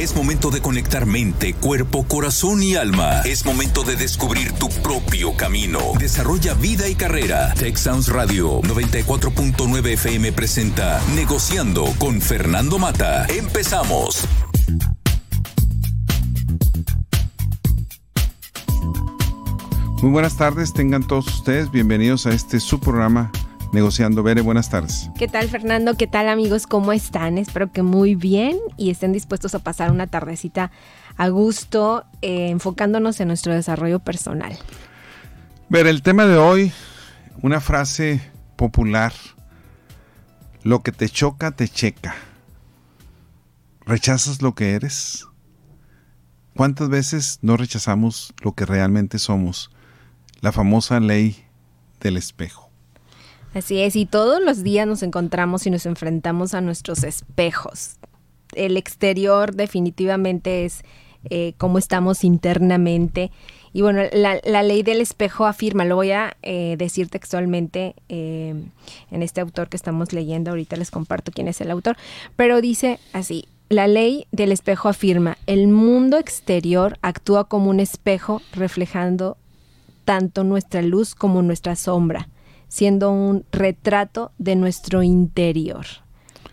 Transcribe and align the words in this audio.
Es 0.00 0.16
momento 0.16 0.50
de 0.50 0.62
conectar 0.62 1.04
mente, 1.04 1.52
cuerpo, 1.52 2.06
corazón 2.08 2.62
y 2.62 2.74
alma. 2.74 3.20
Es 3.26 3.44
momento 3.44 3.82
de 3.82 3.96
descubrir 3.96 4.52
tu 4.52 4.70
propio 4.82 5.36
camino. 5.36 5.78
Desarrolla 5.98 6.54
vida 6.54 6.88
y 6.88 6.94
carrera. 6.94 7.52
Tech 7.52 7.76
Sounds 7.76 8.08
Radio 8.08 8.62
94.9 8.62 9.86
FM 9.88 10.32
presenta 10.32 11.02
Negociando 11.14 11.84
con 11.98 12.22
Fernando 12.22 12.78
Mata. 12.78 13.26
Empezamos. 13.26 14.26
Muy 20.00 20.12
buenas 20.12 20.38
tardes, 20.38 20.72
tengan 20.72 21.06
todos 21.06 21.26
ustedes 21.26 21.70
bienvenidos 21.70 22.24
a 22.24 22.30
este 22.30 22.58
su 22.58 22.80
programa 22.80 23.30
Negociando 23.72 24.22
Bere. 24.22 24.40
Buenas 24.40 24.70
tardes. 24.70 25.10
¿Qué 25.18 25.28
tal 25.28 25.48
Fernando? 25.48 25.96
¿Qué 25.96 26.06
tal 26.06 26.28
amigos? 26.28 26.66
¿Cómo 26.66 26.92
están? 26.92 27.38
Espero 27.38 27.70
que 27.72 27.82
muy 27.82 28.14
bien 28.14 28.58
y 28.76 28.90
estén 28.90 29.12
dispuestos 29.12 29.54
a 29.54 29.60
pasar 29.60 29.90
una 29.90 30.06
tardecita 30.06 30.70
a 31.16 31.28
gusto 31.28 32.04
eh, 32.22 32.50
enfocándonos 32.50 33.20
en 33.20 33.28
nuestro 33.28 33.54
desarrollo 33.54 34.00
personal. 34.00 34.58
Ver, 35.68 35.86
el 35.86 36.02
tema 36.02 36.26
de 36.26 36.36
hoy, 36.36 36.72
una 37.42 37.60
frase 37.60 38.20
popular, 38.56 39.12
lo 40.62 40.82
que 40.82 40.92
te 40.92 41.08
choca, 41.08 41.52
te 41.52 41.68
checa. 41.68 42.14
¿Rechazas 43.86 44.42
lo 44.42 44.54
que 44.54 44.72
eres? 44.72 45.26
¿Cuántas 46.56 46.88
veces 46.88 47.38
no 47.42 47.56
rechazamos 47.56 48.34
lo 48.42 48.52
que 48.52 48.66
realmente 48.66 49.18
somos? 49.18 49.70
la 50.40 50.52
famosa 50.52 51.00
ley 51.00 51.44
del 52.00 52.16
espejo. 52.16 52.69
Así 53.54 53.80
es, 53.80 53.96
y 53.96 54.06
todos 54.06 54.40
los 54.40 54.62
días 54.62 54.86
nos 54.86 55.02
encontramos 55.02 55.66
y 55.66 55.70
nos 55.70 55.84
enfrentamos 55.86 56.54
a 56.54 56.60
nuestros 56.60 57.02
espejos. 57.02 57.96
El 58.54 58.76
exterior 58.76 59.54
definitivamente 59.54 60.64
es 60.64 60.84
eh, 61.28 61.54
cómo 61.58 61.78
estamos 61.78 62.24
internamente. 62.24 63.30
Y 63.72 63.82
bueno, 63.82 64.02
la, 64.12 64.62
ley 64.62 64.82
del 64.82 65.00
espejo 65.00 65.46
afirma, 65.46 65.84
lo 65.84 65.96
voy 65.96 66.12
a 66.12 66.36
eh, 66.42 66.76
decir 66.78 67.08
textualmente 67.08 67.94
eh, 68.08 68.54
en 69.10 69.22
este 69.22 69.40
autor 69.40 69.68
que 69.68 69.76
estamos 69.76 70.12
leyendo, 70.12 70.50
ahorita 70.50 70.76
les 70.76 70.90
comparto 70.90 71.30
quién 71.30 71.46
es 71.46 71.60
el 71.60 71.70
autor, 71.70 71.96
pero 72.36 72.60
dice 72.60 72.98
así, 73.12 73.46
la 73.68 73.86
ley 73.86 74.26
del 74.32 74.50
espejo 74.50 74.88
afirma, 74.88 75.38
el 75.46 75.68
mundo 75.68 76.18
exterior 76.18 76.98
actúa 77.02 77.44
como 77.44 77.70
un 77.70 77.78
espejo 77.78 78.42
reflejando 78.52 79.36
tanto 80.04 80.42
nuestra 80.42 80.82
luz 80.82 81.14
como 81.14 81.40
nuestra 81.42 81.76
sombra, 81.76 82.28
siendo 82.70 83.10
un 83.10 83.44
retrato 83.50 84.30
de 84.38 84.54
nuestro 84.54 85.02
interior. 85.02 85.84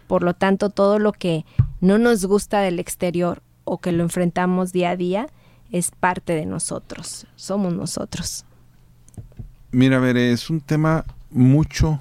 Por 0.07 0.23
lo 0.23 0.33
tanto, 0.33 0.71
todo 0.71 0.97
lo 0.97 1.13
que 1.13 1.45
no 1.79 1.99
nos 1.99 2.25
gusta 2.25 2.59
del 2.59 2.79
exterior 2.79 3.43
o 3.65 3.77
que 3.77 3.91
lo 3.91 4.01
enfrentamos 4.01 4.73
día 4.73 4.89
a 4.89 4.97
día 4.97 5.27
es 5.71 5.91
parte 5.91 6.33
de 6.33 6.47
nosotros, 6.47 7.27
somos 7.35 7.73
nosotros. 7.73 8.45
Mira, 9.71 9.99
ver, 9.99 10.17
es 10.17 10.49
un 10.49 10.59
tema 10.59 11.05
mucho, 11.29 11.99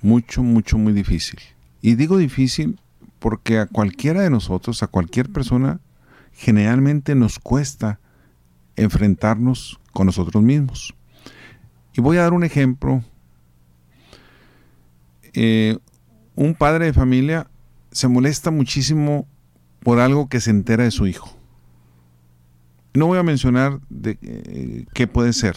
mucho, 0.00 0.42
mucho, 0.42 0.78
muy 0.78 0.94
difícil. 0.94 1.38
Y 1.82 1.94
digo 1.96 2.16
difícil 2.16 2.80
porque 3.18 3.58
a 3.58 3.66
cualquiera 3.66 4.22
de 4.22 4.30
nosotros, 4.30 4.82
a 4.82 4.86
cualquier 4.86 5.28
persona, 5.28 5.80
generalmente 6.32 7.14
nos 7.14 7.38
cuesta 7.38 8.00
enfrentarnos 8.76 9.78
con 9.92 10.06
nosotros 10.06 10.42
mismos. 10.42 10.94
Y 11.92 12.00
voy 12.00 12.16
a 12.16 12.22
dar 12.22 12.32
un 12.32 12.44
ejemplo. 12.44 13.02
Eh, 15.40 15.78
un 16.34 16.52
padre 16.56 16.86
de 16.86 16.92
familia 16.92 17.46
se 17.92 18.08
molesta 18.08 18.50
muchísimo 18.50 19.28
por 19.84 20.00
algo 20.00 20.28
que 20.28 20.40
se 20.40 20.50
entera 20.50 20.82
de 20.82 20.90
su 20.90 21.06
hijo. 21.06 21.32
No 22.92 23.06
voy 23.06 23.18
a 23.18 23.22
mencionar 23.22 23.78
eh, 24.02 24.86
qué 24.92 25.06
puede 25.06 25.32
ser. 25.32 25.56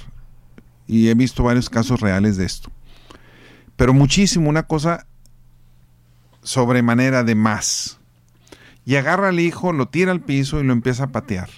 Y 0.85 1.07
he 1.09 1.15
visto 1.15 1.41
varios 1.41 1.67
casos 1.67 1.99
reales 1.99 2.37
de 2.37 2.45
esto. 2.45 2.69
Pero 3.75 3.91
muchísimo, 3.91 4.51
una 4.51 4.67
cosa 4.67 5.07
sobremanera 6.43 7.23
de 7.23 7.33
más. 7.33 7.99
Y 8.85 8.97
agarra 8.97 9.29
al 9.29 9.39
hijo, 9.39 9.73
lo 9.73 9.87
tira 9.87 10.11
al 10.11 10.21
piso 10.21 10.59
y 10.59 10.63
lo 10.63 10.73
empieza 10.73 11.05
a 11.05 11.11
patear. 11.11 11.49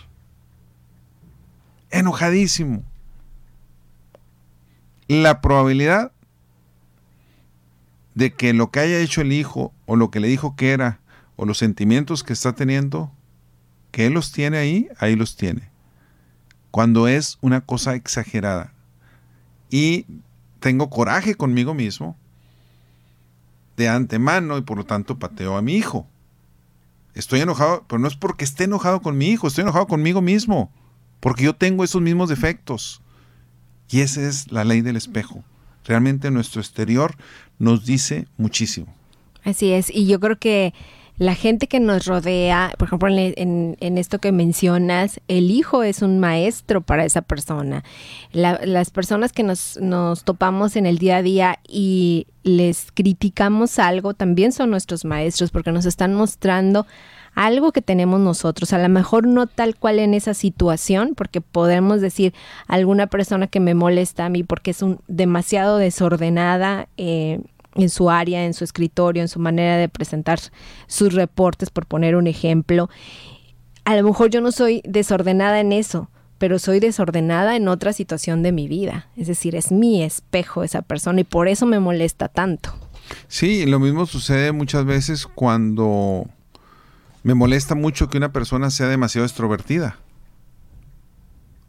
Enojadísimo 1.89 2.85
la 5.09 5.41
probabilidad 5.41 6.13
de 8.15 8.33
que 8.33 8.53
lo 8.53 8.71
que 8.71 8.79
haya 8.79 8.99
hecho 8.99 9.21
el 9.21 9.31
hijo 9.33 9.73
o 9.85 9.95
lo 9.95 10.11
que 10.11 10.19
le 10.19 10.27
dijo 10.27 10.55
que 10.55 10.71
era 10.71 10.99
o 11.35 11.45
los 11.45 11.57
sentimientos 11.57 12.23
que 12.23 12.33
está 12.33 12.53
teniendo, 12.53 13.11
que 13.91 14.05
él 14.05 14.13
los 14.13 14.31
tiene 14.31 14.57
ahí, 14.57 14.87
ahí 14.99 15.15
los 15.15 15.35
tiene. 15.35 15.69
Cuando 16.71 17.07
es 17.07 17.37
una 17.41 17.61
cosa 17.61 17.95
exagerada. 17.95 18.73
Y 19.69 20.05
tengo 20.59 20.89
coraje 20.89 21.35
conmigo 21.35 21.73
mismo 21.73 22.15
de 23.77 23.89
antemano 23.89 24.57
y 24.57 24.61
por 24.61 24.77
lo 24.77 24.85
tanto 24.85 25.17
pateo 25.17 25.57
a 25.57 25.61
mi 25.61 25.75
hijo. 25.75 26.07
Estoy 27.15 27.41
enojado, 27.41 27.85
pero 27.87 27.99
no 27.99 28.07
es 28.07 28.15
porque 28.15 28.43
esté 28.43 28.63
enojado 28.63 29.01
con 29.01 29.17
mi 29.17 29.27
hijo, 29.27 29.47
estoy 29.47 29.63
enojado 29.63 29.87
conmigo 29.87 30.21
mismo, 30.21 30.71
porque 31.19 31.43
yo 31.43 31.55
tengo 31.55 31.83
esos 31.83 32.01
mismos 32.01 32.29
defectos. 32.29 33.01
Y 33.89 34.01
esa 34.01 34.21
es 34.21 34.51
la 34.51 34.63
ley 34.63 34.81
del 34.81 34.95
espejo. 34.95 35.43
Realmente 35.85 36.31
nuestro 36.31 36.61
exterior 36.61 37.15
nos 37.59 37.85
dice 37.85 38.27
muchísimo. 38.37 38.93
Así 39.43 39.71
es, 39.71 39.89
y 39.89 40.07
yo 40.07 40.19
creo 40.19 40.37
que 40.37 40.73
la 41.17 41.35
gente 41.35 41.67
que 41.67 41.79
nos 41.79 42.05
rodea, 42.05 42.73
por 42.77 42.87
ejemplo, 42.87 43.07
en, 43.09 43.97
esto 43.97 44.17
que 44.19 44.31
mencionas, 44.31 45.21
el 45.27 45.51
hijo 45.51 45.83
es 45.83 46.01
un 46.01 46.19
maestro 46.19 46.81
para 46.81 47.05
esa 47.05 47.21
persona. 47.21 47.83
las 48.31 48.89
personas 48.89 49.31
que 49.31 49.43
nos, 49.43 49.77
nos 49.79 50.23
topamos 50.23 50.75
en 50.75 50.87
el 50.87 50.97
día 50.97 51.17
a 51.17 51.21
día 51.21 51.59
y 51.67 52.25
les 52.41 52.91
criticamos 52.91 53.77
algo, 53.77 54.15
también 54.15 54.51
son 54.51 54.71
nuestros 54.71 55.05
maestros 55.05 55.51
porque 55.51 55.71
nos 55.71 55.85
están 55.85 56.15
mostrando 56.15 56.87
algo 57.35 57.71
que 57.71 57.81
tenemos 57.81 58.19
nosotros, 58.19 58.73
a 58.73 58.77
lo 58.77 58.89
mejor 58.89 59.27
no 59.27 59.47
tal 59.47 59.75
cual 59.75 59.99
en 59.99 60.13
esa 60.13 60.33
situación, 60.33 61.13
porque 61.15 61.41
podemos 61.41 62.01
decir 62.01 62.33
alguna 62.67 63.07
persona 63.07 63.47
que 63.47 63.59
me 63.59 63.73
molesta 63.73 64.25
a 64.25 64.29
mí 64.29 64.43
porque 64.43 64.71
es 64.71 64.81
un 64.81 64.99
demasiado 65.07 65.77
desordenada 65.77 66.87
eh, 66.97 67.41
en 67.75 67.89
su 67.89 68.09
área, 68.09 68.45
en 68.45 68.53
su 68.53 68.63
escritorio, 68.63 69.21
en 69.21 69.27
su 69.27 69.39
manera 69.39 69.77
de 69.77 69.89
presentar 69.89 70.39
sus 70.87 71.13
reportes, 71.13 71.69
por 71.69 71.85
poner 71.85 72.15
un 72.15 72.27
ejemplo. 72.27 72.89
A 73.85 73.95
lo 73.95 74.03
mejor 74.03 74.29
yo 74.29 74.41
no 74.41 74.51
soy 74.51 74.81
desordenada 74.85 75.59
en 75.59 75.71
eso, 75.71 76.09
pero 76.37 76.59
soy 76.59 76.79
desordenada 76.79 77.55
en 77.55 77.67
otra 77.67 77.93
situación 77.93 78.43
de 78.43 78.51
mi 78.51 78.67
vida. 78.67 79.07
Es 79.15 79.27
decir, 79.27 79.55
es 79.55 79.71
mi 79.71 80.03
espejo 80.03 80.63
esa 80.63 80.81
persona 80.81 81.21
y 81.21 81.23
por 81.23 81.47
eso 81.47 81.65
me 81.65 81.79
molesta 81.79 82.27
tanto. 82.27 82.73
Sí, 83.27 83.65
lo 83.65 83.79
mismo 83.79 84.05
sucede 84.05 84.51
muchas 84.51 84.85
veces 84.85 85.27
cuando 85.27 86.25
me 87.23 87.33
molesta 87.33 87.73
mucho 87.73 88.09
que 88.09 88.17
una 88.17 88.31
persona 88.31 88.69
sea 88.69 88.87
demasiado 88.87 89.25
extrovertida. 89.25 89.97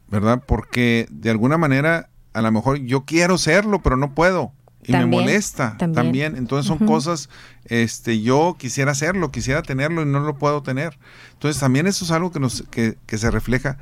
¿Verdad? 0.08 0.42
Porque 0.46 1.06
de 1.10 1.30
alguna 1.30 1.56
manera, 1.56 2.10
a 2.34 2.42
lo 2.42 2.52
mejor 2.52 2.78
yo 2.78 3.04
quiero 3.04 3.38
serlo, 3.38 3.80
pero 3.80 3.96
no 3.96 4.14
puedo. 4.14 4.52
Y 4.86 4.92
me 4.92 5.06
molesta 5.06 5.76
también. 5.78 6.36
Entonces 6.36 6.66
son 6.66 6.86
cosas, 6.86 7.30
este, 7.64 8.20
yo 8.20 8.56
quisiera 8.58 8.92
hacerlo, 8.92 9.30
quisiera 9.30 9.62
tenerlo 9.62 10.02
y 10.02 10.06
no 10.06 10.20
lo 10.20 10.36
puedo 10.36 10.62
tener. 10.62 10.98
Entonces 11.32 11.58
también 11.58 11.86
eso 11.86 12.04
es 12.04 12.10
algo 12.10 12.30
que, 12.30 12.40
nos, 12.40 12.64
que, 12.70 12.98
que 13.06 13.16
se 13.16 13.30
refleja. 13.30 13.78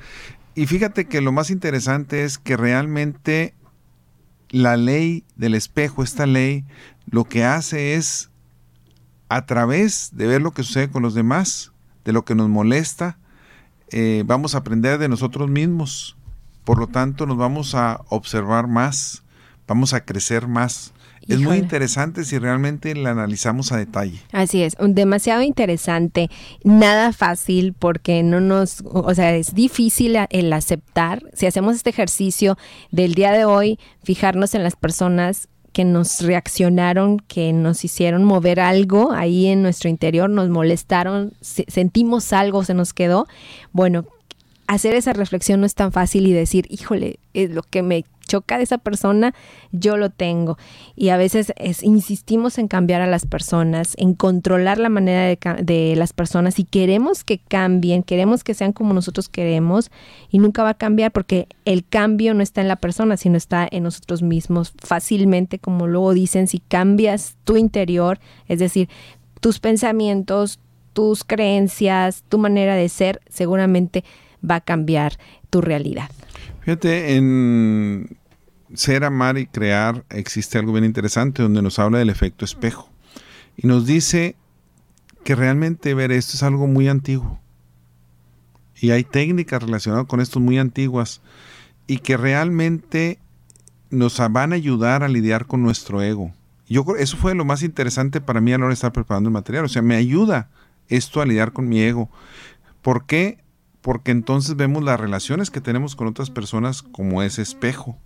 Y 0.54 0.66
fíjate 0.66 1.06
que 1.06 1.20
lo 1.20 1.32
más 1.32 1.50
interesante 1.50 2.24
es 2.24 2.38
que 2.38 2.56
realmente 2.56 3.54
la 4.50 4.76
ley 4.76 5.24
del 5.34 5.54
espejo, 5.54 6.02
esta 6.02 6.26
ley, 6.26 6.64
lo 7.06 7.24
que 7.24 7.44
hace 7.44 7.94
es 7.94 8.30
a 9.34 9.46
través 9.46 10.10
de 10.12 10.26
ver 10.26 10.42
lo 10.42 10.50
que 10.50 10.62
sucede 10.62 10.90
con 10.90 11.02
los 11.02 11.14
demás, 11.14 11.72
de 12.04 12.12
lo 12.12 12.24
que 12.24 12.34
nos 12.34 12.50
molesta, 12.50 13.16
eh, 13.90 14.24
vamos 14.26 14.54
a 14.54 14.58
aprender 14.58 14.98
de 14.98 15.08
nosotros 15.08 15.48
mismos. 15.48 16.16
Por 16.64 16.78
lo 16.78 16.86
tanto, 16.86 17.24
nos 17.24 17.38
vamos 17.38 17.74
a 17.74 18.02
observar 18.10 18.68
más, 18.68 19.22
vamos 19.66 19.94
a 19.94 20.04
crecer 20.04 20.48
más. 20.48 20.92
Es 21.26 21.40
muy 21.40 21.56
interesante 21.56 22.24
si 22.24 22.38
realmente 22.38 22.94
la 22.94 23.10
analizamos 23.10 23.72
a 23.72 23.78
detalle. 23.78 24.20
Así 24.32 24.62
es, 24.62 24.76
demasiado 24.78 25.40
interesante, 25.40 26.28
nada 26.62 27.12
fácil 27.12 27.74
porque 27.78 28.22
no 28.22 28.40
nos, 28.40 28.82
o 28.84 29.14
sea, 29.14 29.34
es 29.34 29.54
difícil 29.54 30.18
el 30.28 30.52
aceptar. 30.52 31.22
Si 31.32 31.46
hacemos 31.46 31.76
este 31.76 31.90
ejercicio 31.90 32.58
del 32.90 33.14
día 33.14 33.32
de 33.32 33.44
hoy, 33.44 33.78
fijarnos 34.02 34.54
en 34.54 34.62
las 34.62 34.76
personas 34.76 35.48
que 35.72 35.84
nos 35.84 36.20
reaccionaron, 36.20 37.18
que 37.18 37.52
nos 37.52 37.84
hicieron 37.84 38.24
mover 38.24 38.60
algo 38.60 39.12
ahí 39.12 39.46
en 39.46 39.62
nuestro 39.62 39.88
interior, 39.88 40.28
nos 40.28 40.48
molestaron, 40.48 41.32
sentimos 41.40 42.32
algo, 42.32 42.64
se 42.64 42.74
nos 42.74 42.92
quedó. 42.92 43.26
Bueno, 43.72 44.04
hacer 44.66 44.94
esa 44.94 45.12
reflexión 45.12 45.60
no 45.60 45.66
es 45.66 45.74
tan 45.74 45.92
fácil 45.92 46.26
y 46.26 46.32
decir, 46.32 46.66
híjole, 46.68 47.18
es 47.34 47.50
lo 47.50 47.62
que 47.62 47.82
me 47.82 48.04
choca 48.26 48.58
de 48.58 48.64
esa 48.64 48.78
persona, 48.78 49.34
yo 49.72 49.96
lo 49.96 50.10
tengo. 50.10 50.58
Y 50.96 51.10
a 51.10 51.16
veces 51.16 51.52
es, 51.56 51.82
insistimos 51.82 52.58
en 52.58 52.68
cambiar 52.68 53.02
a 53.02 53.06
las 53.06 53.26
personas, 53.26 53.94
en 53.96 54.14
controlar 54.14 54.78
la 54.78 54.88
manera 54.88 55.22
de, 55.22 55.38
de 55.62 55.96
las 55.96 56.12
personas 56.12 56.58
y 56.58 56.64
queremos 56.64 57.24
que 57.24 57.38
cambien, 57.38 58.02
queremos 58.02 58.44
que 58.44 58.54
sean 58.54 58.72
como 58.72 58.94
nosotros 58.94 59.28
queremos 59.28 59.90
y 60.30 60.38
nunca 60.38 60.62
va 60.62 60.70
a 60.70 60.74
cambiar 60.74 61.12
porque 61.12 61.48
el 61.64 61.86
cambio 61.86 62.34
no 62.34 62.42
está 62.42 62.60
en 62.60 62.68
la 62.68 62.76
persona, 62.76 63.16
sino 63.16 63.36
está 63.36 63.68
en 63.70 63.84
nosotros 63.84 64.22
mismos. 64.22 64.72
Fácilmente, 64.78 65.58
como 65.58 65.86
luego 65.86 66.14
dicen, 66.14 66.46
si 66.48 66.58
cambias 66.58 67.36
tu 67.44 67.56
interior, 67.56 68.18
es 68.48 68.58
decir, 68.58 68.88
tus 69.40 69.58
pensamientos, 69.58 70.60
tus 70.92 71.24
creencias, 71.24 72.24
tu 72.28 72.38
manera 72.38 72.74
de 72.76 72.88
ser, 72.88 73.20
seguramente 73.28 74.04
va 74.48 74.56
a 74.56 74.60
cambiar 74.60 75.18
tu 75.50 75.60
realidad. 75.60 76.10
Fíjate, 76.62 77.16
en 77.16 78.16
ser, 78.74 79.04
amar 79.04 79.36
y 79.36 79.46
crear 79.46 80.04
existe 80.10 80.58
algo 80.58 80.72
bien 80.72 80.84
interesante 80.84 81.42
donde 81.42 81.60
nos 81.60 81.78
habla 81.78 81.98
del 81.98 82.10
efecto 82.10 82.44
espejo. 82.44 82.88
Y 83.56 83.66
nos 83.66 83.86
dice 83.86 84.36
que 85.24 85.34
realmente 85.34 85.94
ver 85.94 86.12
esto 86.12 86.36
es 86.36 86.42
algo 86.42 86.66
muy 86.66 86.88
antiguo. 86.88 87.40
Y 88.80 88.90
hay 88.90 89.04
técnicas 89.04 89.62
relacionadas 89.62 90.06
con 90.06 90.20
esto 90.20 90.40
muy 90.40 90.58
antiguas 90.58 91.20
y 91.86 91.98
que 91.98 92.16
realmente 92.16 93.18
nos 93.90 94.18
van 94.30 94.52
a 94.52 94.56
ayudar 94.56 95.02
a 95.02 95.08
lidiar 95.08 95.46
con 95.46 95.62
nuestro 95.62 96.00
ego. 96.00 96.32
Yo 96.68 96.84
eso 96.98 97.16
fue 97.16 97.34
lo 97.34 97.44
más 97.44 97.62
interesante 97.62 98.20
para 98.20 98.40
mí 98.40 98.52
a 98.52 98.58
la 98.58 98.64
hora 98.64 98.70
de 98.70 98.74
estar 98.74 98.92
preparando 98.92 99.28
el 99.28 99.34
material. 99.34 99.64
O 99.64 99.68
sea, 99.68 99.82
me 99.82 99.96
ayuda 99.96 100.48
esto 100.88 101.20
a 101.20 101.26
lidiar 101.26 101.52
con 101.52 101.68
mi 101.68 101.80
ego. 101.80 102.08
¿Por 102.80 103.04
qué? 103.04 103.41
Porque 103.82 104.12
entonces 104.12 104.56
vemos 104.56 104.82
las 104.82 104.98
relaciones 104.98 105.50
que 105.50 105.60
tenemos 105.60 105.96
con 105.96 106.06
otras 106.06 106.30
personas 106.30 106.82
como 106.82 107.22
ese 107.22 107.42
espejo. 107.42 107.98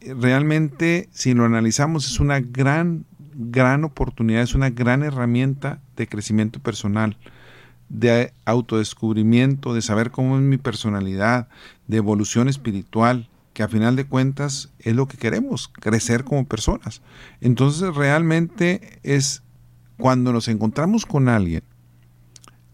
Realmente, 0.00 1.08
si 1.12 1.34
lo 1.34 1.44
analizamos, 1.44 2.06
es 2.06 2.20
una 2.20 2.40
gran, 2.40 3.04
gran 3.34 3.84
oportunidad, 3.84 4.42
es 4.42 4.54
una 4.54 4.70
gran 4.70 5.02
herramienta 5.02 5.80
de 5.96 6.08
crecimiento 6.08 6.58
personal, 6.60 7.18
de 7.88 8.32
autodescubrimiento, 8.44 9.74
de 9.74 9.82
saber 9.82 10.10
cómo 10.10 10.36
es 10.36 10.42
mi 10.42 10.58
personalidad, 10.58 11.48
de 11.86 11.98
evolución 11.98 12.48
espiritual, 12.48 13.28
que 13.52 13.62
a 13.62 13.68
final 13.68 13.94
de 13.96 14.06
cuentas 14.06 14.72
es 14.80 14.94
lo 14.96 15.06
que 15.06 15.16
queremos, 15.16 15.68
crecer 15.68 16.24
como 16.24 16.44
personas. 16.46 17.02
Entonces 17.40 17.94
realmente 17.94 18.98
es 19.02 19.42
cuando 19.96 20.32
nos 20.32 20.48
encontramos 20.48 21.06
con 21.06 21.28
alguien 21.28 21.62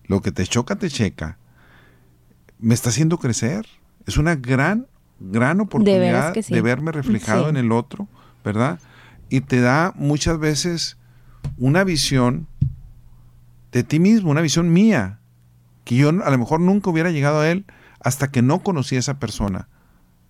lo 0.04 0.22
que 0.22 0.32
te 0.32 0.46
choca, 0.46 0.76
te 0.76 0.88
checa. 0.88 1.38
Me 2.60 2.74
está 2.74 2.90
haciendo 2.90 3.18
crecer. 3.18 3.66
Es 4.06 4.16
una 4.16 4.36
gran, 4.36 4.86
gran 5.18 5.60
oportunidad 5.60 6.34
de, 6.34 6.62
verme 6.62 6.92
reflejado 6.92 7.48
en 7.48 7.56
el 7.56 7.72
otro, 7.72 8.08
¿verdad? 8.44 8.78
Y 9.28 9.40
te 9.42 9.60
da 9.60 9.92
muchas 9.96 10.38
veces 10.38 10.96
una 11.58 11.84
visión 11.84 12.46
de 13.72 13.82
ti 13.84 13.98
mismo, 13.98 14.30
una 14.30 14.40
visión 14.40 14.72
mía, 14.72 15.20
que 15.84 15.96
yo 15.96 16.08
a 16.08 16.30
lo 16.30 16.38
mejor 16.38 16.60
nunca 16.60 16.90
hubiera 16.90 17.10
llegado 17.10 17.40
a 17.40 17.50
él 17.50 17.64
hasta 18.00 18.30
que 18.30 18.42
no 18.42 18.60
conocí 18.60 18.96
a 18.96 19.00
esa 19.00 19.18
persona. 19.18 19.68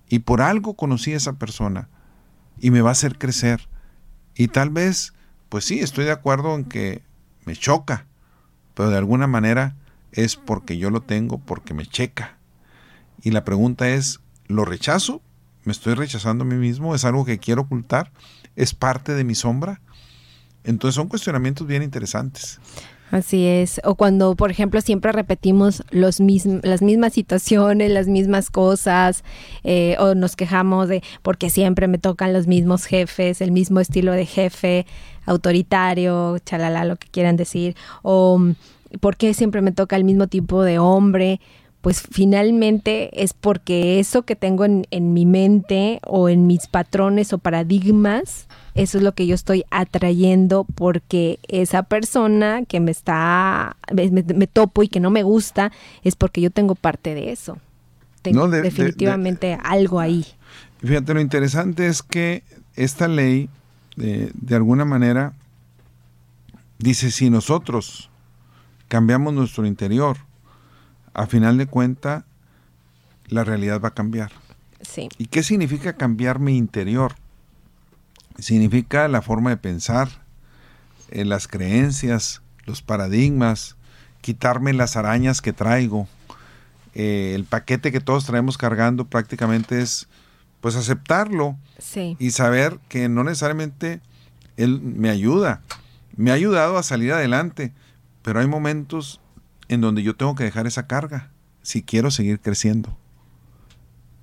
Y 0.08 0.20
por 0.20 0.42
algo 0.42 0.74
conocí 0.74 1.12
a 1.12 1.16
esa 1.16 1.34
persona. 1.34 1.88
Y 2.58 2.70
me 2.70 2.82
va 2.82 2.90
a 2.90 2.92
hacer 2.92 3.16
crecer. 3.16 3.68
Y 4.34 4.48
tal 4.48 4.70
vez, 4.70 5.14
pues 5.48 5.64
sí, 5.64 5.80
estoy 5.80 6.04
de 6.04 6.12
acuerdo 6.12 6.54
en 6.54 6.64
que 6.64 7.02
me 7.46 7.56
choca 7.56 8.06
pero 8.80 8.88
de 8.88 8.96
alguna 8.96 9.26
manera 9.26 9.76
es 10.12 10.36
porque 10.36 10.78
yo 10.78 10.90
lo 10.90 11.02
tengo, 11.02 11.38
porque 11.38 11.74
me 11.74 11.86
checa. 11.86 12.38
Y 13.22 13.30
la 13.30 13.44
pregunta 13.44 13.88
es, 13.88 14.20
¿lo 14.46 14.64
rechazo? 14.64 15.22
¿Me 15.64 15.72
estoy 15.72 15.94
rechazando 15.94 16.44
a 16.44 16.46
mí 16.46 16.54
mismo? 16.54 16.94
¿Es 16.94 17.04
algo 17.04 17.24
que 17.24 17.38
quiero 17.38 17.62
ocultar? 17.62 18.12
¿Es 18.56 18.74
parte 18.74 19.14
de 19.14 19.24
mi 19.24 19.34
sombra? 19.34 19.80
Entonces 20.64 20.94
son 20.94 21.08
cuestionamientos 21.08 21.66
bien 21.66 21.82
interesantes. 21.82 22.60
Así 23.10 23.44
es. 23.44 23.80
O 23.84 23.96
cuando, 23.96 24.36
por 24.36 24.50
ejemplo, 24.50 24.80
siempre 24.80 25.10
repetimos 25.10 25.82
los 25.90 26.20
las 26.20 26.82
mismas 26.82 27.12
situaciones, 27.12 27.90
las 27.90 28.06
mismas 28.06 28.50
cosas, 28.50 29.24
eh, 29.64 29.96
o 29.98 30.14
nos 30.14 30.36
quejamos 30.36 30.88
de 30.88 31.02
porque 31.22 31.50
siempre 31.50 31.88
me 31.88 31.98
tocan 31.98 32.32
los 32.32 32.46
mismos 32.46 32.84
jefes, 32.84 33.40
el 33.40 33.50
mismo 33.50 33.80
estilo 33.80 34.12
de 34.12 34.26
jefe, 34.26 34.86
autoritario, 35.26 36.38
chalala, 36.38 36.84
lo 36.84 36.96
que 36.96 37.08
quieran 37.08 37.36
decir, 37.36 37.74
o 38.02 38.40
por 38.98 39.16
qué 39.16 39.34
siempre 39.34 39.62
me 39.62 39.72
toca 39.72 39.96
el 39.96 40.04
mismo 40.04 40.26
tipo 40.26 40.62
de 40.62 40.78
hombre, 40.78 41.40
pues 41.80 42.02
finalmente 42.02 43.22
es 43.22 43.32
porque 43.32 44.00
eso 44.00 44.22
que 44.22 44.36
tengo 44.36 44.64
en, 44.64 44.86
en, 44.90 45.14
mi 45.14 45.24
mente 45.24 46.00
o 46.06 46.28
en 46.28 46.46
mis 46.46 46.66
patrones 46.66 47.32
o 47.32 47.38
paradigmas, 47.38 48.48
eso 48.74 48.98
es 48.98 49.04
lo 49.04 49.12
que 49.12 49.26
yo 49.26 49.34
estoy 49.34 49.64
atrayendo 49.70 50.64
porque 50.74 51.38
esa 51.48 51.82
persona 51.82 52.64
que 52.66 52.80
me 52.80 52.90
está, 52.90 53.76
me, 53.92 54.46
topo 54.46 54.82
y 54.82 54.88
que 54.88 55.00
no 55.00 55.10
me 55.10 55.22
gusta, 55.22 55.72
es 56.04 56.16
porque 56.16 56.40
yo 56.40 56.50
tengo 56.50 56.74
parte 56.74 57.14
de 57.14 57.32
eso. 57.32 57.58
Tengo 58.22 58.48
definitivamente 58.48 59.58
algo 59.62 60.00
ahí. 60.00 60.26
Fíjate, 60.80 61.14
lo 61.14 61.20
interesante 61.20 61.86
es 61.86 62.02
que 62.02 62.42
esta 62.74 63.08
ley 63.08 63.48
de, 63.96 64.54
alguna 64.54 64.84
manera, 64.84 65.34
dice, 66.78 67.10
si 67.10 67.30
nosotros 67.30 68.09
cambiamos 68.90 69.32
nuestro 69.32 69.66
interior, 69.66 70.16
a 71.14 71.28
final 71.28 71.56
de 71.56 71.66
cuenta, 71.66 72.26
la 73.28 73.44
realidad 73.44 73.80
va 73.80 73.88
a 73.88 73.94
cambiar. 73.94 74.32
Sí. 74.80 75.08
¿Y 75.16 75.26
qué 75.26 75.44
significa 75.44 75.92
cambiar 75.92 76.40
mi 76.40 76.56
interior? 76.56 77.14
Significa 78.40 79.06
la 79.06 79.22
forma 79.22 79.50
de 79.50 79.58
pensar, 79.58 80.08
eh, 81.08 81.24
las 81.24 81.46
creencias, 81.46 82.42
los 82.66 82.82
paradigmas, 82.82 83.76
quitarme 84.22 84.72
las 84.72 84.96
arañas 84.96 85.40
que 85.40 85.52
traigo. 85.52 86.08
Eh, 86.94 87.32
el 87.36 87.44
paquete 87.44 87.92
que 87.92 88.00
todos 88.00 88.26
traemos 88.26 88.58
cargando 88.58 89.04
prácticamente 89.04 89.80
es 89.80 90.08
pues 90.60 90.74
aceptarlo 90.74 91.56
y 92.18 92.32
saber 92.32 92.80
que 92.88 93.08
no 93.08 93.22
necesariamente 93.22 94.00
él 94.56 94.80
me 94.80 95.10
ayuda. 95.10 95.62
Me 96.16 96.32
ha 96.32 96.34
ayudado 96.34 96.76
a 96.76 96.82
salir 96.82 97.12
adelante, 97.12 97.72
pero 98.22 98.40
hay 98.40 98.46
momentos 98.46 99.20
en 99.68 99.80
donde 99.80 100.02
yo 100.02 100.16
tengo 100.16 100.34
que 100.34 100.44
dejar 100.44 100.66
esa 100.66 100.86
carga 100.86 101.30
si 101.62 101.82
quiero 101.82 102.10
seguir 102.10 102.40
creciendo. 102.40 102.96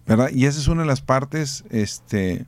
¿Verdad? 0.06 0.30
Y 0.32 0.46
esa 0.46 0.60
es 0.60 0.68
una 0.68 0.82
de 0.82 0.88
las 0.88 1.02
partes 1.02 1.66
este, 1.70 2.46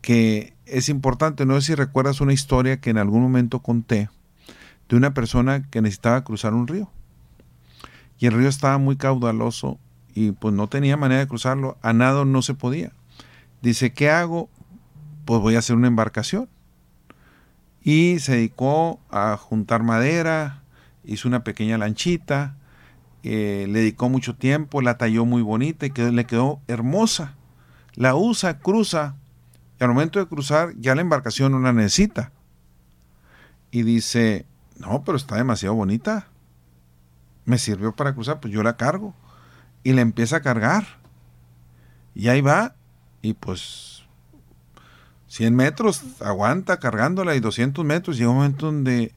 que 0.00 0.54
es 0.66 0.88
importante. 0.88 1.46
No 1.46 1.54
sé 1.60 1.68
si 1.68 1.74
recuerdas 1.74 2.20
una 2.20 2.32
historia 2.32 2.80
que 2.80 2.90
en 2.90 2.98
algún 2.98 3.22
momento 3.22 3.60
conté 3.60 4.08
de 4.88 4.96
una 4.96 5.14
persona 5.14 5.68
que 5.68 5.82
necesitaba 5.82 6.24
cruzar 6.24 6.54
un 6.54 6.66
río. 6.66 6.90
Y 8.18 8.26
el 8.26 8.34
río 8.34 8.48
estaba 8.48 8.78
muy 8.78 8.96
caudaloso 8.96 9.78
y 10.14 10.32
pues 10.32 10.54
no 10.54 10.68
tenía 10.68 10.96
manera 10.96 11.20
de 11.20 11.28
cruzarlo, 11.28 11.78
a 11.82 11.92
nado 11.92 12.24
no 12.24 12.42
se 12.42 12.54
podía. 12.54 12.92
Dice, 13.62 13.92
¿qué 13.92 14.10
hago? 14.10 14.48
Pues 15.24 15.40
voy 15.40 15.56
a 15.56 15.60
hacer 15.60 15.76
una 15.76 15.88
embarcación. 15.88 16.48
Y 17.88 18.18
se 18.18 18.32
dedicó 18.32 19.00
a 19.08 19.38
juntar 19.38 19.82
madera, 19.82 20.60
hizo 21.04 21.26
una 21.26 21.42
pequeña 21.42 21.78
lanchita, 21.78 22.54
eh, 23.22 23.64
le 23.66 23.78
dedicó 23.78 24.10
mucho 24.10 24.36
tiempo, 24.36 24.82
la 24.82 24.98
talló 24.98 25.24
muy 25.24 25.40
bonita 25.40 25.86
y 25.86 25.92
le 26.12 26.26
quedó 26.26 26.60
hermosa. 26.68 27.36
La 27.94 28.14
usa, 28.14 28.58
cruza, 28.58 29.14
y 29.80 29.84
al 29.84 29.88
momento 29.88 30.18
de 30.18 30.26
cruzar 30.26 30.74
ya 30.76 30.94
la 30.94 31.00
embarcación 31.00 31.52
no 31.52 31.60
la 31.60 31.72
necesita. 31.72 32.30
Y 33.70 33.84
dice, 33.84 34.44
no, 34.76 35.02
pero 35.02 35.16
está 35.16 35.36
demasiado 35.36 35.74
bonita. 35.74 36.28
Me 37.46 37.56
sirvió 37.56 37.96
para 37.96 38.12
cruzar, 38.12 38.38
pues 38.38 38.52
yo 38.52 38.62
la 38.62 38.76
cargo 38.76 39.14
y 39.82 39.94
le 39.94 40.02
empieza 40.02 40.36
a 40.36 40.42
cargar. 40.42 40.84
Y 42.14 42.28
ahí 42.28 42.42
va, 42.42 42.74
y 43.22 43.32
pues 43.32 43.97
100 45.28 45.54
metros 45.54 46.02
aguanta 46.20 46.78
cargándola 46.78 47.34
y 47.34 47.40
200 47.40 47.84
metros. 47.84 48.16
Llega 48.16 48.30
un 48.30 48.36
momento 48.36 48.66
donde 48.66 49.14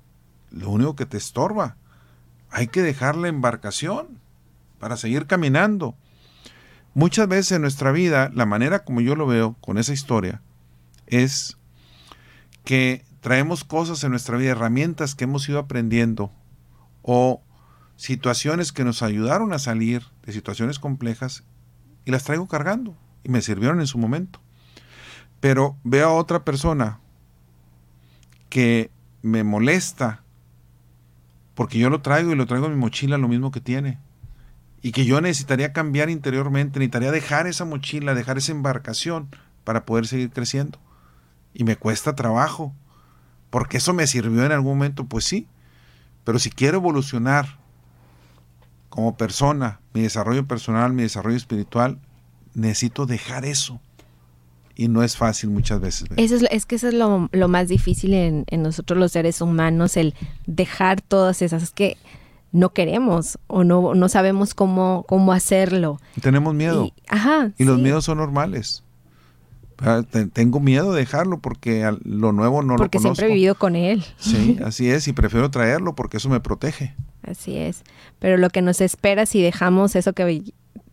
lo 0.51 0.69
único 0.69 0.95
que 0.95 1.05
te 1.05 1.17
estorba, 1.17 1.77
hay 2.49 2.67
que 2.67 2.81
dejar 2.81 3.15
la 3.15 3.29
embarcación 3.29 4.19
para 4.79 4.97
seguir 4.97 5.25
caminando. 5.25 5.95
Muchas 6.93 7.27
veces 7.27 7.53
en 7.53 7.61
nuestra 7.61 7.91
vida, 7.91 8.29
la 8.33 8.45
manera 8.45 8.83
como 8.83 8.99
yo 8.99 9.15
lo 9.15 9.25
veo 9.25 9.55
con 9.61 9.77
esa 9.77 9.93
historia, 9.93 10.41
es 11.07 11.57
que 12.65 13.05
traemos 13.21 13.63
cosas 13.63 14.03
en 14.03 14.11
nuestra 14.11 14.37
vida, 14.37 14.51
herramientas 14.51 15.15
que 15.15 15.23
hemos 15.23 15.47
ido 15.47 15.59
aprendiendo 15.59 16.31
o 17.01 17.41
situaciones 17.95 18.71
que 18.71 18.83
nos 18.83 19.01
ayudaron 19.01 19.53
a 19.53 19.59
salir 19.59 20.03
de 20.25 20.33
situaciones 20.33 20.79
complejas 20.79 21.43
y 22.03 22.11
las 22.11 22.25
traigo 22.25 22.47
cargando 22.47 22.97
y 23.23 23.29
me 23.29 23.41
sirvieron 23.41 23.79
en 23.79 23.87
su 23.87 23.97
momento. 23.97 24.41
Pero 25.41 25.75
veo 25.83 26.07
a 26.07 26.13
otra 26.13 26.45
persona 26.45 26.99
que 28.49 28.89
me 29.21 29.43
molesta 29.43 30.23
porque 31.55 31.77
yo 31.77 31.89
lo 31.89 32.01
traigo 32.01 32.31
y 32.31 32.35
lo 32.35 32.45
traigo 32.45 32.67
en 32.67 32.73
mi 32.73 32.79
mochila 32.79 33.17
lo 33.17 33.27
mismo 33.27 33.51
que 33.51 33.59
tiene. 33.61 33.99
y 34.81 34.91
que 34.93 35.05
yo 35.05 35.21
necesitaría 35.21 35.73
cambiar 35.73 36.09
interiormente, 36.09 36.79
necesitaría 36.79 37.11
dejar 37.11 37.45
esa 37.47 37.65
mochila, 37.65 38.15
dejar 38.15 38.37
esa 38.39 38.51
embarcación 38.51 39.29
para 39.63 39.85
poder 39.85 40.07
seguir 40.07 40.31
creciendo. 40.31 40.79
Y 41.53 41.63
me 41.65 41.75
cuesta 41.75 42.15
trabajo, 42.15 42.73
porque 43.51 43.77
eso 43.77 43.93
me 43.93 44.07
sirvió 44.07 44.43
en 44.43 44.51
algún 44.51 44.77
momento, 44.77 45.05
pues 45.05 45.25
sí, 45.25 45.47
pero 46.23 46.39
si 46.39 46.49
quiero 46.49 46.77
evolucionar 46.77 47.59
como 48.89 49.17
persona, 49.17 49.79
mi 49.93 50.01
desarrollo 50.01 50.47
personal, 50.47 50.93
mi 50.93 51.03
desarrollo 51.03 51.37
espiritual, 51.37 51.99
necesito 52.55 53.05
dejar 53.05 53.45
eso. 53.45 53.79
Y 54.81 54.87
no 54.87 55.03
es 55.03 55.15
fácil 55.15 55.51
muchas 55.51 55.79
veces. 55.79 56.09
Eso 56.17 56.37
es, 56.37 56.43
es, 56.49 56.65
que 56.65 56.73
eso 56.73 56.87
es 56.87 56.95
lo, 56.95 57.29
más 57.47 57.67
difícil 57.67 58.15
en, 58.15 58.45
nosotros 58.63 58.97
los 58.97 59.11
seres 59.11 59.39
humanos, 59.39 59.95
el 59.95 60.15
dejar 60.47 61.01
todas 61.01 61.43
esas. 61.43 61.61
Es 61.61 61.69
que 61.69 61.97
no 62.51 62.73
queremos 62.73 63.37
o 63.45 63.63
no, 63.63 63.93
no 63.93 64.09
sabemos 64.09 64.55
cómo, 64.55 65.05
cómo 65.07 65.33
hacerlo. 65.33 66.01
Tenemos 66.19 66.55
miedo. 66.55 66.85
Y, 66.85 66.93
ajá, 67.07 67.51
y 67.59 67.63
los 67.63 67.77
miedos 67.77 68.05
son 68.05 68.17
normales. 68.17 68.83
Ah, 69.77 70.01
tengo 70.33 70.59
miedo 70.59 70.93
de 70.93 71.01
dejarlo 71.01 71.37
porque 71.37 71.87
lo 72.03 72.31
nuevo 72.31 72.63
no 72.63 72.73
lo 72.73 72.77
conozco. 72.77 72.89
Porque 72.89 72.99
siempre 73.01 73.25
he 73.27 73.29
vivido 73.35 73.53
con 73.53 73.75
él. 73.75 74.03
Sí, 74.17 74.57
así 74.65 74.89
es, 74.89 75.07
y 75.07 75.13
prefiero 75.13 75.51
traerlo 75.51 75.93
porque 75.93 76.17
eso 76.17 76.27
me 76.27 76.39
protege. 76.39 76.95
Así 77.21 77.55
es. 77.55 77.83
Pero 78.17 78.37
lo 78.37 78.49
que 78.49 78.63
nos 78.63 78.81
espera 78.81 79.27
si 79.27 79.43
dejamos 79.43 79.95
eso 79.95 80.13
que 80.13 80.43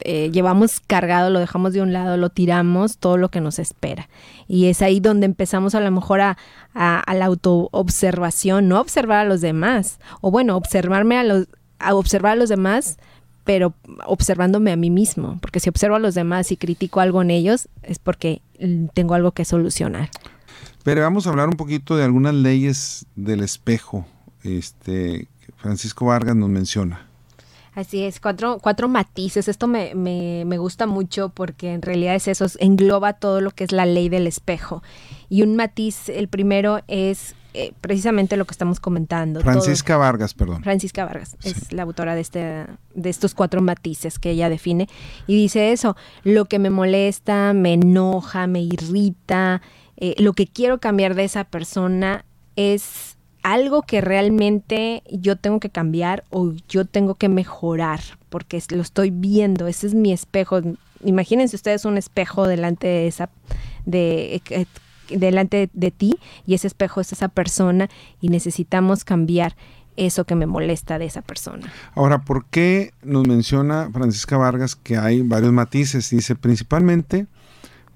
eh, 0.00 0.30
llevamos 0.30 0.80
cargado, 0.80 1.30
lo 1.30 1.40
dejamos 1.40 1.72
de 1.72 1.82
un 1.82 1.92
lado, 1.92 2.16
lo 2.16 2.30
tiramos, 2.30 2.98
todo 2.98 3.16
lo 3.16 3.30
que 3.30 3.40
nos 3.40 3.58
espera. 3.58 4.08
Y 4.46 4.66
es 4.66 4.82
ahí 4.82 5.00
donde 5.00 5.26
empezamos 5.26 5.74
a 5.74 5.80
lo 5.80 5.90
mejor 5.90 6.20
a, 6.20 6.36
a, 6.74 7.14
la 7.14 7.26
autoobservación, 7.26 8.68
no 8.68 8.80
observar 8.80 9.18
a 9.18 9.28
los 9.28 9.40
demás, 9.40 9.98
o 10.20 10.30
bueno, 10.30 10.56
observarme 10.56 11.18
a 11.18 11.24
los, 11.24 11.48
a 11.78 11.94
observar 11.94 12.32
a 12.32 12.36
los 12.36 12.48
demás 12.48 12.98
pero 13.44 13.72
observándome 14.04 14.72
a 14.72 14.76
mí 14.76 14.90
mismo, 14.90 15.38
porque 15.40 15.58
si 15.58 15.70
observo 15.70 15.96
a 15.96 15.98
los 15.98 16.14
demás 16.14 16.52
y 16.52 16.58
critico 16.58 17.00
algo 17.00 17.22
en 17.22 17.30
ellos, 17.30 17.70
es 17.82 17.98
porque 17.98 18.42
tengo 18.92 19.14
algo 19.14 19.32
que 19.32 19.46
solucionar. 19.46 20.10
Pero 20.84 21.00
vamos 21.00 21.26
a 21.26 21.30
hablar 21.30 21.48
un 21.48 21.56
poquito 21.56 21.96
de 21.96 22.04
algunas 22.04 22.34
leyes 22.34 23.06
del 23.16 23.42
espejo, 23.42 24.06
este, 24.42 25.28
Francisco 25.56 26.04
Vargas 26.04 26.36
nos 26.36 26.50
menciona. 26.50 27.07
Así 27.78 28.02
es, 28.02 28.18
cuatro, 28.18 28.58
cuatro 28.60 28.88
matices. 28.88 29.46
Esto 29.46 29.68
me, 29.68 29.94
me, 29.94 30.42
me, 30.44 30.58
gusta 30.58 30.88
mucho 30.88 31.28
porque 31.28 31.72
en 31.72 31.80
realidad 31.80 32.16
es 32.16 32.26
eso, 32.26 32.44
engloba 32.58 33.12
todo 33.12 33.40
lo 33.40 33.52
que 33.52 33.62
es 33.62 33.70
la 33.70 33.86
ley 33.86 34.08
del 34.08 34.26
espejo. 34.26 34.82
Y 35.28 35.42
un 35.42 35.54
matiz, 35.54 36.08
el 36.08 36.26
primero 36.26 36.80
es 36.88 37.36
eh, 37.54 37.72
precisamente 37.80 38.36
lo 38.36 38.46
que 38.46 38.50
estamos 38.50 38.80
comentando. 38.80 39.42
Francisca 39.42 39.96
Vargas, 39.96 40.34
perdón. 40.34 40.64
Francisca 40.64 41.04
Vargas 41.04 41.36
es 41.44 41.72
la 41.72 41.84
autora 41.84 42.16
de, 42.16 42.20
este, 42.20 42.66
de 42.96 43.10
estos 43.10 43.34
cuatro 43.34 43.62
matices 43.62 44.18
que 44.18 44.30
ella 44.30 44.48
define 44.48 44.88
y 45.28 45.36
dice 45.36 45.70
eso, 45.70 45.96
lo 46.24 46.46
que 46.46 46.58
me 46.58 46.70
molesta, 46.70 47.52
me 47.52 47.74
enoja, 47.74 48.48
me 48.48 48.60
irrita, 48.60 49.62
eh, 49.96 50.16
lo 50.18 50.32
que 50.32 50.48
quiero 50.48 50.78
cambiar 50.80 51.14
de 51.14 51.22
esa 51.22 51.44
persona 51.44 52.24
es 52.56 53.17
algo 53.42 53.82
que 53.82 54.00
realmente 54.00 55.02
yo 55.10 55.36
tengo 55.36 55.60
que 55.60 55.70
cambiar 55.70 56.24
o 56.30 56.52
yo 56.68 56.84
tengo 56.84 57.14
que 57.14 57.28
mejorar 57.28 58.00
porque 58.28 58.62
lo 58.70 58.82
estoy 58.82 59.10
viendo, 59.10 59.66
ese 59.66 59.86
es 59.86 59.94
mi 59.94 60.12
espejo. 60.12 60.60
Imagínense 61.04 61.56
ustedes 61.56 61.84
un 61.84 61.96
espejo 61.96 62.46
delante 62.46 62.86
de 62.86 63.06
esa 63.06 63.30
de 63.86 64.42
eh, 64.50 64.66
delante 65.08 65.70
de 65.72 65.90
ti 65.90 66.18
y 66.46 66.54
ese 66.54 66.66
espejo 66.66 67.00
es 67.00 67.12
esa 67.12 67.28
persona 67.28 67.88
y 68.20 68.28
necesitamos 68.28 69.04
cambiar 69.04 69.56
eso 69.96 70.24
que 70.24 70.34
me 70.34 70.46
molesta 70.46 70.98
de 70.98 71.06
esa 71.06 71.22
persona. 71.22 71.72
Ahora, 71.94 72.20
¿por 72.20 72.46
qué 72.46 72.92
nos 73.02 73.26
menciona 73.26 73.90
Francisca 73.92 74.36
Vargas 74.36 74.76
que 74.76 74.96
hay 74.96 75.22
varios 75.22 75.52
matices? 75.52 76.10
Dice, 76.10 76.36
principalmente 76.36 77.26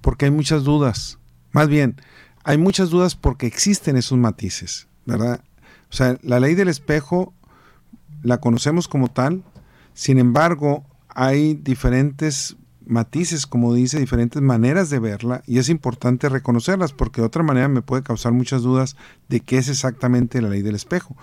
porque 0.01 0.27
hay 0.27 0.31
muchas 0.31 0.65
dudas. 0.65 1.19
Más 1.53 1.69
bien, 1.69 1.97
hay 2.45 2.59
muchas 2.59 2.91
dudas 2.91 3.15
porque 3.15 3.47
existen 3.47 3.97
esos 3.97 4.19
matices, 4.19 4.89
¿verdad? 5.07 5.43
O 5.91 5.95
sea, 5.95 6.19
la 6.23 6.41
ley 6.41 6.55
del 6.55 6.69
espejo 6.69 7.35
la 8.23 8.39
conocemos 8.39 8.89
como 8.89 9.09
tal, 9.09 9.43
sin 9.95 10.19
embargo, 10.19 10.85
hay 11.09 11.55
diferentes 11.55 12.57
matices, 12.87 13.47
como 13.47 13.75
dice, 13.75 14.01
diferentes 14.01 14.43
maneras 14.43 14.91
de 14.91 14.99
verla 14.99 15.43
y 15.47 15.59
es 15.59 15.69
importante 15.69 16.29
reconocerlas 16.29 16.93
porque 16.93 17.21
de 17.21 17.27
otra 17.27 17.43
manera 17.43 17.69
me 17.69 17.83
puede 17.83 18.03
causar 18.03 18.33
muchas 18.33 18.63
dudas 18.63 18.97
de 19.29 19.41
qué 19.41 19.59
es 19.59 19.69
exactamente 19.69 20.43
la 20.43 20.49
ley 20.49 20.63
del 20.63 20.75
espejo. 20.75 21.17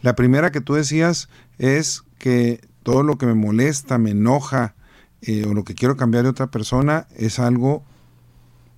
La 0.00 0.14
primera 0.14 0.50
que 0.50 0.60
tú 0.60 0.74
decías 0.74 1.28
es 1.58 2.02
que 2.18 2.60
todo 2.82 3.02
lo 3.02 3.18
que 3.18 3.26
me 3.26 3.34
molesta, 3.34 3.98
me 3.98 4.10
enoja 4.10 4.74
eh, 5.20 5.46
o 5.46 5.54
lo 5.54 5.64
que 5.64 5.74
quiero 5.74 5.96
cambiar 5.96 6.24
de 6.24 6.30
otra 6.30 6.50
persona 6.50 7.06
es 7.16 7.38
algo 7.38 7.84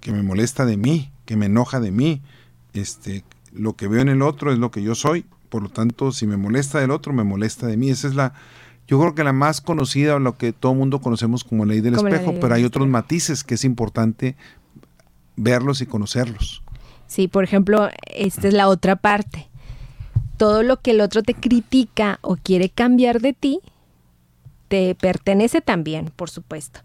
que 0.01 0.13
me 0.13 0.23
molesta 0.23 0.67
de 0.67 0.77
mí, 0.77 1.13
que 1.25 1.37
me 1.37 1.47
enoja 1.47 1.81
de 1.81 1.91
mí. 1.91 2.23
Este, 2.75 3.25
lo 3.55 3.75
que 3.75 3.89
veo 3.89 4.03
en 4.03 4.09
el 4.09 4.23
otro 4.23 4.53
es 4.53 4.59
lo 4.59 4.71
que 4.71 4.83
yo 4.83 4.95
soy, 4.95 5.25
por 5.49 5.63
lo 5.63 5.69
tanto, 5.69 6.13
si 6.13 6.27
me 6.27 6.37
molesta 6.37 6.81
del 6.81 6.91
otro, 6.91 7.13
me 7.13 7.25
molesta 7.25 7.67
de 7.67 7.77
mí. 7.77 7.89
Esa 7.89 8.09
es 8.09 8.15
la, 8.15 8.35
yo 8.87 8.99
creo 9.01 9.15
que 9.15 9.25
la 9.25 9.33
más 9.33 9.61
conocida, 9.61 10.17
o 10.17 10.19
lo 10.19 10.37
que 10.37 10.53
todo 10.53 10.73
el 10.73 10.79
mundo 10.79 11.01
conocemos 11.01 11.45
como 11.45 11.65
ley 11.65 11.81
del 11.81 11.95
espejo, 11.95 12.35
pero 12.41 12.55
hay 12.55 12.65
otros 12.65 12.89
matices 12.89 13.45
que 13.45 13.55
es 13.55 13.65
importante 13.65 14.37
verlos 15.37 15.81
y 15.81 15.87
conocerlos. 15.87 16.63
Sí, 17.07 17.29
por 17.29 17.45
ejemplo, 17.45 17.89
esta 18.07 18.49
es 18.49 18.55
la 18.55 18.69
otra 18.69 18.97
parte. 18.97 19.49
Todo 20.37 20.63
lo 20.63 20.81
que 20.81 20.91
el 20.91 21.01
otro 21.01 21.23
te 21.23 21.35
critica 21.35 22.19
o 22.23 22.37
quiere 22.37 22.69
cambiar 22.69 23.21
de 23.21 23.33
ti, 23.33 23.61
te 24.69 24.97
pertenece 24.97 25.61
también, 25.61 26.11
por 26.17 26.31
supuesto. 26.31 26.81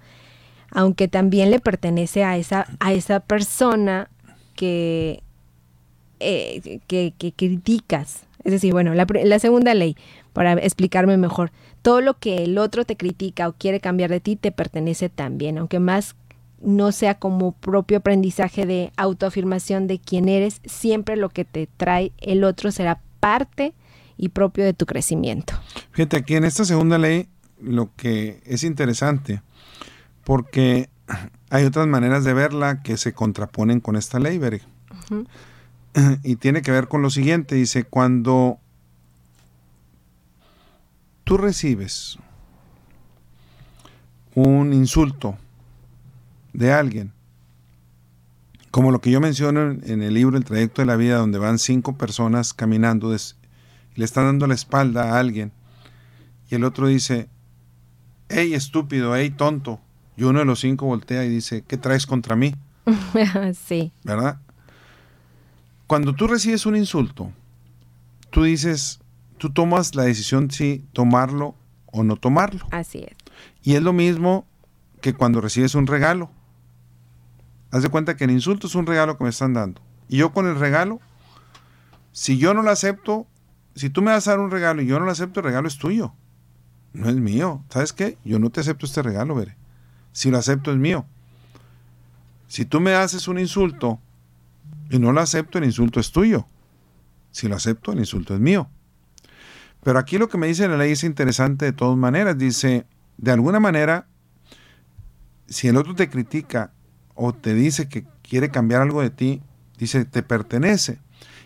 Aunque 0.72 1.08
también 1.08 1.50
le 1.50 1.60
pertenece 1.60 2.24
a 2.24 2.38
esa, 2.38 2.68
a 2.80 2.94
esa 2.94 3.22
persona 3.22 4.10
que, 4.56 5.24
eh, 6.20 6.80
que, 6.88 7.14
criticas. 7.36 8.24
Es 8.44 8.52
decir, 8.52 8.72
bueno, 8.72 8.94
la, 8.94 9.06
la 9.24 9.40
segunda 9.40 9.74
ley, 9.74 9.96
para 10.34 10.54
explicarme 10.54 11.18
mejor, 11.18 11.52
todo 11.82 12.02
lo 12.02 12.18
que 12.18 12.44
el 12.44 12.58
otro 12.58 12.86
te 12.86 12.96
critica 12.96 13.48
o 13.48 13.54
quiere 13.54 13.80
cambiar 13.80 14.10
de 14.10 14.20
ti 14.20 14.36
te 14.36 14.52
pertenece 14.52 15.10
también, 15.10 15.58
aunque 15.58 15.80
más 15.80 16.16
no 16.62 16.92
sea 16.92 17.16
como 17.16 17.54
propio 17.54 17.98
aprendizaje 17.98 18.66
de 18.66 18.92
autoafirmación 18.98 19.88
de 19.88 20.00
quién 20.00 20.28
eres, 20.30 20.62
siempre 20.66 21.16
lo 21.16 21.30
que 21.30 21.46
te 21.46 21.68
trae 21.78 22.12
el 22.20 22.44
otro 22.44 22.72
será 22.72 23.02
parte 23.20 23.74
y 24.18 24.30
propio 24.30 24.66
de 24.66 24.74
tu 24.74 24.86
crecimiento. 24.86 25.54
Fíjate, 25.92 26.18
aquí 26.18 26.36
en 26.36 26.44
esta 26.44 26.66
segunda 26.66 26.98
ley 26.98 27.30
lo 27.62 27.90
que 27.96 28.42
es 28.46 28.64
interesante, 28.64 29.42
porque 30.24 30.90
hay 31.50 31.66
otras 31.66 31.88
maneras 31.88 32.24
de 32.24 32.34
verla 32.34 32.82
que 32.84 32.98
se 32.98 33.14
contraponen 33.14 33.80
con 33.80 33.96
esta 33.96 34.20
ley, 34.20 34.38
Berg. 34.38 34.62
Y 36.24 36.36
tiene 36.36 36.62
que 36.62 36.72
ver 36.72 36.88
con 36.88 37.02
lo 37.02 37.10
siguiente, 37.10 37.56
dice, 37.56 37.84
cuando 37.84 38.60
tú 41.24 41.38
recibes 41.38 42.18
un 44.36 44.74
insulto 44.74 45.38
de 46.54 46.72
alguien, 46.72 47.12
como 48.72 48.92
lo 48.92 49.02
que 49.02 49.12
yo 49.12 49.20
menciono 49.20 49.72
en 49.72 50.04
el 50.04 50.14
libro 50.14 50.38
El 50.38 50.46
trayecto 50.46 50.82
de 50.82 50.86
la 50.86 50.96
vida, 50.96 51.18
donde 51.18 51.40
van 51.40 51.60
cinco 51.60 51.98
personas 51.98 52.54
caminando 52.54 53.14
y 53.14 53.20
le 53.96 54.06
están 54.06 54.26
dando 54.26 54.48
la 54.48 54.54
espalda 54.54 55.12
a 55.12 55.20
alguien, 55.20 55.52
y 56.50 56.56
el 56.56 56.64
otro 56.64 56.88
dice, 56.88 57.30
hey 58.30 58.54
estúpido, 58.54 59.16
hey 59.16 59.32
tonto, 59.32 59.80
y 60.18 60.24
uno 60.24 60.40
de 60.40 60.46
los 60.46 60.60
cinco 60.60 60.86
voltea 60.86 61.26
y 61.26 61.30
dice, 61.30 61.64
¿qué 61.68 61.78
traes 61.78 62.06
contra 62.06 62.36
mí? 62.36 62.56
sí. 63.68 63.92
¿Verdad? 64.04 64.40
Cuando 65.90 66.14
tú 66.14 66.28
recibes 66.28 66.68
un 66.68 66.76
insulto, 66.76 67.32
tú 68.30 68.44
dices, 68.44 69.00
tú 69.40 69.50
tomas 69.50 69.96
la 69.96 70.04
decisión 70.04 70.52
si 70.52 70.86
tomarlo 70.94 71.56
o 71.88 72.04
no 72.04 72.16
tomarlo. 72.16 72.64
Así 72.70 73.00
es. 73.00 73.18
Y 73.64 73.74
es 73.74 73.82
lo 73.82 73.92
mismo 73.92 74.46
que 75.02 75.16
cuando 75.16 75.42
recibes 75.42 75.74
un 75.74 75.88
regalo. 75.88 76.30
Haz 77.72 77.82
de 77.82 77.90
cuenta 77.90 78.16
que 78.16 78.26
el 78.26 78.30
insulto 78.30 78.68
es 78.68 78.76
un 78.76 78.86
regalo 78.86 79.18
que 79.18 79.24
me 79.24 79.32
están 79.32 79.56
dando. 79.56 79.82
Y 80.08 80.18
yo 80.18 80.32
con 80.32 80.46
el 80.46 80.60
regalo, 80.60 81.00
si 82.12 82.38
yo 82.38 82.54
no 82.54 82.62
lo 82.62 82.70
acepto, 82.70 83.26
si 83.74 83.90
tú 83.90 84.04
me 84.04 84.12
vas 84.12 84.28
a 84.28 84.32
dar 84.34 84.42
un 84.42 84.52
regalo 84.52 84.84
y 84.84 84.86
yo 84.86 85.00
no 85.00 85.06
lo 85.06 85.12
acepto, 85.12 85.40
el 85.40 85.48
regalo 85.48 85.68
es 85.68 85.80
tuyo. 85.80 86.14
No 86.94 87.10
es 87.10 87.16
mío. 87.16 87.64
¿Sabes 87.70 87.94
qué? 87.94 88.16
Yo 88.24 88.38
no 88.38 88.52
te 88.52 88.60
acepto 88.60 88.86
este 88.86 89.02
regalo, 89.02 89.34
veré. 89.34 89.58
Si 90.12 90.30
lo 90.30 90.38
acepto 90.38 90.70
es 90.70 90.78
mío. 90.78 91.08
Si 92.48 92.64
tú 92.64 92.80
me 92.80 92.94
haces 92.94 93.28
un 93.28 93.40
insulto 93.40 94.00
y 94.90 95.00
no 95.00 95.12
lo 95.12 95.22
acepto, 95.22 95.58
el 95.58 95.66
insulto 95.66 96.00
es 96.00 96.12
tuyo. 96.12 96.48
Si 97.32 97.48
lo 97.48 97.56
acepto, 97.56 97.92
el 97.92 98.00
insulto 98.00 98.34
es 98.34 98.40
mío. 98.40 98.70
Pero 99.84 100.00
aquí 100.00 100.18
lo 100.18 100.30
que 100.30 100.38
me 100.38 100.48
dice 100.48 100.68
la 100.68 100.78
ley 100.78 100.92
es 100.92 101.04
interesante 101.04 101.66
de 101.66 101.74
todas 101.74 101.98
maneras. 101.98 102.38
Dice, 102.38 102.86
de 103.18 103.32
alguna 103.32 103.60
manera, 103.60 104.08
si 105.48 105.68
el 105.68 105.78
otro 105.78 105.96
te 105.96 106.10
critica 106.10 106.74
o 107.16 107.34
te 107.34 107.54
dice 107.54 107.88
que 107.88 108.06
quiere 108.22 108.50
cambiar 108.50 108.82
algo 108.82 109.02
de 109.02 109.10
ti, 109.10 109.42
dice, 109.78 110.06
te 110.06 110.24
pertenece. 110.24 111.00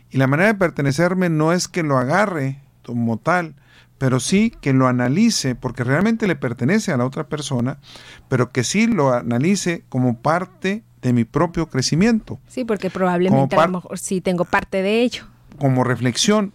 Y 0.09 0.17
la 0.17 0.27
manera 0.27 0.47
de 0.47 0.59
pertenecerme 0.59 1.29
no 1.29 1.53
es 1.53 1.67
que 1.67 1.83
lo 1.83 1.97
agarre 1.97 2.61
como 2.83 3.17
tal, 3.17 3.55
pero 3.97 4.19
sí 4.19 4.51
que 4.61 4.73
lo 4.73 4.87
analice, 4.87 5.55
porque 5.55 5.83
realmente 5.83 6.27
le 6.27 6.35
pertenece 6.35 6.91
a 6.91 6.97
la 6.97 7.05
otra 7.05 7.27
persona, 7.27 7.79
pero 8.27 8.51
que 8.51 8.63
sí 8.63 8.87
lo 8.87 9.13
analice 9.13 9.85
como 9.89 10.21
parte 10.21 10.83
de 11.03 11.13
mi 11.13 11.25
propio 11.25 11.67
crecimiento. 11.67 12.39
Sí, 12.47 12.63
porque 12.63 12.89
probablemente 12.89 13.55
a 13.55 13.65
lo 13.65 13.73
mejor 13.73 13.99
sí 13.99 14.21
tengo 14.21 14.45
parte 14.45 14.81
de 14.81 15.01
ello. 15.01 15.25
Como 15.59 15.83
reflexión, 15.83 16.53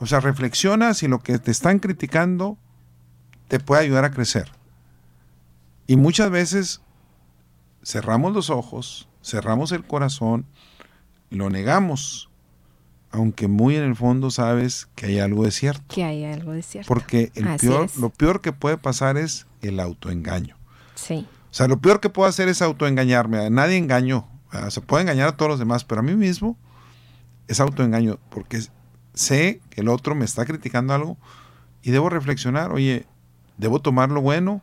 o 0.00 0.06
sea, 0.06 0.20
reflexiona 0.20 0.92
si 0.92 1.06
lo 1.06 1.20
que 1.20 1.38
te 1.38 1.52
están 1.52 1.78
criticando 1.78 2.58
te 3.48 3.60
puede 3.60 3.82
ayudar 3.82 4.04
a 4.04 4.10
crecer. 4.10 4.50
Y 5.86 5.96
muchas 5.96 6.30
veces 6.30 6.82
cerramos 7.82 8.34
los 8.34 8.50
ojos, 8.50 9.08
cerramos 9.22 9.72
el 9.72 9.84
corazón, 9.84 10.46
lo 11.30 11.48
negamos, 11.48 12.28
aunque 13.12 13.46
muy 13.46 13.76
en 13.76 13.84
el 13.84 13.94
fondo 13.94 14.30
sabes 14.30 14.88
que 14.96 15.06
hay 15.06 15.20
algo 15.20 15.44
de 15.44 15.52
cierto. 15.52 15.94
Que 15.94 16.04
hay 16.04 16.24
algo 16.24 16.52
de 16.52 16.62
cierto. 16.62 16.88
Porque 16.88 17.30
el 17.34 17.56
peor, 17.56 17.88
lo 17.98 18.10
peor 18.10 18.40
que 18.40 18.52
puede 18.52 18.78
pasar 18.78 19.16
es 19.16 19.46
el 19.62 19.78
autoengaño. 19.78 20.56
Sí. 20.96 21.26
O 21.50 21.54
sea, 21.54 21.66
lo 21.66 21.80
peor 21.80 22.00
que 22.00 22.08
puedo 22.08 22.28
hacer 22.28 22.48
es 22.48 22.62
autoengañarme. 22.62 23.46
A 23.46 23.50
nadie 23.50 23.76
engaño. 23.76 24.28
Se 24.68 24.80
puede 24.80 25.02
engañar 25.02 25.28
a 25.28 25.36
todos 25.36 25.50
los 25.50 25.58
demás, 25.58 25.84
pero 25.84 26.00
a 26.00 26.02
mí 26.02 26.14
mismo 26.14 26.56
es 27.46 27.60
autoengaño 27.60 28.18
porque 28.30 28.60
sé 29.14 29.60
que 29.70 29.80
el 29.80 29.88
otro 29.88 30.14
me 30.14 30.24
está 30.24 30.44
criticando 30.44 30.94
algo 30.94 31.16
y 31.82 31.90
debo 31.90 32.08
reflexionar, 32.08 32.72
oye, 32.72 33.06
debo 33.58 33.80
tomar 33.80 34.10
lo 34.10 34.20
bueno 34.20 34.62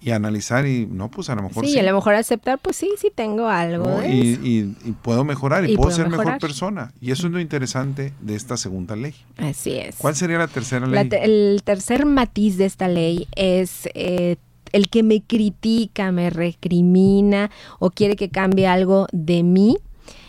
y 0.00 0.10
analizar 0.10 0.66
y 0.66 0.86
no, 0.86 1.10
pues 1.10 1.28
a 1.30 1.34
lo 1.34 1.42
mejor 1.42 1.64
sí. 1.64 1.72
Sí, 1.72 1.78
a 1.78 1.82
lo 1.82 1.94
mejor 1.94 2.14
aceptar, 2.14 2.58
pues 2.58 2.76
sí, 2.76 2.90
sí 2.98 3.10
tengo 3.12 3.48
algo. 3.48 4.00
y, 4.04 4.76
puedo 5.02 5.24
mejorar 5.24 5.68
y, 5.68 5.76
puedo 5.76 5.90
ser 5.90 6.08
mejor 6.08 6.38
persona. 6.38 6.92
Y 7.00 7.10
eso 7.10 7.26
es 7.26 7.32
lo 7.32 7.40
interesante 7.40 8.12
de 8.20 8.36
esta 8.36 8.56
segunda 8.56 8.94
ley. 8.94 9.14
Así 9.36 9.76
es. 9.76 9.96
¿Cuál 9.96 10.14
sería 10.14 10.38
la 10.38 10.48
tercera 10.48 10.86
ley? 10.86 11.08
el 11.10 11.62
tercer 11.64 12.06
matiz 12.06 12.56
de 12.58 12.66
esta 12.66 12.86
ley 12.86 13.26
es 13.34 13.88
eh, 13.94 14.36
el 14.72 14.88
que 14.88 15.02
me 15.02 15.22
critica, 15.22 16.12
me 16.12 16.30
recrimina 16.30 17.50
o 17.78 17.90
quiere 17.90 18.16
que 18.16 18.30
cambie 18.30 18.66
algo 18.66 19.06
de 19.12 19.42
mí. 19.42 19.78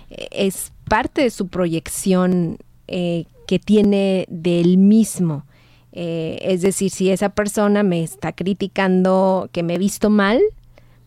Eh, 0.10 0.27
es 0.31 0.72
parte 0.88 1.22
de 1.22 1.29
su 1.29 1.48
proyección 1.48 2.58
eh, 2.88 3.25
que 3.48 3.60
tiene 3.60 4.25
del 4.29 4.77
mismo. 4.77 5.46
Eh, 5.91 6.39
es 6.41 6.62
decir, 6.62 6.91
si 6.91 7.10
esa 7.10 7.29
persona 7.29 7.84
me 7.84 8.03
está 8.03 8.31
criticando 8.31 9.50
que 9.51 9.63
me 9.63 9.75
he 9.75 9.77
visto 9.77 10.10
mal, 10.10 10.39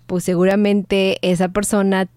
pues 0.06 0.24
seguramente 0.24 1.18
esa 1.22 1.48
persona 1.48 2.08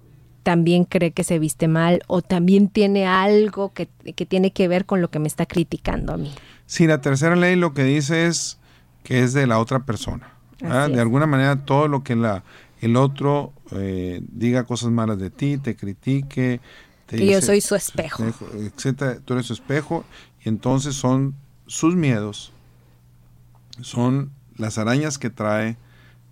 también 0.43 0.84
cree 0.84 1.12
que 1.12 1.24
se 1.24 1.39
viste 1.39 1.67
mal 1.67 2.03
o 2.05 2.22
también 2.22 2.69
tiene 2.69 3.07
algo 3.07 3.74
que, 3.74 3.88
tiene 4.27 4.51
que 4.51 4.67
ver 4.67 4.86
con 4.86 5.01
lo 5.01 5.10
que 5.10 5.17
me 5.17 5.27
está 5.27 5.48
criticando 5.48 6.13
a 6.13 6.17
mí. 6.17 6.31
Sí, 6.67 6.86
la 6.86 7.01
tercera 7.01 7.36
ley 7.36 7.55
lo 7.55 7.74
que 7.74 7.84
dice 7.84 8.27
es 8.27 8.60
que 9.03 9.24
es 9.24 9.34
de 9.34 9.48
la 9.48 9.57
otra 9.57 9.86
persona. 9.86 10.35
De 10.65 11.00
alguna 11.00 11.25
manera 11.25 11.65
todo 11.65 11.88
lo 11.88 12.03
que 12.03 12.15
la, 12.15 12.43
el 12.81 12.95
otro 12.95 13.53
eh, 13.72 14.22
diga 14.27 14.63
cosas 14.63 14.91
malas 14.91 15.17
de 15.17 15.29
ti, 15.29 15.57
te 15.57 15.75
critique. 15.75 16.60
Te 17.05 17.17
que 17.17 17.25
yo 17.25 17.41
soy 17.41 17.62
su 17.62 17.75
espejo. 17.75 18.24
etcétera, 18.53 19.19
tú 19.24 19.34
eres 19.34 19.48
su 19.48 19.53
espejo 19.53 20.05
y 20.43 20.50
entonces 20.50 20.95
son 20.95 21.36
sus 21.67 21.95
miedos, 21.95 22.53
son 23.81 24.31
las 24.55 24.77
arañas 24.77 25.17
que 25.17 25.29
trae, 25.29 25.77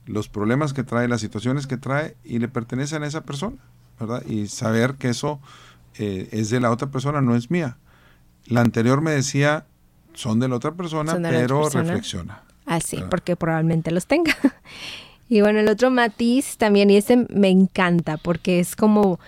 los 0.05 0.29
problemas 0.29 0.73
que 0.73 0.83
trae, 0.83 1.07
las 1.07 1.21
situaciones 1.21 1.67
que 1.67 1.77
trae 1.77 2.15
y 2.23 2.39
le 2.39 2.47
pertenecen 2.47 3.03
a 3.03 3.07
esa 3.07 3.21
persona, 3.21 3.57
¿verdad? 3.99 4.23
Y 4.25 4.47
saber 4.47 4.95
que 4.95 5.09
eso 5.09 5.39
eh, 5.95 6.29
es 6.31 6.49
de 6.49 6.59
la 6.59 6.71
otra 6.71 6.91
persona, 6.91 7.21
no 7.21 7.35
es 7.35 7.51
mía. 7.51 7.77
La 8.45 8.61
anterior 8.61 9.01
me 9.01 9.11
decía, 9.11 9.65
son 10.13 10.39
de 10.39 10.47
la 10.47 10.55
otra 10.55 10.73
persona, 10.73 11.17
pero 11.21 11.69
reflexiona. 11.69 12.42
Así, 12.65 12.97
ah, 13.01 13.07
porque 13.09 13.35
probablemente 13.35 13.91
los 13.91 14.05
tenga. 14.05 14.35
y 15.29 15.41
bueno, 15.41 15.59
el 15.59 15.69
otro 15.69 15.91
matiz 15.91 16.57
también, 16.57 16.89
y 16.89 16.97
ese 16.97 17.25
me 17.29 17.49
encanta, 17.49 18.17
porque 18.17 18.59
es 18.59 18.75
como 18.75 19.19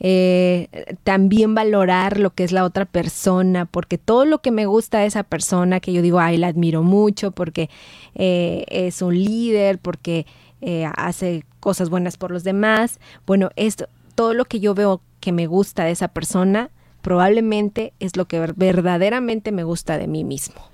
eh, 0.00 0.68
también 1.02 1.54
valorar 1.54 2.20
lo 2.20 2.30
que 2.30 2.44
es 2.44 2.52
la 2.52 2.64
otra 2.64 2.84
persona, 2.84 3.66
porque 3.66 3.98
todo 3.98 4.24
lo 4.24 4.38
que 4.38 4.50
me 4.50 4.66
gusta 4.66 5.00
de 5.00 5.06
esa 5.06 5.24
persona, 5.24 5.80
que 5.80 5.92
yo 5.92 6.02
digo, 6.02 6.20
ay, 6.20 6.36
la 6.36 6.48
admiro 6.48 6.82
mucho, 6.82 7.32
porque 7.32 7.68
eh, 8.14 8.64
es 8.68 9.02
un 9.02 9.14
líder, 9.14 9.78
porque 9.78 10.26
eh, 10.60 10.88
hace 10.96 11.44
cosas 11.60 11.90
buenas 11.90 12.16
por 12.16 12.30
los 12.30 12.44
demás, 12.44 13.00
bueno, 13.26 13.50
esto, 13.56 13.88
todo 14.14 14.34
lo 14.34 14.44
que 14.44 14.60
yo 14.60 14.74
veo 14.74 15.00
que 15.20 15.32
me 15.32 15.46
gusta 15.46 15.84
de 15.84 15.90
esa 15.90 16.08
persona, 16.08 16.70
probablemente 17.02 17.92
es 18.00 18.16
lo 18.16 18.26
que 18.26 18.40
verdaderamente 18.56 19.52
me 19.52 19.64
gusta 19.64 19.98
de 19.98 20.06
mí 20.06 20.24
mismo. 20.24 20.67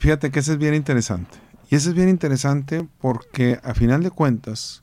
Fíjate 0.00 0.30
que 0.30 0.40
eso 0.40 0.52
es 0.52 0.58
bien 0.58 0.74
interesante. 0.74 1.38
Y 1.70 1.76
eso 1.76 1.90
es 1.90 1.94
bien 1.94 2.08
interesante 2.08 2.88
porque 3.00 3.60
a 3.62 3.74
final 3.74 4.02
de 4.02 4.10
cuentas 4.10 4.82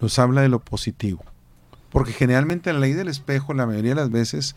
nos 0.00 0.18
habla 0.18 0.42
de 0.42 0.50
lo 0.50 0.60
positivo. 0.60 1.24
Porque 1.88 2.12
generalmente 2.12 2.70
la 2.72 2.78
ley 2.78 2.92
del 2.92 3.08
espejo, 3.08 3.54
la 3.54 3.66
mayoría 3.66 3.92
de 3.92 4.02
las 4.02 4.10
veces, 4.10 4.54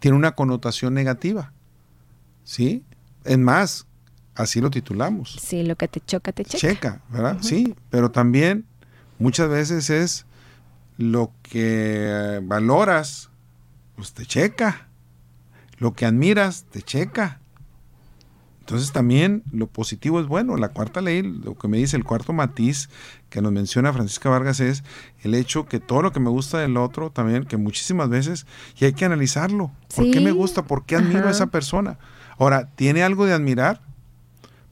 tiene 0.00 0.16
una 0.16 0.32
connotación 0.32 0.92
negativa. 0.92 1.52
¿Sí? 2.42 2.84
Es 3.24 3.38
más, 3.38 3.86
así 4.34 4.60
lo 4.60 4.70
titulamos. 4.70 5.38
Sí, 5.40 5.62
lo 5.62 5.76
que 5.76 5.86
te 5.86 6.00
choca, 6.00 6.32
te 6.32 6.44
checa. 6.44 6.58
Checa, 6.58 7.02
¿verdad? 7.08 7.38
Sí, 7.40 7.76
pero 7.90 8.10
también 8.10 8.66
muchas 9.20 9.48
veces 9.48 9.88
es 9.88 10.26
lo 10.98 11.32
que 11.42 12.40
valoras, 12.42 13.30
pues 13.94 14.12
te 14.12 14.26
checa. 14.26 14.88
Lo 15.78 15.94
que 15.94 16.06
admiras, 16.06 16.64
te 16.64 16.82
checa. 16.82 17.40
Entonces 18.64 18.92
también 18.92 19.42
lo 19.52 19.66
positivo 19.66 20.20
es 20.20 20.26
bueno. 20.26 20.56
La 20.56 20.70
cuarta 20.70 21.02
ley, 21.02 21.20
lo 21.20 21.54
que 21.54 21.68
me 21.68 21.76
dice 21.76 21.98
el 21.98 22.04
cuarto 22.04 22.32
matiz 22.32 22.88
que 23.28 23.42
nos 23.42 23.52
menciona 23.52 23.92
Francisca 23.92 24.30
Vargas 24.30 24.58
es 24.60 24.84
el 25.22 25.34
hecho 25.34 25.66
que 25.66 25.80
todo 25.80 26.00
lo 26.00 26.12
que 26.12 26.20
me 26.20 26.30
gusta 26.30 26.58
del 26.60 26.78
otro 26.78 27.10
también, 27.10 27.44
que 27.44 27.58
muchísimas 27.58 28.08
veces, 28.08 28.46
y 28.80 28.86
hay 28.86 28.94
que 28.94 29.04
analizarlo. 29.04 29.70
¿Por 29.94 30.10
qué 30.10 30.18
me 30.20 30.32
gusta? 30.32 30.64
¿Por 30.64 30.86
qué 30.86 30.96
admiro 30.96 31.28
a 31.28 31.32
esa 31.32 31.48
persona? 31.48 31.98
Ahora, 32.38 32.70
¿tiene 32.74 33.02
algo 33.02 33.26
de 33.26 33.34
admirar? 33.34 33.82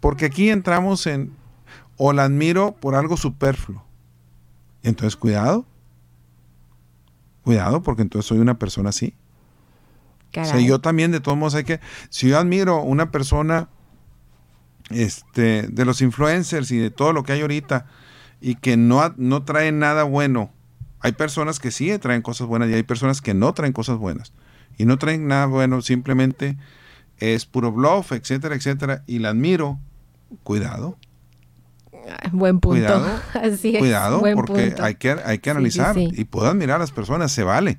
Porque 0.00 0.24
aquí 0.24 0.48
entramos 0.48 1.06
en, 1.06 1.36
o 1.98 2.14
la 2.14 2.24
admiro 2.24 2.72
por 2.72 2.94
algo 2.94 3.18
superfluo. 3.18 3.84
Entonces, 4.82 5.16
cuidado. 5.16 5.66
Cuidado, 7.44 7.82
porque 7.82 8.00
entonces 8.00 8.26
soy 8.26 8.38
una 8.38 8.58
persona 8.58 8.88
así. 8.88 9.14
O 10.34 10.44
sea, 10.46 10.60
yo 10.60 10.80
también, 10.80 11.12
de 11.12 11.20
todos 11.20 11.36
modos, 11.36 11.54
hay 11.56 11.64
que. 11.64 11.80
Si 12.08 12.30
yo 12.30 12.38
admiro 12.38 12.80
una 12.80 13.10
persona 13.10 13.68
este, 14.90 15.68
de 15.68 15.84
los 15.84 16.02
influencers 16.02 16.70
y 16.70 16.78
de 16.78 16.90
todo 16.90 17.12
lo 17.12 17.22
que 17.22 17.32
hay 17.32 17.40
ahorita 17.40 17.86
y 18.40 18.56
que 18.56 18.76
no, 18.76 19.14
no 19.16 19.44
traen 19.44 19.78
nada 19.78 20.02
bueno. 20.02 20.50
Hay 21.00 21.12
personas 21.12 21.60
que 21.60 21.70
sí 21.70 21.96
traen 21.98 22.22
cosas 22.22 22.46
buenas 22.46 22.68
y 22.68 22.74
hay 22.74 22.82
personas 22.82 23.20
que 23.20 23.34
no 23.34 23.54
traen 23.54 23.72
cosas 23.72 23.98
buenas. 23.98 24.32
Y 24.76 24.84
no 24.84 24.98
traen 24.98 25.26
nada 25.28 25.46
bueno, 25.46 25.80
simplemente 25.82 26.56
es 27.18 27.46
puro 27.46 27.72
bluff, 27.72 28.12
etcétera, 28.12 28.54
etcétera. 28.54 29.04
Y 29.06 29.20
la 29.20 29.30
admiro. 29.30 29.78
Cuidado. 30.42 30.98
Buen 32.32 32.58
punto. 32.58 32.80
Cuidado, 32.80 33.20
Así 33.34 33.76
es. 33.76 33.78
cuidado 33.78 34.22
porque 34.34 34.74
hay 34.80 34.96
que, 34.96 35.16
hay 35.24 35.38
que 35.38 35.50
analizar. 35.50 35.96
Y 35.96 36.24
puedo 36.24 36.48
admirar 36.48 36.76
a 36.76 36.80
las 36.80 36.90
personas, 36.90 37.30
se 37.32 37.44
vale. 37.44 37.78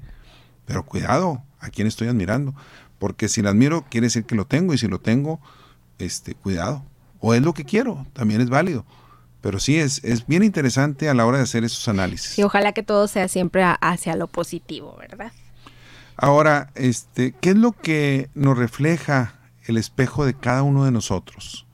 Pero 0.65 0.85
cuidado 0.85 1.43
a 1.59 1.69
quién 1.69 1.87
estoy 1.87 2.07
admirando. 2.07 2.53
Porque 2.99 3.27
si 3.27 3.41
la 3.41 3.49
admiro, 3.49 3.85
quiere 3.89 4.07
decir 4.07 4.23
que 4.23 4.35
lo 4.35 4.45
tengo. 4.45 4.73
Y 4.73 4.77
si 4.77 4.87
lo 4.87 4.99
tengo, 4.99 5.41
este, 5.97 6.35
cuidado 6.35 6.85
o 7.25 7.33
es 7.33 7.41
lo 7.41 7.53
que 7.53 7.63
quiero, 7.63 8.05
también 8.11 8.41
es 8.41 8.49
válido. 8.49 8.85
Pero 9.39 9.57
sí, 9.57 9.77
es, 9.77 10.03
es 10.03 10.27
bien 10.27 10.43
interesante 10.43 11.07
a 11.07 11.13
la 11.13 11.25
hora 11.25 11.37
de 11.37 11.43
hacer 11.43 11.63
esos 11.63 11.87
análisis. 11.87 12.37
Y 12.37 12.43
ojalá 12.43 12.73
que 12.73 12.83
todo 12.83 13.07
sea 13.07 13.29
siempre 13.29 13.63
hacia 13.79 14.17
lo 14.17 14.27
positivo, 14.27 14.97
¿verdad? 14.99 15.31
Ahora, 16.17 16.71
este, 16.75 17.33
¿qué 17.39 17.51
es 17.51 17.55
lo 17.55 17.71
que 17.71 18.29
nos 18.35 18.57
refleja 18.57 19.35
el 19.65 19.77
espejo 19.77 20.25
de 20.25 20.33
cada 20.33 20.63
uno 20.63 20.83
de 20.83 20.91
nosotros? 20.91 21.65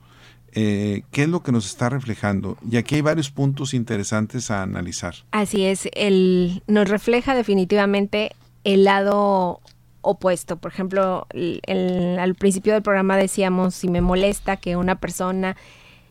Eh, 0.52 1.02
¿Qué 1.10 1.24
es 1.24 1.28
lo 1.28 1.42
que 1.42 1.50
nos 1.50 1.66
está 1.66 1.88
reflejando? 1.88 2.56
Y 2.70 2.76
aquí 2.76 2.94
hay 2.94 3.00
varios 3.00 3.30
puntos 3.32 3.74
interesantes 3.74 4.52
a 4.52 4.62
analizar. 4.62 5.16
Así 5.32 5.64
es, 5.64 5.88
el, 5.94 6.62
nos 6.68 6.88
refleja 6.88 7.34
definitivamente 7.34 8.36
el 8.62 8.84
lado 8.84 9.60
opuesto. 10.02 10.56
Por 10.56 10.72
ejemplo, 10.72 11.26
al 11.76 12.34
principio 12.34 12.72
del 12.72 12.82
programa 12.82 13.16
decíamos, 13.16 13.74
si 13.74 13.88
me 13.88 14.00
molesta 14.00 14.56
que 14.56 14.76
una 14.76 14.96
persona 14.96 15.56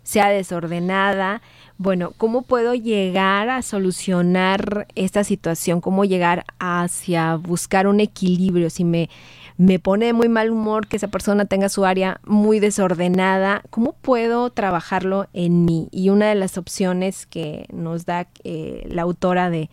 sea 0.04 0.30
desordenada, 0.30 1.41
bueno, 1.78 2.13
¿cómo 2.17 2.41
puedo 2.41 2.73
llegar 2.73 3.49
a 3.49 3.62
solucionar 3.62 4.88
esta 4.95 5.23
situación? 5.23 5.82
¿Cómo 5.82 6.04
llegar 6.04 6.45
hacia 6.60 7.36
buscar 7.36 7.88
un 7.88 7.99
equilibrio? 7.99 8.69
Si 8.69 8.84
me, 8.84 9.10
me 9.58 9.80
pone 9.80 10.08
de 10.08 10.13
muy 10.13 10.28
mal 10.28 10.52
humor 10.52 10.88
que 10.88 10.97
esa 10.97 11.08
persona 11.08 11.45
tenga 11.45 11.69
su 11.69 11.86
área 11.86 12.19
muy 12.25 12.60
desordenada, 12.60 13.62
¿cómo 13.69 13.93
puedo 13.93 14.49
trabajarlo 14.49 15.28
en 15.34 15.63
mí? 15.63 15.88
Y 15.91 16.10
una 16.10 16.28
de 16.28 16.36
las 16.36 16.58
opciones 16.58 17.25
que 17.25 17.65
nos 17.71 18.06
da 18.06 18.28
eh, 18.43 18.86
la 18.89 19.04
autora 19.04 19.49
de, 19.49 19.69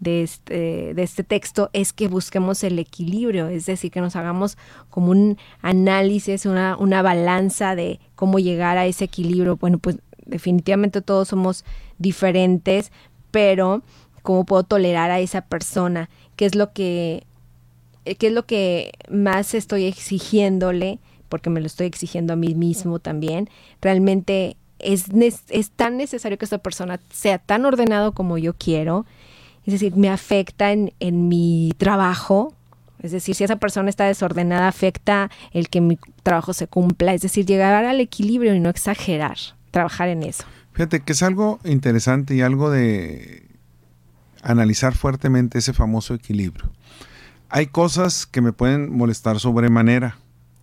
de 0.00 0.22
este, 0.22 0.94
de 0.94 1.02
este 1.02 1.22
texto 1.22 1.70
es 1.72 1.92
que 1.92 2.08
busquemos 2.08 2.64
el 2.64 2.78
equilibrio, 2.78 3.48
es 3.48 3.66
decir, 3.66 3.90
que 3.90 4.00
nos 4.00 4.16
hagamos 4.16 4.56
como 4.88 5.10
un 5.10 5.38
análisis, 5.60 6.46
una, 6.46 6.76
una 6.76 7.02
balanza 7.02 7.74
de 7.76 8.00
cómo 8.14 8.38
llegar 8.38 8.78
a 8.78 8.86
ese 8.86 9.04
equilibrio. 9.04 9.56
Bueno, 9.56 9.78
pues 9.78 9.98
definitivamente 10.24 11.02
todos 11.02 11.28
somos 11.28 11.64
diferentes, 11.98 12.90
pero 13.30 13.82
cómo 14.22 14.44
puedo 14.44 14.64
tolerar 14.64 15.10
a 15.10 15.20
esa 15.20 15.42
persona, 15.42 16.08
qué 16.36 16.46
es 16.46 16.54
lo 16.54 16.72
que, 16.72 17.26
qué 18.04 18.28
es 18.28 18.32
lo 18.32 18.46
que 18.46 18.92
más 19.10 19.54
estoy 19.54 19.84
exigiéndole, 19.84 20.98
porque 21.28 21.50
me 21.50 21.60
lo 21.60 21.66
estoy 21.66 21.86
exigiendo 21.86 22.32
a 22.32 22.36
mí 22.36 22.54
mismo 22.54 22.98
también. 22.98 23.48
Realmente 23.80 24.56
es, 24.78 25.06
es 25.50 25.70
tan 25.70 25.96
necesario 25.96 26.38
que 26.38 26.44
esta 26.44 26.58
persona 26.58 27.00
sea 27.10 27.38
tan 27.38 27.64
ordenado 27.64 28.12
como 28.12 28.38
yo 28.38 28.54
quiero. 28.54 29.06
Es 29.66 29.72
decir, 29.72 29.96
me 29.96 30.08
afecta 30.08 30.72
en, 30.72 30.92
en 31.00 31.28
mi 31.28 31.72
trabajo, 31.76 32.54
es 33.02 33.12
decir, 33.12 33.34
si 33.34 33.44
esa 33.44 33.56
persona 33.56 33.88
está 33.88 34.04
desordenada, 34.04 34.68
afecta 34.68 35.30
el 35.52 35.68
que 35.68 35.80
mi 35.80 35.98
trabajo 36.22 36.52
se 36.52 36.66
cumpla. 36.66 37.14
Es 37.14 37.22
decir, 37.22 37.46
llegar 37.46 37.84
al 37.84 38.00
equilibrio 38.00 38.54
y 38.54 38.60
no 38.60 38.68
exagerar, 38.68 39.38
trabajar 39.70 40.08
en 40.08 40.22
eso. 40.22 40.44
Fíjate 40.72 41.00
que 41.00 41.12
es 41.12 41.22
algo 41.22 41.60
interesante 41.64 42.34
y 42.34 42.42
algo 42.42 42.70
de 42.70 43.48
analizar 44.42 44.94
fuertemente 44.94 45.58
ese 45.58 45.72
famoso 45.72 46.14
equilibrio. 46.14 46.70
Hay 47.48 47.66
cosas 47.66 48.26
que 48.26 48.40
me 48.40 48.52
pueden 48.52 48.94
molestar 48.94 49.40
sobremanera. 49.40 50.18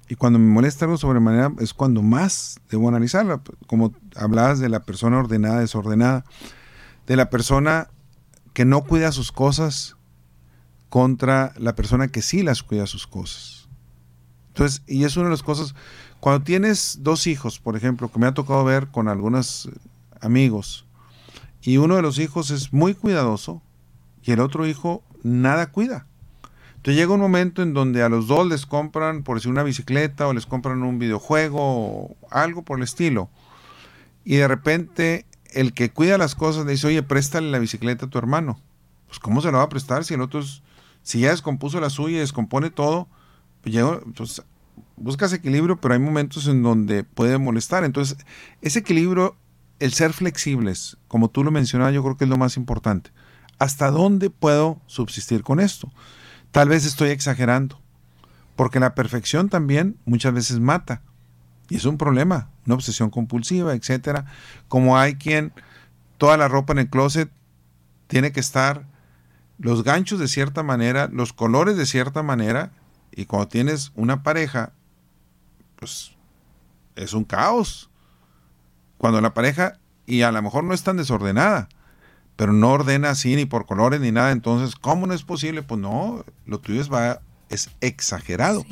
Y 0.10 0.16
cuando 0.16 0.40
me 0.40 0.46
molesta 0.46 0.86
algo 0.86 0.98
sobremanera 0.98 1.52
es 1.60 1.74
cuando 1.74 2.02
más 2.02 2.60
debo 2.70 2.88
analizarla. 2.88 3.42
Como 3.66 3.94
hablabas 4.16 4.60
de 4.60 4.70
la 4.70 4.84
persona 4.84 5.18
ordenada, 5.18 5.60
desordenada. 5.60 6.24
De 7.08 7.18
la 7.18 7.30
persona 7.30 7.90
que 8.58 8.66
no 8.66 8.82
cuida 8.82 9.12
sus 9.12 9.32
cosas 9.32 9.98
contra 10.90 11.54
la 11.58 11.76
persona 11.76 12.08
que 12.08 12.24
sí 12.24 12.42
las 12.42 12.64
cuida 12.64 12.88
sus 12.88 13.06
cosas. 13.06 13.70
Entonces, 14.48 14.82
y 14.88 15.04
es 15.04 15.16
una 15.16 15.26
de 15.26 15.30
las 15.34 15.44
cosas, 15.44 15.76
cuando 16.20 16.44
tienes 16.44 16.98
dos 17.04 17.28
hijos, 17.28 17.60
por 17.60 17.78
ejemplo, 17.78 18.12
que 18.12 18.18
me 18.18 18.26
ha 18.26 18.34
tocado 18.34 18.64
ver 18.64 18.88
con 18.88 19.10
algunos 19.10 19.70
amigos, 20.22 20.88
y 21.62 21.78
uno 21.78 21.98
de 21.98 22.02
los 22.02 22.18
hijos 22.18 22.50
es 22.50 22.74
muy 22.74 22.96
cuidadoso 22.96 23.62
y 24.24 24.32
el 24.32 24.40
otro 24.40 24.66
hijo 24.66 25.04
nada 25.22 25.72
cuida. 25.72 26.08
Entonces 26.78 26.96
llega 26.96 27.14
un 27.14 27.22
momento 27.22 27.62
en 27.62 27.76
donde 27.76 28.02
a 28.02 28.10
los 28.10 28.26
dos 28.26 28.48
les 28.48 28.66
compran, 28.66 29.22
por 29.22 29.38
decir, 29.38 29.52
una 29.52 29.62
bicicleta 29.62 30.28
o 30.28 30.34
les 30.34 30.48
compran 30.48 30.82
un 30.82 30.98
videojuego 30.98 31.60
o 31.62 32.18
algo 32.32 32.64
por 32.64 32.80
el 32.80 32.86
estilo. 32.86 33.30
Y 34.26 34.38
de 34.38 34.48
repente 34.48 35.28
el 35.60 35.74
que 35.74 35.92
cuida 35.92 36.18
las 36.18 36.36
cosas 36.36 36.66
le 36.66 36.74
dice, 36.74 36.88
oye, 36.88 37.04
préstale 37.04 37.50
la 37.50 37.60
bicicleta 37.60 38.06
a 38.06 38.10
tu 38.10 38.18
hermano. 38.18 38.60
Pues 39.08 39.20
¿cómo 39.20 39.42
se 39.42 39.52
la 39.52 39.60
va 39.60 39.64
a 39.64 39.70
prestar 39.70 40.04
si 40.04 40.14
el 40.14 40.22
otro 40.22 40.42
es, 40.42 40.62
si 41.02 41.22
ya 41.22 41.32
descompuso 41.32 41.80
la 41.80 41.90
suya 41.90 42.18
y 42.18 42.20
descompone 42.20 42.70
todo? 42.70 43.08
Pues, 43.62 43.76
pues 44.16 44.42
buscas 44.96 45.34
equilibrio, 45.34 45.78
pero 45.78 45.94
hay 45.94 46.00
momentos 46.00 46.48
en 46.48 46.62
donde 46.62 47.04
puede 47.04 47.38
molestar. 47.38 47.84
Entonces, 47.84 48.18
ese 48.62 48.80
equilibrio 48.80 49.36
el 49.80 49.94
ser 49.94 50.14
flexibles, 50.14 50.98
como 51.08 51.30
tú 51.30 51.44
lo 51.44 51.52
mencionabas, 51.52 51.94
yo 51.94 52.04
creo 52.04 52.18
que 52.18 52.26
es 52.26 52.30
lo 52.30 52.38
más 52.38 52.58
importante. 52.58 53.12
¿Hasta 53.60 53.92
dónde 53.92 54.30
puedo 54.30 54.80
subsistir 54.88 55.44
con 55.44 55.60
esto? 55.60 55.92
Tal 56.52 56.70
vez 56.70 56.86
estoy 56.86 57.10
exagerando, 57.10 57.80
porque 58.56 58.80
la 58.80 58.96
perfección 58.96 59.50
también 59.50 59.98
muchas 60.06 60.34
veces 60.34 60.60
mata. 60.60 61.02
Y 61.70 61.76
es 61.76 61.86
un 61.86 61.98
problema, 61.98 62.50
una 62.68 62.76
obsesión 62.76 63.10
compulsiva, 63.10 63.74
etcétera. 63.74 64.26
Como 64.68 64.98
hay 64.98 65.16
quien 65.16 65.54
toda 66.18 66.38
la 66.38 66.48
ropa 66.48 66.74
en 66.74 66.80
el 66.80 66.90
closet 66.90 67.32
tiene 68.08 68.32
que 68.32 68.40
estar 68.40 68.86
los 69.58 69.84
ganchos 69.84 70.20
de 70.20 70.28
cierta 70.28 70.62
manera, 70.62 71.10
los 71.12 71.34
colores 71.34 71.78
de 71.78 71.86
cierta 71.86 72.22
manera, 72.22 72.72
y 73.12 73.26
cuando 73.26 73.48
tienes 73.48 73.92
una 73.96 74.22
pareja, 74.22 74.74
pues 75.78 76.12
es 76.96 77.14
un 77.14 77.24
caos. 77.24 77.90
Cuando 78.98 79.22
la 79.22 79.34
pareja, 79.34 79.80
y 80.06 80.22
a 80.22 80.32
lo 80.32 80.42
mejor 80.42 80.64
no 80.64 80.74
es 80.74 80.84
tan 80.84 80.98
desordenada, 80.98 81.70
pero 82.36 82.54
no 82.54 82.72
ordena 82.72 83.10
así 83.10 83.36
ni 83.36 83.46
por 83.46 83.66
colores 83.66 84.00
ni 84.00 84.12
nada, 84.12 84.32
entonces, 84.32 84.76
¿cómo 84.76 85.08
no 85.08 85.14
es 85.14 85.24
posible? 85.24 85.64
Pues 85.64 85.80
no, 85.80 86.24
lo 86.46 86.60
tuyo 86.60 86.82
es, 86.82 86.92
va, 86.92 87.22
es 87.50 87.72
exagerado. 87.82 88.64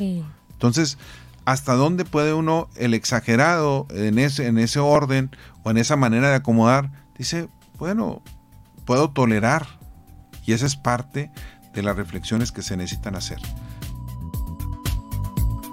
Entonces, 0.51 0.97
¿hasta 1.45 1.73
dónde 1.73 2.05
puede 2.05 2.33
uno, 2.33 2.69
el 2.75 2.93
exagerado 2.93 3.87
en 3.91 4.19
ese, 4.19 4.47
en 4.47 4.57
ese 4.57 4.79
orden 4.79 5.31
o 5.63 5.71
en 5.71 5.77
esa 5.77 5.95
manera 5.95 6.29
de 6.29 6.35
acomodar? 6.35 6.91
Dice, 7.17 7.47
bueno, 7.77 8.21
puedo 8.85 9.11
tolerar. 9.11 9.67
Y 10.45 10.53
esa 10.53 10.65
es 10.65 10.75
parte 10.75 11.31
de 11.73 11.83
las 11.83 11.95
reflexiones 11.95 12.51
que 12.51 12.61
se 12.61 12.77
necesitan 12.77 13.15
hacer. 13.15 13.39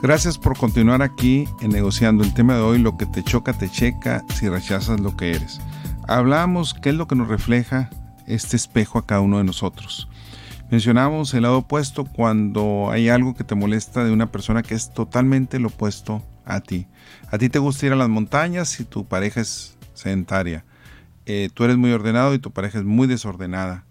Gracias 0.03 0.37
por 0.37 0.59
continuar 0.59 1.01
aquí 1.01 1.49
en 1.61 1.71
negociando 1.71 2.25
el 2.25 2.35
tema 2.35 2.55
de 2.55 2.61
hoy, 2.61 2.79
lo 2.79 2.97
que 2.97 3.07
te 3.07 3.23
choca, 3.23 3.53
te 3.53 3.71
checa 3.71 4.25
si 4.35 4.49
rechazas 4.49 4.99
lo 4.99 5.17
que 5.17 5.31
eres. 5.31 5.61
Hablamos 6.09 6.75
qué 6.75 6.89
es 6.89 6.97
lo 6.97 7.07
que 7.07 7.15
nos 7.15 7.29
refleja 7.29 7.89
este 8.27 8.57
espejo 8.57 8.99
a 8.99 9.07
cada 9.07 9.21
uno 9.21 9.39
de 9.39 9.45
nosotros. 9.45 10.09
Mencionamos 10.73 11.35
el 11.35 11.43
lado 11.43 11.59
opuesto 11.59 12.07
cuando 12.07 12.89
hay 12.91 13.11
algo 13.11 13.35
que 13.35 13.45
te 13.45 13.55
molesta 13.55 14.05
de 14.05 14.11
una 14.11 14.33
persona 14.33 14.63
que 14.63 14.75
es 14.75 14.95
totalmente 14.95 15.59
lo 15.59 15.69
opuesto 15.69 16.25
a 16.47 16.61
ti. 16.61 16.87
A 17.31 17.37
ti 17.37 17.51
te 17.51 17.59
gusta 17.59 17.85
ir 17.85 17.93
a 17.93 17.97
las 17.97 18.09
montañas 18.09 18.81
y 18.81 18.85
tu 18.85 19.05
pareja 19.05 19.43
es 19.43 19.77
sedentaria. 19.93 20.65
Eh, 21.27 21.51
tú 21.53 21.65
eres 21.65 21.77
muy 21.77 21.93
ordenado 21.93 22.33
y 22.33 22.39
tu 22.39 22.53
pareja 22.53 22.79
es 22.79 22.87
muy 22.87 23.07
desordenada. 23.07 23.85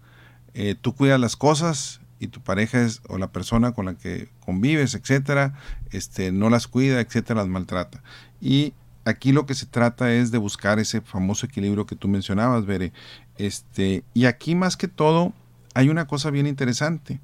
Eh, 0.54 0.74
tú 0.74 0.96
cuidas 0.96 1.20
las 1.20 1.36
cosas 1.36 2.00
y 2.18 2.26
tu 2.26 2.40
pareja 2.40 2.82
es, 2.82 3.00
o 3.06 3.16
la 3.16 3.30
persona 3.30 3.70
con 3.70 3.86
la 3.86 3.94
que 3.94 4.28
convives, 4.44 4.94
etcétera, 4.94 5.54
este, 5.92 6.32
no 6.32 6.50
las 6.50 6.66
cuida, 6.66 7.00
etcétera, 7.00 7.42
las 7.42 7.48
maltrata. 7.48 8.02
Y 8.40 8.74
aquí 9.04 9.30
lo 9.30 9.46
que 9.46 9.54
se 9.54 9.66
trata 9.66 10.12
es 10.12 10.32
de 10.32 10.38
buscar 10.38 10.80
ese 10.80 11.00
famoso 11.00 11.46
equilibrio 11.46 11.86
que 11.86 11.94
tú 11.94 12.08
mencionabas, 12.08 12.66
Bere. 12.66 12.92
Este, 13.38 14.02
y 14.14 14.24
aquí 14.24 14.56
más 14.56 14.76
que 14.76 14.88
todo 14.88 15.32
hay 15.74 15.88
una 15.88 16.06
cosa 16.06 16.30
bien 16.30 16.46
interesante. 16.46 17.20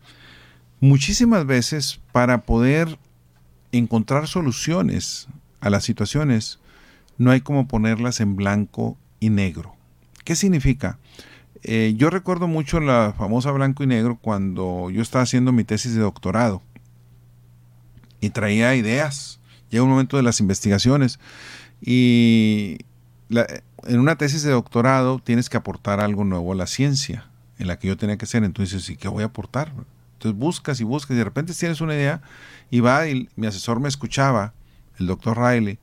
Muchísimas 0.81 1.47
veces 1.47 2.01
para 2.13 2.43
poder 2.43 2.99
encontrar 3.73 4.29
soluciones 4.29 5.29
a 5.61 5.71
las 5.71 5.85
situaciones, 5.85 6.59
no 7.19 7.31
hay 7.31 7.41
como 7.41 7.67
ponerlas 7.67 8.21
en 8.21 8.37
blanco 8.37 8.97
y 9.21 9.31
negro. 9.31 9.75
¿Qué 10.25 10.37
significa? 10.37 10.99
Eh, 11.63 11.95
yo 11.97 12.11
recuerdo 12.11 12.47
mucho 12.47 12.79
la 12.79 13.15
famosa 13.17 13.51
blanco 13.51 13.83
y 13.83 13.87
negro 13.87 14.19
cuando 14.21 14.91
yo 14.91 15.03
estaba 15.03 15.25
haciendo 15.25 15.53
mi 15.53 15.65
tesis 15.65 15.95
de 15.95 16.01
doctorado 16.01 16.63
y 18.21 18.31
traía 18.31 18.77
ideas. 18.77 19.41
Llega 19.71 19.83
un 19.83 19.91
momento 19.91 20.17
de 20.17 20.23
las 20.23 20.41
investigaciones 20.41 21.19
y 21.83 22.79
en 23.31 24.01
una 24.01 24.17
tesis 24.17 24.43
de 24.43 24.53
doctorado 24.53 25.19
tienes 25.19 25.51
que 25.51 25.57
aportar 25.57 26.01
algo 26.01 26.25
nuevo 26.25 26.53
a 26.53 26.57
la 26.57 26.67
ciencia 26.67 27.27
en 27.59 27.67
la 27.67 27.79
que 27.79 27.89
yo 27.89 27.97
tenía 27.97 28.17
que 28.17 28.25
hacer. 28.25 28.45
Entonces, 28.45 28.89
¿y 28.91 28.97
qué 28.97 29.09
voy 29.09 29.23
a 29.23 29.27
aportar? 29.27 29.73
Entonces 30.15 30.39
buscas 30.39 30.81
y 30.81 30.85
buscas 30.85 31.15
y 31.15 31.19
de 31.19 31.25
repente 31.25 31.55
tienes 31.55 31.81
una 31.81 31.95
idea 31.95 32.23
y 32.71 32.81
va 32.81 33.09
y 33.09 33.29
mi 33.37 33.47
asesor 33.47 33.81
me 33.81 33.89
escuchaba, 33.89 34.55
el 34.99 35.07
doctor 35.07 35.39
Riley, 35.39 35.79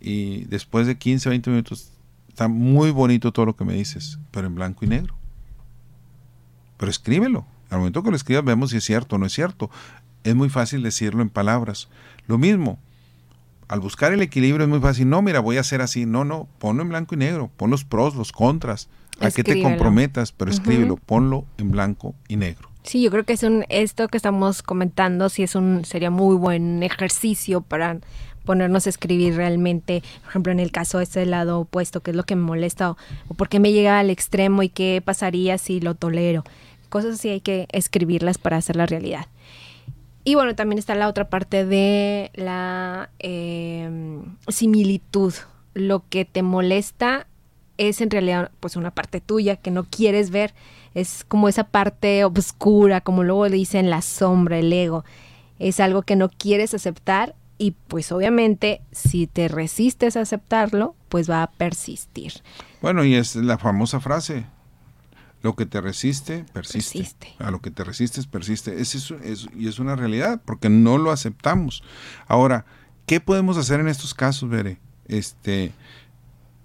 y 0.00 0.44
después 0.44 0.86
de 0.86 0.96
15, 0.98 1.28
20 1.28 1.50
minutos 1.50 1.92
Está 2.40 2.48
muy 2.48 2.90
bonito 2.90 3.32
todo 3.32 3.44
lo 3.44 3.54
que 3.54 3.66
me 3.66 3.74
dices, 3.74 4.18
pero 4.30 4.46
en 4.46 4.54
blanco 4.54 4.84
y 4.84 4.88
negro. 4.88 5.14
Pero 6.78 6.88
escríbelo. 6.88 7.44
Al 7.68 7.80
momento 7.80 8.02
que 8.02 8.08
lo 8.08 8.16
escribas 8.16 8.44
vemos 8.44 8.70
si 8.70 8.78
es 8.78 8.84
cierto 8.84 9.16
o 9.16 9.18
no 9.18 9.26
es 9.26 9.32
cierto. 9.34 9.68
Es 10.24 10.34
muy 10.34 10.48
fácil 10.48 10.82
decirlo 10.82 11.20
en 11.20 11.28
palabras. 11.28 11.90
Lo 12.28 12.38
mismo, 12.38 12.78
al 13.68 13.80
buscar 13.80 14.14
el 14.14 14.22
equilibrio 14.22 14.64
es 14.64 14.70
muy 14.70 14.80
fácil. 14.80 15.10
No, 15.10 15.20
mira, 15.20 15.40
voy 15.40 15.58
a 15.58 15.60
hacer 15.60 15.82
así. 15.82 16.06
No, 16.06 16.24
no, 16.24 16.48
ponlo 16.58 16.82
en 16.82 16.88
blanco 16.88 17.14
y 17.14 17.18
negro. 17.18 17.50
Pon 17.58 17.68
los 17.68 17.84
pros, 17.84 18.14
los 18.14 18.32
contras. 18.32 18.88
A 19.20 19.30
qué 19.30 19.44
te 19.44 19.62
comprometas, 19.62 20.32
pero 20.32 20.50
escríbelo. 20.50 20.96
Ponlo 20.96 21.44
en 21.58 21.70
blanco 21.70 22.14
y 22.28 22.36
negro. 22.36 22.70
Sí, 22.82 23.02
yo 23.02 23.10
creo 23.10 23.24
que 23.24 23.34
es 23.34 23.42
un 23.42 23.64
esto 23.68 24.08
que 24.08 24.16
estamos 24.16 24.62
comentando 24.62 25.28
sí 25.28 25.42
es 25.42 25.54
un 25.54 25.84
sería 25.84 26.10
muy 26.10 26.34
buen 26.36 26.82
ejercicio 26.82 27.60
para 27.60 27.98
ponernos 28.44 28.86
a 28.86 28.90
escribir 28.90 29.36
realmente, 29.36 30.02
por 30.22 30.30
ejemplo, 30.30 30.52
en 30.52 30.60
el 30.60 30.72
caso 30.72 30.98
de 30.98 31.04
este 31.04 31.26
lado 31.26 31.60
opuesto, 31.60 32.00
qué 32.00 32.10
es 32.10 32.16
lo 32.16 32.24
que 32.24 32.36
me 32.36 32.42
molesta 32.42 32.96
o, 33.28 33.34
por 33.34 33.48
qué 33.48 33.60
me 33.60 33.72
llega 33.72 33.98
al 33.98 34.10
extremo 34.10 34.62
y 34.62 34.70
qué 34.70 35.02
pasaría 35.04 35.58
si 35.58 35.80
lo 35.80 35.94
tolero. 35.94 36.42
Cosas 36.88 37.14
así 37.14 37.28
hay 37.28 37.40
que 37.40 37.68
escribirlas 37.70 38.38
para 38.38 38.56
hacer 38.56 38.76
la 38.76 38.86
realidad. 38.86 39.26
Y 40.24 40.34
bueno, 40.34 40.54
también 40.54 40.78
está 40.78 40.94
la 40.94 41.08
otra 41.08 41.28
parte 41.28 41.64
de 41.64 42.30
la 42.34 43.10
em, 43.18 44.36
similitud. 44.48 45.32
Lo 45.72 46.04
que 46.08 46.24
te 46.24 46.42
molesta 46.42 47.26
es 47.80 48.02
en 48.02 48.10
realidad 48.10 48.50
pues 48.60 48.76
una 48.76 48.90
parte 48.90 49.22
tuya 49.22 49.56
que 49.56 49.70
no 49.70 49.84
quieres 49.84 50.30
ver. 50.30 50.52
Es 50.94 51.24
como 51.26 51.48
esa 51.48 51.64
parte 51.64 52.24
oscura, 52.24 53.00
como 53.00 53.24
luego 53.24 53.48
dicen 53.48 53.88
la 53.88 54.02
sombra, 54.02 54.58
el 54.58 54.70
ego. 54.70 55.04
Es 55.58 55.80
algo 55.80 56.02
que 56.02 56.14
no 56.14 56.28
quieres 56.28 56.74
aceptar 56.74 57.34
y 57.56 57.72
pues 57.88 58.12
obviamente 58.12 58.82
si 58.92 59.26
te 59.26 59.48
resistes 59.48 60.16
a 60.16 60.20
aceptarlo, 60.20 60.94
pues 61.08 61.30
va 61.30 61.42
a 61.42 61.50
persistir. 61.50 62.34
Bueno, 62.82 63.02
y 63.02 63.14
es 63.14 63.34
la 63.34 63.56
famosa 63.56 63.98
frase, 63.98 64.44
Lo 65.42 65.56
que 65.56 65.64
te 65.64 65.80
resiste, 65.80 66.44
persiste. 66.52 67.34
A 67.38 67.50
lo 67.50 67.62
que 67.62 67.70
te 67.70 67.82
resistes, 67.82 68.26
persiste. 68.26 68.78
Es 68.78 68.94
eso, 68.94 69.16
y 69.56 69.68
es 69.68 69.78
una 69.78 69.96
realidad, 69.96 70.42
porque 70.44 70.68
no 70.68 70.98
lo 70.98 71.10
aceptamos. 71.10 71.82
Ahora, 72.28 72.66
¿qué 73.06 73.20
podemos 73.20 73.56
hacer 73.56 73.80
en 73.80 73.88
estos 73.88 74.12
casos, 74.12 74.50
Bere? 74.50 74.78
Este, 75.08 75.72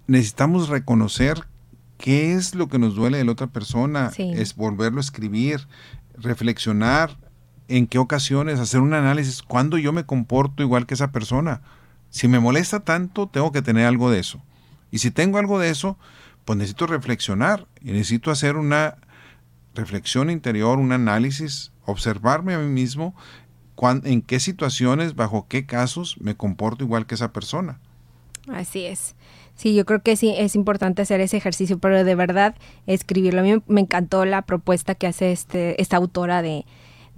necesitamos 0.06 0.68
reconocer 0.68 1.46
qué 1.98 2.34
es 2.34 2.54
lo 2.54 2.68
que 2.68 2.78
nos 2.78 2.94
duele 2.94 3.18
de 3.18 3.24
la 3.24 3.32
otra 3.32 3.46
persona, 3.46 4.10
es 4.16 4.54
volverlo 4.54 4.98
a 4.98 5.00
escribir, 5.00 5.66
reflexionar 6.16 7.16
en 7.68 7.86
qué 7.86 7.98
ocasiones, 7.98 8.60
hacer 8.60 8.80
un 8.80 8.94
análisis, 8.94 9.42
cuándo 9.42 9.78
yo 9.78 9.92
me 9.92 10.04
comporto 10.04 10.62
igual 10.62 10.86
que 10.86 10.94
esa 10.94 11.10
persona. 11.10 11.62
Si 12.10 12.28
me 12.28 12.38
molesta 12.38 12.80
tanto, 12.80 13.28
tengo 13.28 13.50
que 13.52 13.62
tener 13.62 13.86
algo 13.86 14.10
de 14.10 14.20
eso. 14.20 14.42
Y 14.90 14.98
si 14.98 15.10
tengo 15.10 15.38
algo 15.38 15.58
de 15.58 15.70
eso, 15.70 15.98
pues 16.44 16.56
necesito 16.56 16.86
reflexionar 16.86 17.66
y 17.80 17.92
necesito 17.92 18.30
hacer 18.30 18.56
una 18.56 18.96
reflexión 19.74 20.30
interior, 20.30 20.78
un 20.78 20.92
análisis, 20.92 21.72
observarme 21.84 22.54
a 22.54 22.58
mí 22.58 22.68
mismo 22.68 23.14
en 24.04 24.22
qué 24.22 24.40
situaciones, 24.40 25.14
bajo 25.14 25.46
qué 25.48 25.66
casos 25.66 26.16
me 26.20 26.36
comporto 26.36 26.84
igual 26.84 27.06
que 27.06 27.14
esa 27.14 27.32
persona. 27.32 27.80
Así 28.48 28.86
es. 28.86 29.16
Sí, 29.56 29.74
yo 29.74 29.86
creo 29.86 30.02
que 30.02 30.16
sí 30.16 30.34
es 30.36 30.54
importante 30.54 31.02
hacer 31.02 31.20
ese 31.20 31.38
ejercicio, 31.38 31.78
pero 31.78 32.04
de 32.04 32.14
verdad 32.14 32.54
escribirlo. 32.86 33.40
A 33.40 33.44
mí 33.44 33.62
me 33.66 33.80
encantó 33.80 34.24
la 34.26 34.42
propuesta 34.42 34.94
que 34.94 35.06
hace 35.06 35.32
este, 35.32 35.80
esta 35.80 35.96
autora 35.96 36.42
de, 36.42 36.64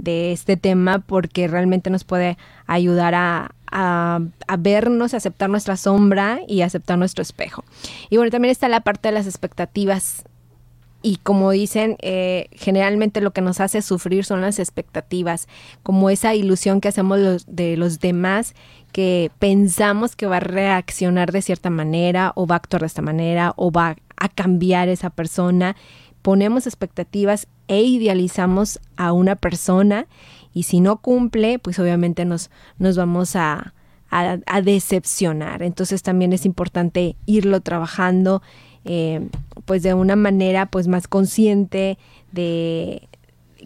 este 0.05 0.57
tema 0.57 1.01
porque 1.01 1.49
realmente 1.49 1.91
nos 1.91 2.05
puede 2.05 2.39
ayudar 2.67 3.17
a, 3.17 3.51
a, 3.67 4.21
vernos, 4.57 5.13
aceptar 5.13 5.51
nuestra 5.51 5.77
sombra 5.77 6.41
y 6.47 6.63
aceptar 6.63 6.97
nuestro 6.97 7.23
espejo. 7.23 7.65
Y 8.09 8.17
bueno, 8.17 8.31
también 8.31 8.53
está 8.53 8.69
la 8.69 8.81
parte 8.81 9.09
de 9.09 9.15
las 9.15 9.27
expectativas. 9.27 10.25
Y 11.03 11.17
como 11.17 11.51
dicen, 11.51 11.97
eh, 12.01 12.49
generalmente 12.53 13.21
lo 13.21 13.33
que 13.33 13.41
nos 13.41 13.61
hace 13.61 13.83
sufrir 13.83 14.25
son 14.25 14.41
las 14.41 14.59
expectativas, 14.59 15.49
como 15.83 16.11
esa 16.11 16.35
ilusión 16.35 16.81
que 16.81 16.89
hacemos 16.89 17.47
de 17.47 17.77
los 17.77 18.01
demás, 18.01 18.55
que 18.93 19.31
pensamos 19.39 20.17
que 20.17 20.27
va 20.27 20.39
a 20.39 20.41
reaccionar 20.41 21.33
de 21.33 21.43
cierta 21.43 21.71
manera 21.71 22.33
o 22.35 22.47
va 22.47 22.57
a 22.57 22.59
actuar 22.59 22.81
de 22.81 22.87
esta 22.87 23.03
manera 23.03 23.53
o 23.57 23.71
va 23.71 23.97
a 24.17 24.29
cambiar 24.29 24.89
esa 24.89 25.11
persona. 25.11 25.77
Ponemos 26.23 26.67
expectativas 26.67 27.47
e 27.69 27.83
idealizamos 27.83 28.81
a 28.97 29.13
una 29.13 29.37
persona 29.37 30.07
y 30.53 30.65
si 30.65 30.81
no 30.81 30.97
cumple, 30.99 31.59
pues 31.59 31.79
obviamente 31.79 32.25
nos, 32.25 32.51
nos 32.79 32.97
vamos 32.97 33.37
a, 33.37 33.75
a, 34.11 34.63
decepcionar. 34.63 35.63
Entonces 35.63 36.03
también 36.03 36.33
es 36.33 36.47
importante 36.47 37.17
irlo 37.27 37.61
trabajando 37.61 38.43
eh, 38.85 39.29
pues 39.65 39.83
de 39.83 39.95
una 39.95 40.17
manera 40.17 40.67
pues 40.67 40.89
más 40.89 41.09
consciente 41.09 41.99
de 42.33 43.09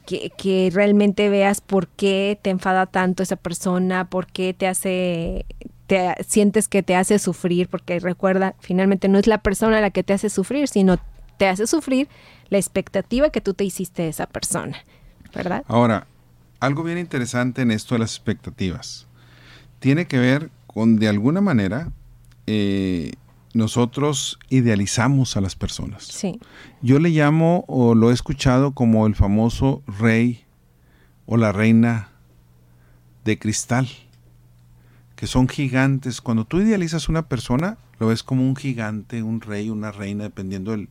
que, 0.07 0.31
que, 0.37 0.71
realmente 0.73 1.29
veas 1.29 1.61
por 1.61 1.89
qué 1.89 2.39
te 2.41 2.51
enfada 2.51 2.87
tanto 2.87 3.23
esa 3.23 3.37
persona, 3.37 4.09
por 4.09 4.27
qué 4.27 4.55
te 4.55 4.67
hace, 4.67 5.47
te 5.87 6.15
sientes 6.27 6.69
que 6.69 6.83
te 6.83 6.97
hace 6.97 7.19
sufrir, 7.19 7.69
porque 7.69 8.01
recuerda, 8.01 8.55
finalmente 8.61 9.09
no 9.09 9.19
es 9.19 9.27
la 9.27 9.39
persona 9.39 9.81
la 9.81 9.91
que 9.91 10.03
te 10.03 10.13
hace 10.13 10.31
sufrir, 10.31 10.69
sino 10.69 10.99
te 11.37 11.49
hace 11.49 11.67
sufrir 11.67 12.09
la 12.49 12.59
expectativa 12.59 13.31
que 13.31 13.41
tú 13.41 13.55
te 13.55 13.65
hiciste 13.65 14.03
de 14.03 14.09
esa 14.09 14.27
persona, 14.27 14.77
¿verdad? 15.35 15.65
Ahora, 15.67 16.07
algo 16.61 16.83
bien 16.83 16.99
interesante 16.99 17.63
en 17.63 17.71
esto 17.71 17.95
de 17.95 18.01
las 18.01 18.13
expectativas. 18.13 19.07
Tiene 19.81 20.07
que 20.07 20.19
ver 20.19 20.51
con, 20.67 20.97
de 20.97 21.09
alguna 21.09 21.41
manera, 21.41 21.91
eh, 22.47 23.13
nosotros 23.55 24.39
idealizamos 24.49 25.37
a 25.37 25.41
las 25.41 25.57
personas. 25.57 26.05
Sí. 26.05 26.41
Yo 26.81 26.99
le 26.99 27.11
llamo 27.11 27.65
o 27.69 27.95
lo 27.95 28.11
he 28.11 28.15
escuchado 28.15 28.73
como 28.73 29.07
el 29.07 29.15
famoso 29.15 29.83
rey 29.87 30.45
o 31.27 31.37
la 31.37 31.53
reina 31.53 32.09
de 33.25 33.39
cristal, 33.39 33.89
que 35.17 35.27
son 35.27 35.49
gigantes. 35.49 36.21
Cuando 36.21 36.45
tú 36.45 36.61
idealizas 36.61 37.09
una 37.09 37.29
persona, 37.29 37.79
lo 37.99 38.09
ves 38.09 38.23
como 38.23 38.43
un 38.43 38.57
gigante, 38.57 39.23
un 39.23 39.41
rey, 39.41 39.71
una 39.71 39.93
reina, 39.93 40.25
dependiendo 40.25 40.73
del, 40.73 40.89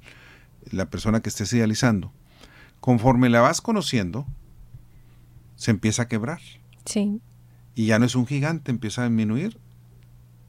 la 0.69 0.89
persona 0.89 1.21
que 1.21 1.29
estés 1.29 1.51
idealizando, 1.53 2.11
conforme 2.79 3.29
la 3.29 3.41
vas 3.41 3.61
conociendo, 3.61 4.25
se 5.55 5.71
empieza 5.71 6.03
a 6.03 6.07
quebrar. 6.07 6.39
Sí. 6.85 7.21
Y 7.75 7.87
ya 7.87 7.99
no 7.99 8.05
es 8.05 8.15
un 8.15 8.27
gigante, 8.27 8.71
empieza 8.71 9.01
a 9.01 9.05
disminuir, 9.05 9.57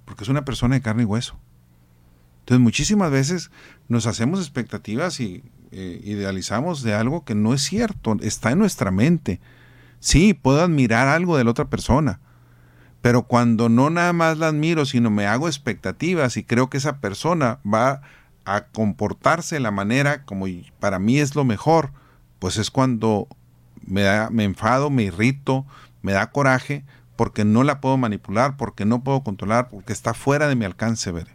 porque 0.04 0.24
es 0.24 0.28
una 0.28 0.44
persona 0.44 0.74
de 0.74 0.82
carne 0.82 1.02
y 1.02 1.06
hueso. 1.06 1.38
Entonces 2.42 2.60
muchísimas 2.60 3.10
veces 3.12 3.50
nos 3.88 4.06
hacemos 4.06 4.40
expectativas 4.40 5.20
y 5.20 5.44
eh, 5.70 6.00
idealizamos 6.02 6.82
de 6.82 6.92
algo 6.92 7.24
que 7.24 7.36
no 7.36 7.54
es 7.54 7.62
cierto, 7.62 8.16
está 8.20 8.50
en 8.50 8.58
nuestra 8.58 8.90
mente. 8.90 9.40
Sí, 10.00 10.34
puedo 10.34 10.60
admirar 10.60 11.06
algo 11.06 11.36
de 11.36 11.44
la 11.44 11.52
otra 11.52 11.66
persona, 11.66 12.18
pero 13.00 13.22
cuando 13.22 13.68
no 13.68 13.90
nada 13.90 14.12
más 14.12 14.38
la 14.38 14.48
admiro, 14.48 14.86
sino 14.86 15.08
me 15.08 15.26
hago 15.26 15.46
expectativas 15.46 16.36
y 16.36 16.42
creo 16.42 16.68
que 16.68 16.78
esa 16.78 16.98
persona 16.98 17.60
va 17.64 18.02
a 18.44 18.64
comportarse 18.66 19.54
de 19.54 19.60
la 19.60 19.70
manera 19.70 20.24
como 20.24 20.46
para 20.80 20.98
mí 20.98 21.20
es 21.20 21.36
lo 21.36 21.44
mejor, 21.44 21.92
pues 22.40 22.56
es 22.56 22.72
cuando 22.72 23.28
me, 23.86 24.02
da, 24.02 24.30
me 24.30 24.42
enfado, 24.42 24.90
me 24.90 25.04
irrito, 25.04 25.64
me 26.02 26.12
da 26.12 26.32
coraje, 26.32 26.84
porque 27.14 27.44
no 27.44 27.62
la 27.62 27.80
puedo 27.80 27.96
manipular, 27.96 28.56
porque 28.56 28.84
no 28.84 29.04
puedo 29.04 29.22
controlar, 29.22 29.68
porque 29.68 29.92
está 29.92 30.12
fuera 30.12 30.48
de 30.48 30.56
mi 30.56 30.64
alcance, 30.64 31.12
ver. 31.12 31.28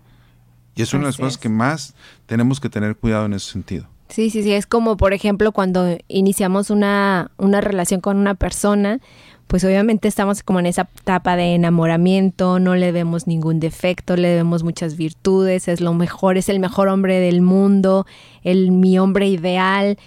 Y 0.77 0.83
es 0.83 0.93
una 0.93 1.03
de 1.03 1.07
las 1.07 1.17
cosas 1.17 1.37
que 1.37 1.49
más 1.49 1.95
tenemos 2.25 2.59
que 2.59 2.69
tener 2.69 2.95
cuidado 2.95 3.25
en 3.25 3.33
ese 3.33 3.51
sentido. 3.51 3.87
Sí, 4.09 4.29
sí, 4.29 4.41
sí, 4.41 4.53
es 4.53 4.65
como 4.65 4.95
por 4.95 5.13
ejemplo 5.13 5.51
cuando 5.51 5.97
iniciamos 6.07 6.69
una, 6.69 7.31
una 7.37 7.59
relación 7.59 7.99
con 7.99 8.15
una 8.17 8.35
persona, 8.35 9.01
pues 9.47 9.63
obviamente 9.63 10.07
estamos 10.07 10.43
como 10.43 10.59
en 10.59 10.65
esa 10.65 10.89
etapa 11.01 11.35
de 11.35 11.55
enamoramiento, 11.55 12.59
no 12.59 12.75
le 12.75 12.91
vemos 12.91 13.27
ningún 13.27 13.59
defecto, 13.59 14.15
le 14.15 14.35
vemos 14.35 14.63
muchas 14.63 14.95
virtudes, 14.95 15.67
es 15.67 15.81
lo 15.81 15.93
mejor, 15.93 16.37
es 16.37 16.47
el 16.47 16.59
mejor 16.59 16.87
hombre 16.89 17.19
del 17.19 17.41
mundo, 17.41 18.05
el 18.43 18.71
mi 18.71 18.99
hombre 18.99 19.27
ideal 19.27 19.97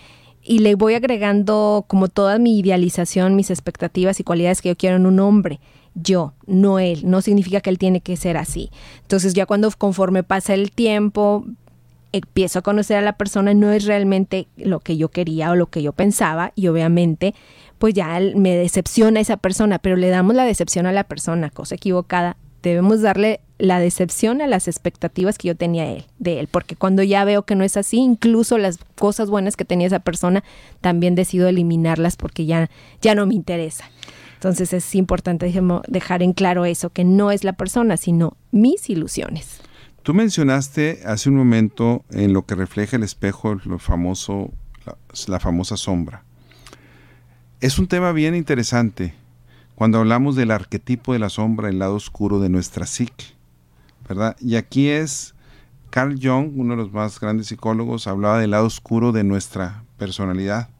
y 0.42 0.60
le 0.60 0.74
voy 0.74 0.94
agregando 0.94 1.84
como 1.86 2.08
toda 2.08 2.38
mi 2.38 2.58
idealización, 2.58 3.36
mis 3.36 3.50
expectativas 3.50 4.20
y 4.20 4.24
cualidades 4.24 4.62
que 4.62 4.70
yo 4.70 4.76
quiero 4.76 4.96
en 4.96 5.06
un 5.06 5.20
hombre. 5.20 5.60
Yo, 5.94 6.34
no 6.46 6.78
él, 6.78 7.02
no 7.04 7.20
significa 7.20 7.60
que 7.60 7.70
él 7.70 7.78
tiene 7.78 8.00
que 8.00 8.16
ser 8.16 8.36
así. 8.36 8.70
Entonces 9.02 9.34
ya 9.34 9.46
cuando 9.46 9.70
conforme 9.76 10.22
pasa 10.22 10.54
el 10.54 10.70
tiempo, 10.70 11.44
empiezo 12.12 12.60
a 12.60 12.62
conocer 12.62 12.96
a 12.96 13.02
la 13.02 13.14
persona, 13.14 13.54
no 13.54 13.70
es 13.72 13.84
realmente 13.84 14.48
lo 14.56 14.80
que 14.80 14.96
yo 14.96 15.08
quería 15.08 15.50
o 15.50 15.56
lo 15.56 15.66
que 15.66 15.82
yo 15.82 15.92
pensaba 15.92 16.52
y 16.54 16.68
obviamente 16.68 17.34
pues 17.78 17.94
ya 17.94 18.20
me 18.36 18.56
decepciona 18.56 19.20
esa 19.20 19.38
persona, 19.38 19.78
pero 19.78 19.96
le 19.96 20.10
damos 20.10 20.34
la 20.34 20.44
decepción 20.44 20.84
a 20.84 20.92
la 20.92 21.04
persona, 21.04 21.48
cosa 21.48 21.76
equivocada. 21.76 22.36
Debemos 22.62 23.00
darle 23.00 23.40
la 23.56 23.80
decepción 23.80 24.42
a 24.42 24.46
las 24.46 24.68
expectativas 24.68 25.38
que 25.38 25.48
yo 25.48 25.56
tenía 25.56 25.90
él, 25.90 26.04
de 26.18 26.40
él, 26.40 26.46
porque 26.46 26.76
cuando 26.76 27.02
ya 27.02 27.24
veo 27.24 27.44
que 27.44 27.54
no 27.54 27.64
es 27.64 27.78
así, 27.78 27.96
incluso 27.96 28.58
las 28.58 28.78
cosas 28.96 29.30
buenas 29.30 29.56
que 29.56 29.64
tenía 29.64 29.86
esa 29.86 30.00
persona, 30.00 30.44
también 30.82 31.14
decido 31.14 31.48
eliminarlas 31.48 32.16
porque 32.16 32.44
ya, 32.44 32.68
ya 33.00 33.14
no 33.14 33.24
me 33.24 33.34
interesa. 33.34 33.90
Entonces 34.40 34.72
es 34.72 34.94
importante 34.94 35.52
dejar 35.86 36.22
en 36.22 36.32
claro 36.32 36.64
eso, 36.64 36.88
que 36.88 37.04
no 37.04 37.30
es 37.30 37.44
la 37.44 37.52
persona, 37.52 37.98
sino 37.98 38.38
mis 38.52 38.88
ilusiones. 38.88 39.60
Tú 40.02 40.14
mencionaste 40.14 41.02
hace 41.04 41.28
un 41.28 41.36
momento 41.36 42.06
en 42.10 42.32
lo 42.32 42.46
que 42.46 42.54
refleja 42.54 42.96
el 42.96 43.02
espejo, 43.02 43.56
lo 43.66 43.78
famoso, 43.78 44.50
la 45.28 45.40
famosa 45.40 45.76
sombra. 45.76 46.24
Es 47.60 47.78
un 47.78 47.86
tema 47.86 48.12
bien 48.12 48.34
interesante 48.34 49.12
cuando 49.74 49.98
hablamos 49.98 50.36
del 50.36 50.52
arquetipo 50.52 51.12
de 51.12 51.18
la 51.18 51.28
sombra, 51.28 51.68
el 51.68 51.78
lado 51.78 51.96
oscuro 51.96 52.40
de 52.40 52.48
nuestra 52.48 52.86
psique, 52.86 53.26
¿verdad? 54.08 54.38
Y 54.40 54.56
aquí 54.56 54.88
es 54.88 55.34
Carl 55.90 56.18
Jung, 56.18 56.52
uno 56.56 56.76
de 56.76 56.82
los 56.82 56.92
más 56.92 57.20
grandes 57.20 57.48
psicólogos, 57.48 58.06
hablaba 58.06 58.40
del 58.40 58.52
lado 58.52 58.64
oscuro 58.64 59.12
de 59.12 59.22
nuestra 59.22 59.84
personalidad, 59.98 60.70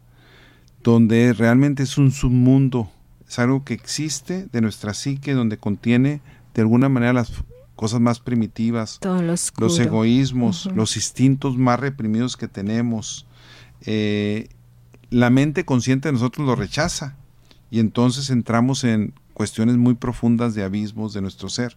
donde 0.83 1.35
realmente 1.35 1.83
es 1.83 1.99
un 1.99 2.11
submundo, 2.11 2.91
es 3.31 3.39
algo 3.39 3.63
que 3.63 3.75
existe 3.75 4.49
de 4.51 4.61
nuestra 4.61 4.93
psique, 4.93 5.35
donde 5.35 5.57
contiene 5.57 6.21
de 6.53 6.63
alguna 6.63 6.89
manera 6.89 7.13
las 7.13 7.31
cosas 7.77 8.01
más 8.01 8.19
primitivas, 8.19 8.99
los 9.57 9.79
egoísmos, 9.79 10.69
los 10.75 10.97
instintos 10.97 11.57
más 11.57 11.79
reprimidos 11.79 12.37
que 12.37 12.49
tenemos, 12.49 13.29
eh, 13.83 14.49
la 15.11 15.31
mente 15.31 15.65
consciente 15.65 16.09
de 16.09 16.13
nosotros 16.15 16.45
lo 16.45 16.57
rechaza 16.57 17.15
y 17.71 17.79
entonces 17.79 18.31
entramos 18.31 18.83
en 18.83 19.15
cuestiones 19.33 19.77
muy 19.77 19.95
profundas 19.95 20.57
de 20.57 20.65
abismos 20.65 21.13
de 21.13 21.21
nuestro 21.21 21.49
ser. 21.49 21.77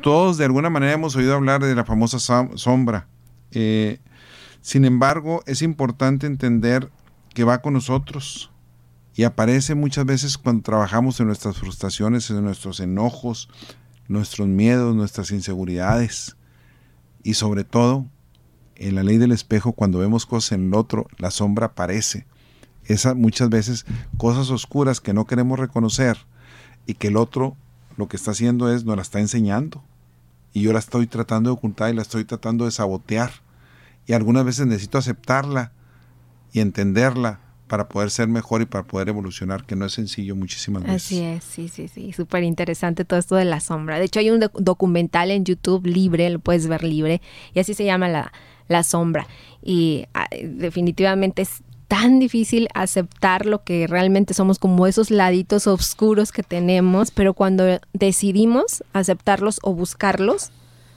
Todos 0.00 0.38
de 0.38 0.44
alguna 0.44 0.70
manera 0.70 0.92
hemos 0.92 1.16
oído 1.16 1.34
hablar 1.34 1.60
de 1.64 1.74
la 1.74 1.84
famosa 1.84 2.20
sombra. 2.20 3.08
Eh, 3.50 3.98
sin 4.60 4.84
embargo, 4.84 5.42
es 5.46 5.60
importante 5.60 6.28
entender 6.28 6.88
que 7.34 7.42
va 7.42 7.62
con 7.62 7.72
nosotros 7.72 8.51
y 9.14 9.24
aparece 9.24 9.74
muchas 9.74 10.06
veces 10.06 10.38
cuando 10.38 10.62
trabajamos 10.62 11.20
en 11.20 11.26
nuestras 11.26 11.58
frustraciones, 11.58 12.30
en 12.30 12.42
nuestros 12.42 12.80
enojos, 12.80 13.48
nuestros 14.08 14.48
miedos, 14.48 14.94
nuestras 14.94 15.30
inseguridades 15.30 16.36
y 17.22 17.34
sobre 17.34 17.64
todo 17.64 18.06
en 18.76 18.94
la 18.94 19.02
ley 19.02 19.18
del 19.18 19.32
espejo, 19.32 19.72
cuando 19.72 19.98
vemos 19.98 20.26
cosas 20.26 20.52
en 20.52 20.68
el 20.68 20.74
otro, 20.74 21.06
la 21.18 21.30
sombra 21.30 21.66
aparece. 21.66 22.26
Esas 22.84 23.14
muchas 23.14 23.48
veces 23.48 23.86
cosas 24.16 24.50
oscuras 24.50 25.00
que 25.00 25.12
no 25.12 25.26
queremos 25.26 25.58
reconocer 25.58 26.18
y 26.86 26.94
que 26.94 27.08
el 27.08 27.16
otro 27.16 27.56
lo 27.96 28.08
que 28.08 28.16
está 28.16 28.32
haciendo 28.32 28.72
es 28.72 28.84
nos 28.84 28.96
la 28.96 29.02
está 29.02 29.20
enseñando. 29.20 29.84
Y 30.52 30.62
yo 30.62 30.72
la 30.72 30.78
estoy 30.78 31.06
tratando 31.06 31.50
de 31.50 31.54
ocultar 31.54 31.92
y 31.92 31.96
la 31.96 32.02
estoy 32.02 32.24
tratando 32.24 32.64
de 32.64 32.70
sabotear. 32.70 33.30
Y 34.06 34.14
algunas 34.14 34.44
veces 34.44 34.66
necesito 34.66 34.98
aceptarla 34.98 35.72
y 36.52 36.60
entenderla 36.60 37.40
para 37.72 37.88
poder 37.88 38.10
ser 38.10 38.28
mejor 38.28 38.60
y 38.60 38.66
para 38.66 38.84
poder 38.84 39.08
evolucionar, 39.08 39.64
que 39.64 39.76
no 39.76 39.86
es 39.86 39.94
sencillo 39.94 40.36
muchísimas 40.36 40.82
veces. 40.82 41.06
Así 41.06 41.22
es, 41.22 41.42
sí, 41.42 41.68
sí, 41.70 41.88
sí, 41.88 42.12
súper 42.12 42.42
interesante 42.42 43.06
todo 43.06 43.18
esto 43.18 43.34
de 43.34 43.46
la 43.46 43.60
sombra. 43.60 43.98
De 43.98 44.04
hecho, 44.04 44.20
hay 44.20 44.28
un 44.28 44.40
documental 44.58 45.30
en 45.30 45.46
YouTube 45.46 45.86
libre, 45.86 46.28
lo 46.28 46.38
puedes 46.38 46.66
ver 46.66 46.84
libre, 46.84 47.22
y 47.54 47.60
así 47.60 47.72
se 47.72 47.86
llama 47.86 48.10
La, 48.10 48.30
la 48.68 48.82
Sombra. 48.82 49.26
Y 49.62 50.04
ah, 50.12 50.28
definitivamente 50.44 51.40
es 51.40 51.62
tan 51.88 52.18
difícil 52.18 52.68
aceptar 52.74 53.46
lo 53.46 53.64
que 53.64 53.86
realmente 53.86 54.34
somos 54.34 54.58
como 54.58 54.86
esos 54.86 55.10
laditos 55.10 55.66
oscuros 55.66 56.30
que 56.30 56.42
tenemos, 56.42 57.10
pero 57.10 57.32
cuando 57.32 57.80
decidimos 57.94 58.84
aceptarlos 58.92 59.60
o 59.62 59.72
buscarlos 59.72 60.50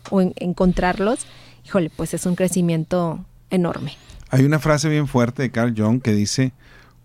o 0.10 0.20
encontrarlos, 0.20 1.26
híjole, 1.66 1.90
pues 1.96 2.14
es 2.14 2.26
un 2.26 2.36
crecimiento 2.36 3.24
enorme. 3.50 3.94
Hay 4.30 4.44
una 4.44 4.60
frase 4.60 4.90
bien 4.90 5.08
fuerte 5.08 5.44
de 5.44 5.52
Carl 5.52 5.74
Jung 5.74 6.02
que 6.02 6.12
dice, 6.12 6.52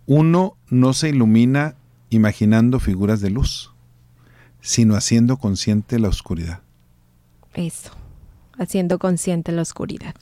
uno 0.07 0.57
no 0.69 0.93
se 0.93 1.11
ilumina 1.11 1.75
imaginando 2.11 2.81
figuras 2.81 3.21
de 3.21 3.31
luz, 3.31 3.73
sino 4.61 4.97
haciendo 4.97 5.37
consciente 5.37 5.99
la 5.99 6.09
oscuridad. 6.09 6.61
Eso, 7.55 7.91
haciendo 8.59 8.99
consciente 8.99 9.53
la 9.53 9.63
oscuridad. 9.63 10.15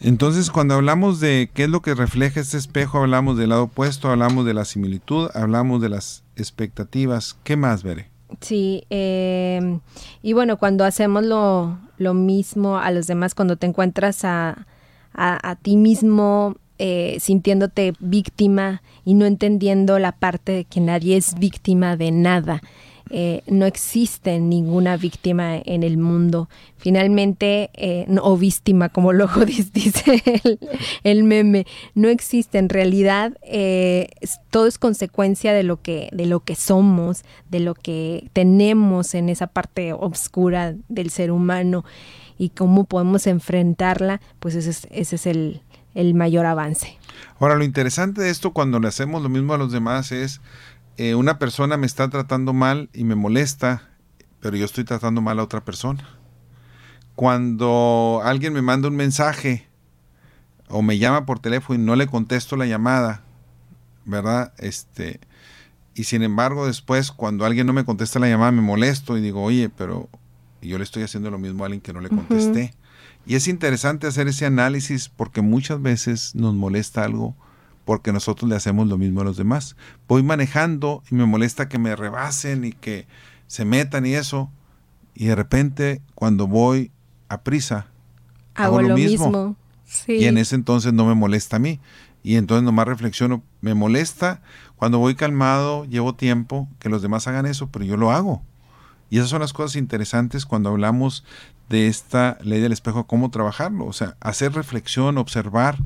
Entonces, 0.00 0.50
cuando 0.50 0.74
hablamos 0.74 1.20
de 1.20 1.50
qué 1.54 1.64
es 1.64 1.70
lo 1.70 1.80
que 1.80 1.94
refleja 1.94 2.40
este 2.40 2.56
espejo, 2.56 2.98
hablamos 2.98 3.38
del 3.38 3.50
lado 3.50 3.64
opuesto, 3.64 4.10
hablamos 4.10 4.44
de 4.44 4.54
la 4.54 4.64
similitud, 4.64 5.30
hablamos 5.34 5.80
de 5.80 5.88
las 5.88 6.24
expectativas. 6.36 7.38
¿Qué 7.44 7.56
más, 7.56 7.82
veré? 7.82 8.10
Sí, 8.40 8.84
em, 8.90 9.80
y 10.22 10.32
bueno, 10.32 10.58
cuando 10.58 10.84
hacemos 10.84 11.24
lo, 11.24 11.78
lo, 11.98 12.14
mismo 12.14 12.78
a 12.78 12.90
los 12.90 13.06
demás, 13.06 13.34
cuando 13.34 13.56
te 13.56 13.66
encuentras 13.66 14.24
a, 14.24 14.66
a 15.12 15.56
ti 15.62 15.76
mismo 15.76 16.56
eh, 16.78 17.18
sintiéndote 17.20 17.92
víctima 18.00 18.82
y 19.04 19.14
no 19.14 19.26
entendiendo 19.26 19.98
la 19.98 20.12
parte 20.12 20.52
de 20.52 20.64
que 20.64 20.80
nadie 20.80 21.16
es 21.16 21.38
víctima 21.38 21.96
de 21.96 22.10
nada. 22.10 22.62
Eh, 23.10 23.42
no 23.46 23.66
existe 23.66 24.40
ninguna 24.40 24.96
víctima 24.96 25.56
en 25.56 25.82
el 25.84 25.98
mundo. 25.98 26.48
Finalmente, 26.78 27.70
eh, 27.74 28.06
o 28.20 28.36
víctima, 28.36 28.88
como 28.88 29.12
luego 29.12 29.44
dice 29.44 30.22
el, 31.04 31.22
meme, 31.22 31.66
no 31.94 32.08
existe. 32.08 32.58
En 32.58 32.68
realidad, 32.68 33.36
todo 34.50 34.66
es 34.66 34.78
consecuencia 34.78 35.52
de 35.52 35.62
lo, 35.62 35.80
que, 35.80 36.08
de 36.12 36.26
lo 36.26 36.40
que 36.40 36.56
somos, 36.56 37.22
de 37.50 37.60
lo 37.60 37.74
que 37.74 38.30
tenemos 38.32 39.14
en 39.14 39.28
esa 39.28 39.46
parte 39.46 39.92
oscura 39.92 40.74
del 40.88 41.10
ser 41.10 41.30
humano 41.30 41.84
y 42.38 42.50
cómo 42.50 42.84
podemos 42.84 43.26
enfrentarla, 43.26 44.20
pues 44.40 44.54
ese 44.54 44.88
es 44.90 45.26
el, 45.26 45.60
el 45.94 46.14
mayor 46.14 46.46
avance. 46.46 46.98
Ahora, 47.38 47.56
lo 47.56 47.64
interesante 47.64 48.22
de 48.22 48.30
esto 48.30 48.52
cuando 48.52 48.80
le 48.80 48.88
hacemos 48.88 49.22
lo 49.22 49.28
mismo 49.28 49.54
a 49.54 49.58
los 49.58 49.72
demás 49.72 50.12
es, 50.12 50.40
eh, 50.96 51.14
una 51.14 51.38
persona 51.38 51.76
me 51.76 51.86
está 51.86 52.08
tratando 52.08 52.52
mal 52.52 52.88
y 52.92 53.04
me 53.04 53.14
molesta, 53.14 53.90
pero 54.40 54.56
yo 54.56 54.64
estoy 54.64 54.84
tratando 54.84 55.20
mal 55.20 55.38
a 55.38 55.42
otra 55.42 55.64
persona. 55.64 56.08
Cuando 57.16 58.20
alguien 58.24 58.52
me 58.52 58.62
manda 58.62 58.88
un 58.88 58.96
mensaje 58.96 59.68
o 60.68 60.82
me 60.82 60.98
llama 60.98 61.26
por 61.26 61.38
teléfono 61.38 61.80
y 61.80 61.82
no 61.82 61.96
le 61.96 62.06
contesto 62.06 62.56
la 62.56 62.66
llamada, 62.66 63.22
¿verdad? 64.04 64.52
Este, 64.58 65.20
y 65.94 66.04
sin 66.04 66.22
embargo 66.22 66.66
después 66.66 67.12
cuando 67.12 67.44
alguien 67.44 67.66
no 67.66 67.72
me 67.72 67.84
contesta 67.84 68.18
la 68.18 68.28
llamada 68.28 68.52
me 68.52 68.62
molesto 68.62 69.16
y 69.16 69.20
digo, 69.20 69.42
oye, 69.42 69.68
pero 69.68 70.08
yo 70.60 70.78
le 70.78 70.84
estoy 70.84 71.02
haciendo 71.02 71.30
lo 71.30 71.38
mismo 71.38 71.64
a 71.64 71.66
alguien 71.66 71.80
que 71.80 71.92
no 71.92 72.00
le 72.00 72.08
contesté. 72.08 72.74
Y 73.26 73.36
es 73.36 73.48
interesante 73.48 74.06
hacer 74.06 74.28
ese 74.28 74.46
análisis 74.46 75.08
porque 75.08 75.40
muchas 75.40 75.80
veces 75.80 76.34
nos 76.34 76.54
molesta 76.54 77.04
algo 77.04 77.34
porque 77.84 78.12
nosotros 78.12 78.48
le 78.48 78.56
hacemos 78.56 78.86
lo 78.88 78.98
mismo 78.98 79.20
a 79.20 79.24
los 79.24 79.36
demás. 79.36 79.76
Voy 80.08 80.22
manejando 80.22 81.02
y 81.10 81.14
me 81.14 81.26
molesta 81.26 81.68
que 81.68 81.78
me 81.78 81.96
rebasen 81.96 82.64
y 82.64 82.72
que 82.72 83.06
se 83.46 83.64
metan 83.64 84.06
y 84.06 84.14
eso. 84.14 84.50
Y 85.14 85.26
de 85.26 85.34
repente 85.34 86.02
cuando 86.14 86.46
voy 86.46 86.90
a 87.28 87.42
prisa, 87.42 87.86
hago, 88.54 88.80
lo, 88.80 88.94
mismo. 88.94 89.56
Y 90.06 90.24
en 90.24 90.38
ese 90.38 90.54
entonces 90.54 90.92
no 90.92 91.06
me 91.06 91.14
molesta 91.14 91.56
a 91.56 91.58
mí. 91.58 91.80
Y 92.22 92.36
entonces 92.36 92.64
nomás 92.64 92.88
reflexiono, 92.88 93.42
me 93.60 93.74
molesta 93.74 94.40
cuando 94.76 94.98
voy 94.98 95.14
calmado, 95.14 95.84
llevo 95.84 96.14
tiempo 96.14 96.68
que 96.78 96.88
los 96.88 97.02
demás 97.02 97.26
hagan 97.28 97.46
eso, 97.46 97.68
pero 97.68 97.84
yo 97.84 97.96
lo 97.96 98.10
hago. 98.10 98.42
Y 99.14 99.18
esas 99.18 99.30
son 99.30 99.42
las 99.42 99.52
cosas 99.52 99.76
interesantes 99.76 100.44
cuando 100.44 100.70
hablamos 100.70 101.22
de 101.68 101.86
esta 101.86 102.36
ley 102.42 102.58
del 102.58 102.72
espejo, 102.72 103.06
cómo 103.06 103.30
trabajarlo, 103.30 103.86
o 103.86 103.92
sea, 103.92 104.16
hacer 104.18 104.54
reflexión, 104.54 105.18
observar 105.18 105.78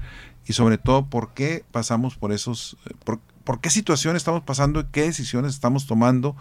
y 0.47 0.55
sobre 0.55 0.79
todo 0.79 1.11
por 1.11 1.35
qué 1.35 1.63
pasamos 1.71 2.17
por 2.17 2.33
esos, 2.33 2.79
por, 3.05 3.61
qué 3.61 3.69
situaciones 3.69 4.21
estamos 4.21 4.45
pasando 4.45 4.81
y 4.81 4.85
qué 4.93 5.03
decisiones 5.03 5.53
estamos 5.53 5.87
tomando, 5.87 6.37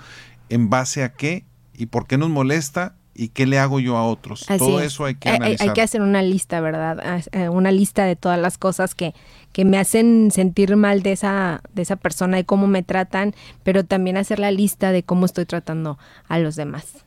en 0.47 0.69
base 0.69 1.04
a 1.04 1.12
qué 1.12 1.43
y 1.73 1.88
por 1.88 2.08
qué 2.08 2.17
nos 2.17 2.30
molesta 2.30 2.95
y 3.17 3.30
qué 3.30 3.47
le 3.47 3.58
hago 3.58 3.80
yo 3.80 3.97
a 3.97 4.06
otros. 4.06 4.45
Todo 4.45 4.80
eso 4.80 5.06
hay 5.06 5.15
que 5.15 5.30
analizar. 5.30 5.67
Hay, 5.69 5.73
que 5.73 5.82
hacer 5.82 6.01
una 6.01 6.21
lista, 6.21 6.62
¿verdad? 6.62 7.23
Eh, 7.32 7.49
una 7.49 7.71
lista 7.71 8.06
de 8.06 8.15
todas 8.15 8.39
las 8.39 8.58
cosas 8.60 8.93
que, 8.93 9.15
que 9.51 9.65
me 9.65 9.80
hacen 9.80 10.30
sentir 10.32 10.75
mal 10.75 11.01
de 11.01 11.13
esa, 11.13 11.62
de 11.73 11.82
esa 11.82 11.95
persona 11.95 12.39
y 12.39 12.43
cómo 12.43 12.67
me 12.67 12.84
tratan, 12.84 13.34
pero 13.63 13.84
también 13.84 14.17
hacer 14.17 14.38
la 14.38 14.51
lista 14.51 14.91
de 14.91 15.01
cómo 15.01 15.25
estoy 15.25 15.45
tratando 15.45 15.97
a 16.27 16.38
los 16.38 16.56
demás. 16.56 17.06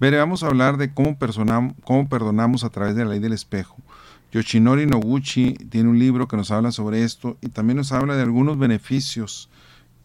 Veré, 0.00 0.16
vamos 0.16 0.42
a 0.42 0.46
hablar 0.46 0.78
de 0.78 0.94
cómo, 0.94 1.18
cómo 1.84 2.08
perdonamos 2.08 2.64
a 2.64 2.70
través 2.70 2.96
de 2.96 3.04
la 3.04 3.10
ley 3.10 3.20
del 3.20 3.34
espejo. 3.34 3.76
Yoshinori 4.32 4.86
Noguchi 4.86 5.54
tiene 5.54 5.90
un 5.90 5.98
libro 5.98 6.26
que 6.26 6.38
nos 6.38 6.50
habla 6.50 6.72
sobre 6.72 7.04
esto 7.04 7.36
y 7.42 7.48
también 7.48 7.76
nos 7.76 7.92
habla 7.92 8.16
de 8.16 8.22
algunos 8.22 8.58
beneficios 8.58 9.50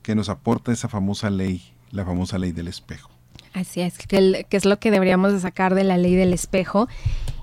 que 0.01 0.15
nos 0.15 0.27
aporta 0.27 0.73
esa 0.73 0.89
famosa 0.89 1.29
ley, 1.29 1.61
la 1.91 2.03
famosa 2.03 2.37
ley 2.37 2.51
del 2.51 2.67
espejo. 2.67 3.14
Así 3.55 3.79
es, 3.79 3.97
que, 3.97 4.45
es 4.49 4.65
lo 4.65 4.79
que 4.79 4.91
deberíamos 4.91 5.31
de 5.31 5.39
sacar 5.39 5.75
de 5.75 5.85
la 5.85 5.97
ley 5.97 6.13
del 6.13 6.33
espejo 6.33 6.89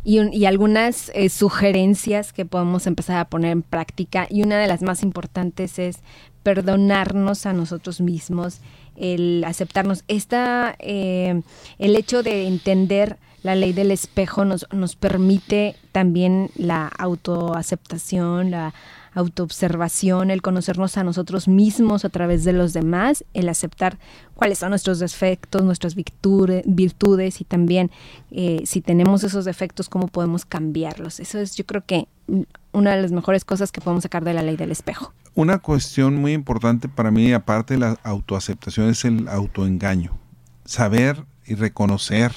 y, 0.05 0.45
algunas 0.45 1.11
eh, 1.15 1.31
sugerencias 1.31 2.35
que 2.35 2.45
podemos 2.45 2.87
empezar 2.87 3.17
a 3.17 3.25
poner 3.25 3.53
en 3.53 3.63
práctica. 3.63 4.27
Y 4.29 4.43
una 4.43 4.59
de 4.59 4.67
las 4.67 4.83
más 4.83 5.03
importantes 5.03 5.79
es 5.79 6.01
perdonarnos 6.43 7.47
a 7.47 7.55
nosotros 7.55 8.03
mismos 8.03 8.61
el 8.95 9.43
aceptarnos. 9.47 10.05
Esta, 10.07 10.77
eh, 10.81 11.41
el 11.79 11.97
hecho 11.97 12.23
de 12.23 12.47
entender 12.47 13.17
la 13.43 13.55
ley 13.55 13.73
del 13.73 13.91
espejo 13.91 14.45
nos, 14.45 14.67
nos 14.71 14.97
permite 14.97 15.77
también 15.93 16.51
la 16.57 16.89
autoaceptación, 16.89 18.51
la 18.51 18.75
autoobservación, 19.15 20.31
el 20.31 20.43
conocernos 20.43 20.97
a 20.97 21.05
nosotros 21.05 21.49
mismos 21.49 22.05
a 22.05 22.09
través 22.09 22.45
de 22.45 22.53
los 22.53 22.73
demás, 22.73 23.25
el 23.35 23.49
aceptar 23.49 23.99
cuáles 24.35 24.59
son 24.59 24.71
nuestros 24.71 24.99
defectos, 24.99 25.63
nuestras 25.63 25.95
virtudes, 25.95 27.41
y 27.41 27.45
también 27.45 27.91
eh, 28.31 28.63
si 28.65 28.81
tenemos 28.81 29.25
esos 29.25 29.45
defectos, 29.45 29.89
cómo 29.89 30.09
podemos 30.09 30.45
cambiarlos. 30.45 31.21
Eso 31.21 31.39
es 31.39 31.57
yo 31.57 31.65
creo 31.67 31.85
que 31.85 32.09
una 32.73 32.97
de 32.97 33.03
las 33.03 33.13
mejores 33.13 33.45
cosas 33.45 33.73
que 33.73 33.81
podemos 33.81 34.03
sacar 34.03 34.25
de 34.25 34.35
la 34.35 34.43
ley 34.43 34.57
del 34.57 34.71
espejo. 34.71 35.13
Una 35.35 35.59
cuestión 35.59 36.17
muy 36.17 36.33
importante 36.33 36.89
para 36.89 37.11
mí, 37.11 37.33
aparte 37.33 37.75
de 37.75 37.81
la 37.81 37.99
autoaceptación, 38.03 38.89
es 38.89 39.05
el 39.05 39.29
autoengaño. 39.29 40.19
Saber 40.65 41.25
y 41.47 41.55
reconocer 41.55 42.33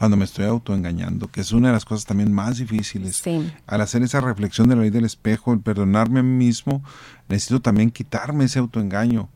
cuando 0.00 0.16
me 0.16 0.24
estoy 0.24 0.46
autoengañando, 0.46 1.28
que 1.28 1.42
es 1.42 1.52
una 1.52 1.68
de 1.68 1.74
las 1.74 1.84
cosas 1.84 2.06
también 2.06 2.32
más 2.32 2.56
difíciles. 2.56 3.22
Al 3.66 3.82
hacer 3.82 4.02
esa 4.02 4.22
reflexión 4.22 4.66
de 4.66 4.74
la 4.74 4.80
ley 4.80 4.88
del 4.88 5.04
espejo, 5.04 5.52
el 5.52 5.60
perdonarme 5.60 6.20
a 6.20 6.22
mí 6.22 6.46
mismo, 6.46 6.82
necesito 7.28 7.60
también 7.60 7.90
quitarme 7.90 8.46
ese 8.46 8.60
autoengaño, 8.60 9.28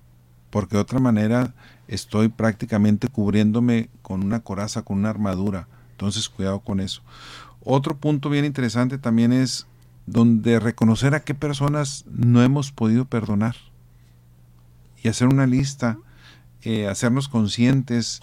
porque 0.48 0.77
de 0.77 0.81
otra 0.81 1.00
manera 1.00 1.53
estoy 1.87 2.29
prácticamente 2.29 3.09
cubriéndome 3.09 3.90
con 4.00 4.24
una 4.24 4.40
coraza, 4.40 4.81
con 4.81 5.00
una 5.00 5.11
armadura. 5.11 5.68
Entonces, 5.90 6.31
cuidado 6.31 6.61
con 6.61 6.81
eso. 6.81 7.03
Otro 7.62 7.98
punto 7.98 8.31
bien 8.31 8.46
interesante 8.46 8.96
también 8.96 9.35
es 9.35 9.66
donde 10.07 10.61
reconocer 10.61 11.14
a 11.14 11.24
qué 11.24 11.35
personas 11.35 12.07
no 12.11 12.42
hemos 12.42 12.72
podido 12.72 13.05
perdonar 13.05 13.57
y 15.03 15.09
hacer 15.09 15.29
una 15.29 15.46
lista, 15.46 15.98
eh, 16.62 16.88
hacernos 16.88 17.29
conscientes 17.29 18.23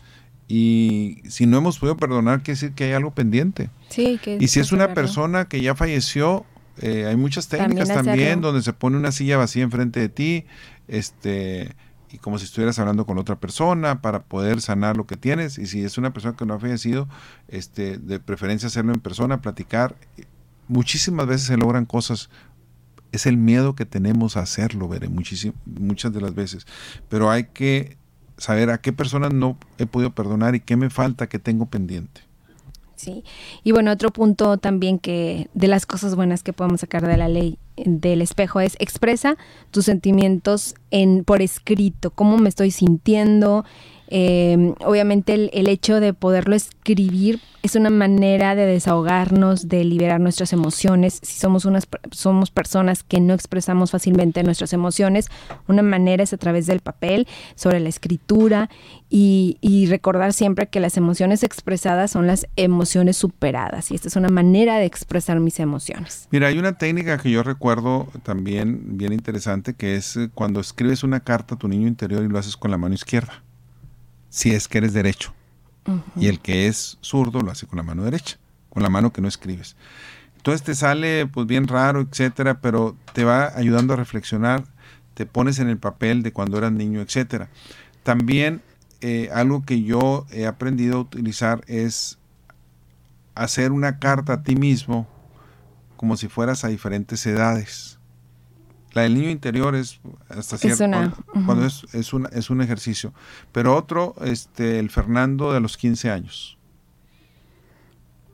y 0.54 1.22
si 1.30 1.46
no 1.46 1.60
hemos 1.60 1.80
podido 1.80 1.96
perdonar, 1.96 2.40
quiere 2.44 2.60
decir 2.60 2.74
que 2.74 2.84
hay 2.84 2.92
algo 2.92 3.12
pendiente. 3.12 3.70
Sí, 3.88 4.20
que 4.22 4.38
y 4.38 4.50
si 4.50 4.60
es 4.60 4.74
una 4.74 4.94
persona 4.94 5.46
que 5.46 5.62
ya 5.62 5.76
falleció, 5.76 6.46
eh, 6.82 7.06
hay 7.08 7.16
muchas 7.16 7.48
técnicas 7.48 7.88
también, 7.88 8.42
donde 8.42 8.62
se 8.62 8.74
pone 8.74 8.98
una 8.98 9.14
silla 9.14 9.38
vacía 9.38 9.64
enfrente 9.64 10.02
de 10.02 10.10
ti, 10.10 10.46
este 10.90 11.74
y 12.12 12.18
como 12.18 12.38
si 12.38 12.44
estuvieras 12.44 12.78
hablando 12.80 13.06
con 13.06 13.18
otra 13.18 13.40
persona 13.40 14.02
para 14.02 14.24
poder 14.24 14.60
sanar 14.60 14.98
lo 14.98 15.08
que 15.08 15.16
tienes 15.16 15.58
y 15.58 15.68
si 15.68 15.86
es 15.86 15.98
una 15.98 16.12
persona 16.12 16.36
que 16.36 16.46
no 16.46 16.56
ha 16.56 16.60
fallecido, 16.60 17.08
este 17.48 17.98
de 17.98 18.20
preferencia 18.20 18.68
hacerlo 18.68 18.92
en 18.94 19.00
persona, 19.00 19.42
platicar 19.42 19.96
muchísimas 20.68 21.28
veces 21.28 21.48
se 21.48 21.56
logran 21.56 21.86
cosas. 21.86 22.30
Es 23.14 23.26
el 23.26 23.38
miedo 23.38 23.74
que 23.74 23.86
tenemos 23.86 24.36
a 24.36 24.42
hacerlo, 24.42 24.90
veré, 24.90 25.08
muchas 25.08 26.12
de 26.12 26.20
las 26.20 26.36
veces. 26.36 26.68
Pero 27.08 27.32
hay 27.32 27.46
que 27.46 28.01
saber 28.38 28.70
a 28.70 28.80
qué 28.80 28.94
personas 28.94 29.34
no 29.34 29.58
he 29.78 29.86
podido 29.86 30.12
perdonar 30.12 30.56
y 30.56 30.60
qué 30.60 30.76
me 30.76 30.90
falta, 30.90 31.28
que 31.28 31.40
tengo 31.40 31.66
pendiente. 31.68 32.22
Sí. 32.96 33.24
Y 33.64 33.72
bueno, 33.72 33.92
otro 33.92 34.12
punto 34.12 34.58
también 34.58 35.00
que 35.00 35.50
de 35.56 35.68
las 35.68 35.88
cosas 35.88 36.16
buenas 36.16 36.44
que 36.44 36.54
podemos 36.54 36.82
sacar 36.82 37.08
de 37.08 37.18
la 37.18 37.28
ley 37.28 37.58
del 37.76 38.22
espejo 38.22 38.60
es 38.60 38.76
expresa 38.80 39.38
tus 39.72 39.86
sentimientos 39.86 40.76
en 40.92 41.24
por 41.24 41.42
escrito, 41.42 42.12
cómo 42.12 42.38
me 42.38 42.50
estoy 42.50 42.70
sintiendo, 42.70 43.66
eh, 44.14 44.74
obviamente 44.84 45.34
el, 45.34 45.68
hecho 45.70 46.02
de 46.02 46.14
poderlo 46.14 46.54
escribir 46.54 47.40
es 47.64 47.78
una 47.78 47.90
manera 47.90 48.56
de 48.56 48.66
desahogarnos, 48.66 49.70
de 49.70 49.86
liberar 49.86 50.20
nuestras 50.20 50.52
emociones. 50.52 51.22
Si 51.24 51.40
somos 51.40 51.64
unas 51.64 51.88
somos 52.12 52.52
personas 52.52 53.04
que 53.04 53.22
no 53.22 53.34
expresamos 53.34 53.92
fácilmente 53.92 54.44
nuestras 54.44 54.74
emociones, 54.74 55.30
una 55.70 55.82
manera 55.82 56.24
es 56.24 56.34
a 56.34 56.38
través 56.38 56.66
del 56.66 56.82
papel, 56.82 57.26
sobre 57.56 57.80
la 57.80 57.88
escritura 57.88 58.70
y, 59.10 59.58
y 59.62 59.86
recordar 59.86 60.34
siempre 60.34 60.68
que 60.68 60.82
las 60.82 60.98
emociones 60.98 61.44
expresadas 61.44 62.12
son 62.12 62.28
las 62.28 62.48
emociones 62.58 63.16
superadas 63.16 63.92
y 63.92 63.96
esta 63.96 64.10
es 64.10 64.18
una 64.18 64.30
manera 64.30 64.78
de 64.78 64.86
expresar 64.86 65.40
mis 65.40 65.62
emociones. 65.62 66.28
Mira, 66.32 66.48
hay 66.48 66.60
una 66.60 66.78
técnica 66.78 67.18
que 67.18 67.32
yo 67.32 67.44
recuerdo 67.44 68.10
también 68.24 68.98
bien 68.98 69.14
interesante 69.14 69.74
que 69.74 69.96
es 69.96 70.18
eh, 70.18 70.30
cuando 70.34 70.60
escribes 70.60 71.06
una 71.06 71.22
carta 71.22 71.56
a 71.56 71.58
tu 71.58 71.70
niño 71.70 71.88
interior 71.88 72.26
y 72.26 72.28
lo 72.28 72.38
haces 72.38 72.58
con 72.58 72.72
la 72.72 72.78
mano 72.78 72.94
izquierda 72.94 73.42
si 74.32 74.52
es 74.56 74.68
que 74.68 74.80
eres 74.80 74.94
derecho. 74.94 75.36
Y 76.16 76.28
el 76.28 76.40
que 76.40 76.68
es 76.68 76.98
zurdo 77.02 77.42
lo 77.42 77.52
hace 77.52 77.68
con 77.68 77.78
la 77.78 77.84
mano 77.84 78.04
derecha, 78.04 78.38
con 78.70 78.82
la 78.82 78.90
mano 78.90 79.12
que 79.12 79.22
no 79.22 79.28
escribes. 79.28 79.76
Entonces 80.38 80.64
te 80.64 80.74
sale 80.74 81.28
pues 81.28 81.46
bien 81.46 81.68
raro, 81.68 82.02
etcétera, 82.02 82.62
pero 82.62 82.96
te 83.14 83.26
va 83.26 83.52
ayudando 83.56 83.94
a 83.94 83.98
reflexionar, 83.98 84.64
te 85.14 85.28
pones 85.28 85.60
en 85.60 85.70
el 85.70 85.78
papel 85.78 86.24
de 86.24 86.32
cuando 86.32 86.58
eras 86.58 86.72
niño, 86.72 87.02
etcétera. 87.02 87.50
También 88.04 88.62
eh, 89.02 89.30
algo 89.34 89.64
que 89.64 89.84
yo 89.84 90.26
he 90.32 90.48
aprendido 90.48 90.98
a 90.98 91.02
utilizar 91.02 91.64
es 91.68 92.18
hacer 93.36 93.72
una 93.72 94.00
carta 94.00 94.34
a 94.34 94.44
ti 94.44 94.56
mismo 94.56 95.08
como 95.98 96.18
si 96.18 96.28
fueras 96.28 96.64
a 96.64 96.70
diferentes 96.70 97.26
edades. 97.26 97.91
La 98.94 99.04
del 99.04 99.14
niño 99.14 99.30
interior 99.30 99.76
es 99.76 100.00
hasta 100.28 100.58
cierto 100.58 100.86
cuando, 101.46 101.66
es, 101.66 101.86
es, 101.94 102.12
es, 102.34 102.50
un 102.50 102.62
ejercicio. 102.62 103.14
Pero 103.54 103.76
otro, 103.76 104.16
este, 104.24 104.80
el 104.80 104.90
Fernando 104.90 105.54
de 105.54 105.62
los 105.62 105.78
15 105.78 106.12
años. 106.12 106.58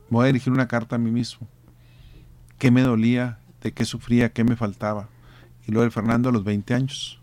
Voy 0.10 0.24
a 0.24 0.28
dirigir 0.28 0.52
una 0.52 0.68
carta 0.68 0.96
a 0.96 1.00
mí 1.00 1.12
mismo. 1.12 1.48
¿Qué 2.58 2.72
me 2.72 2.82
dolía? 2.82 3.40
¿De 3.62 3.72
qué 3.72 3.86
sufría? 3.86 4.32
¿Qué 4.32 4.44
me 4.44 4.56
faltaba? 4.56 5.10
Y 5.68 5.72
luego 5.72 5.86
el 5.86 5.92
Fernando 5.92 6.30
a 6.30 6.32
los 6.32 6.44
20 6.44 6.74
años. 6.74 7.20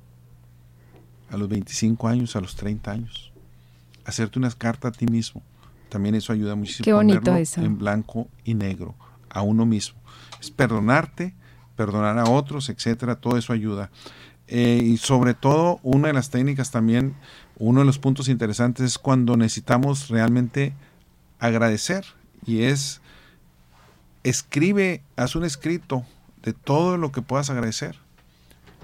A 1.30 1.36
los 1.36 1.48
25 1.48 2.06
años, 2.06 2.36
a 2.36 2.40
los 2.40 2.54
30 2.54 2.90
años. 2.92 3.32
Hacerte 4.04 4.38
unas 4.38 4.54
cartas 4.54 4.94
a 4.94 4.96
ti 4.96 5.06
mismo. 5.06 5.42
También 5.88 6.14
eso 6.14 6.32
ayuda 6.32 6.54
muchísimo. 6.54 6.84
Qué 6.84 6.92
bonito 6.92 7.34
eso. 7.34 7.62
En 7.62 7.78
blanco 7.78 8.28
y 8.44 8.54
negro. 8.54 8.94
A 9.28 9.42
uno 9.42 9.66
mismo. 9.66 9.98
Es 10.40 10.50
perdonarte 10.50 11.34
perdonar 11.76 12.18
a 12.18 12.30
otros, 12.30 12.68
etcétera, 12.68 13.16
todo 13.16 13.36
eso 13.36 13.52
ayuda. 13.52 13.90
Eh, 14.46 14.80
y 14.84 14.96
sobre 14.98 15.34
todo, 15.34 15.80
una 15.82 16.08
de 16.08 16.14
las 16.14 16.30
técnicas 16.30 16.70
también, 16.70 17.14
uno 17.56 17.80
de 17.80 17.86
los 17.86 17.98
puntos 17.98 18.28
interesantes 18.28 18.84
es 18.84 18.98
cuando 18.98 19.36
necesitamos 19.36 20.08
realmente 20.08 20.74
agradecer 21.38 22.04
y 22.46 22.62
es 22.62 23.00
escribe, 24.22 25.02
haz 25.16 25.36
un 25.36 25.44
escrito 25.44 26.04
de 26.42 26.52
todo 26.52 26.96
lo 26.96 27.12
que 27.12 27.22
puedas 27.22 27.50
agradecer. 27.50 27.96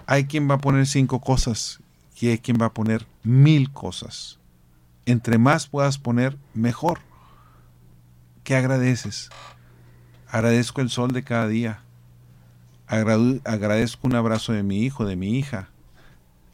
Hay 0.07 0.25
quien 0.25 0.49
va 0.51 0.55
a 0.55 0.61
poner 0.61 0.87
cinco 0.87 1.21
cosas 1.21 1.81
y 2.21 2.29
hay 2.29 2.39
quien 2.39 2.59
va 2.61 2.67
a 2.67 2.75
poner 2.75 3.07
mil 3.23 3.73
cosas. 3.73 4.39
Entre 5.07 5.39
más 5.39 5.67
puedas 5.67 5.99
poner, 5.99 6.37
mejor. 6.55 7.01
¿Qué 8.45 8.57
agradeces? 8.57 9.31
Agradezco 10.29 10.81
el 10.81 10.91
sol 10.91 11.13
de 11.13 11.23
cada 11.23 11.49
día 11.49 11.83
agradezco 12.91 14.09
un 14.09 14.17
abrazo 14.17 14.53
de 14.53 14.63
mi 14.63 14.83
hijo, 14.83 15.05
de 15.05 15.17
mi 15.17 15.39
hija. 15.39 15.69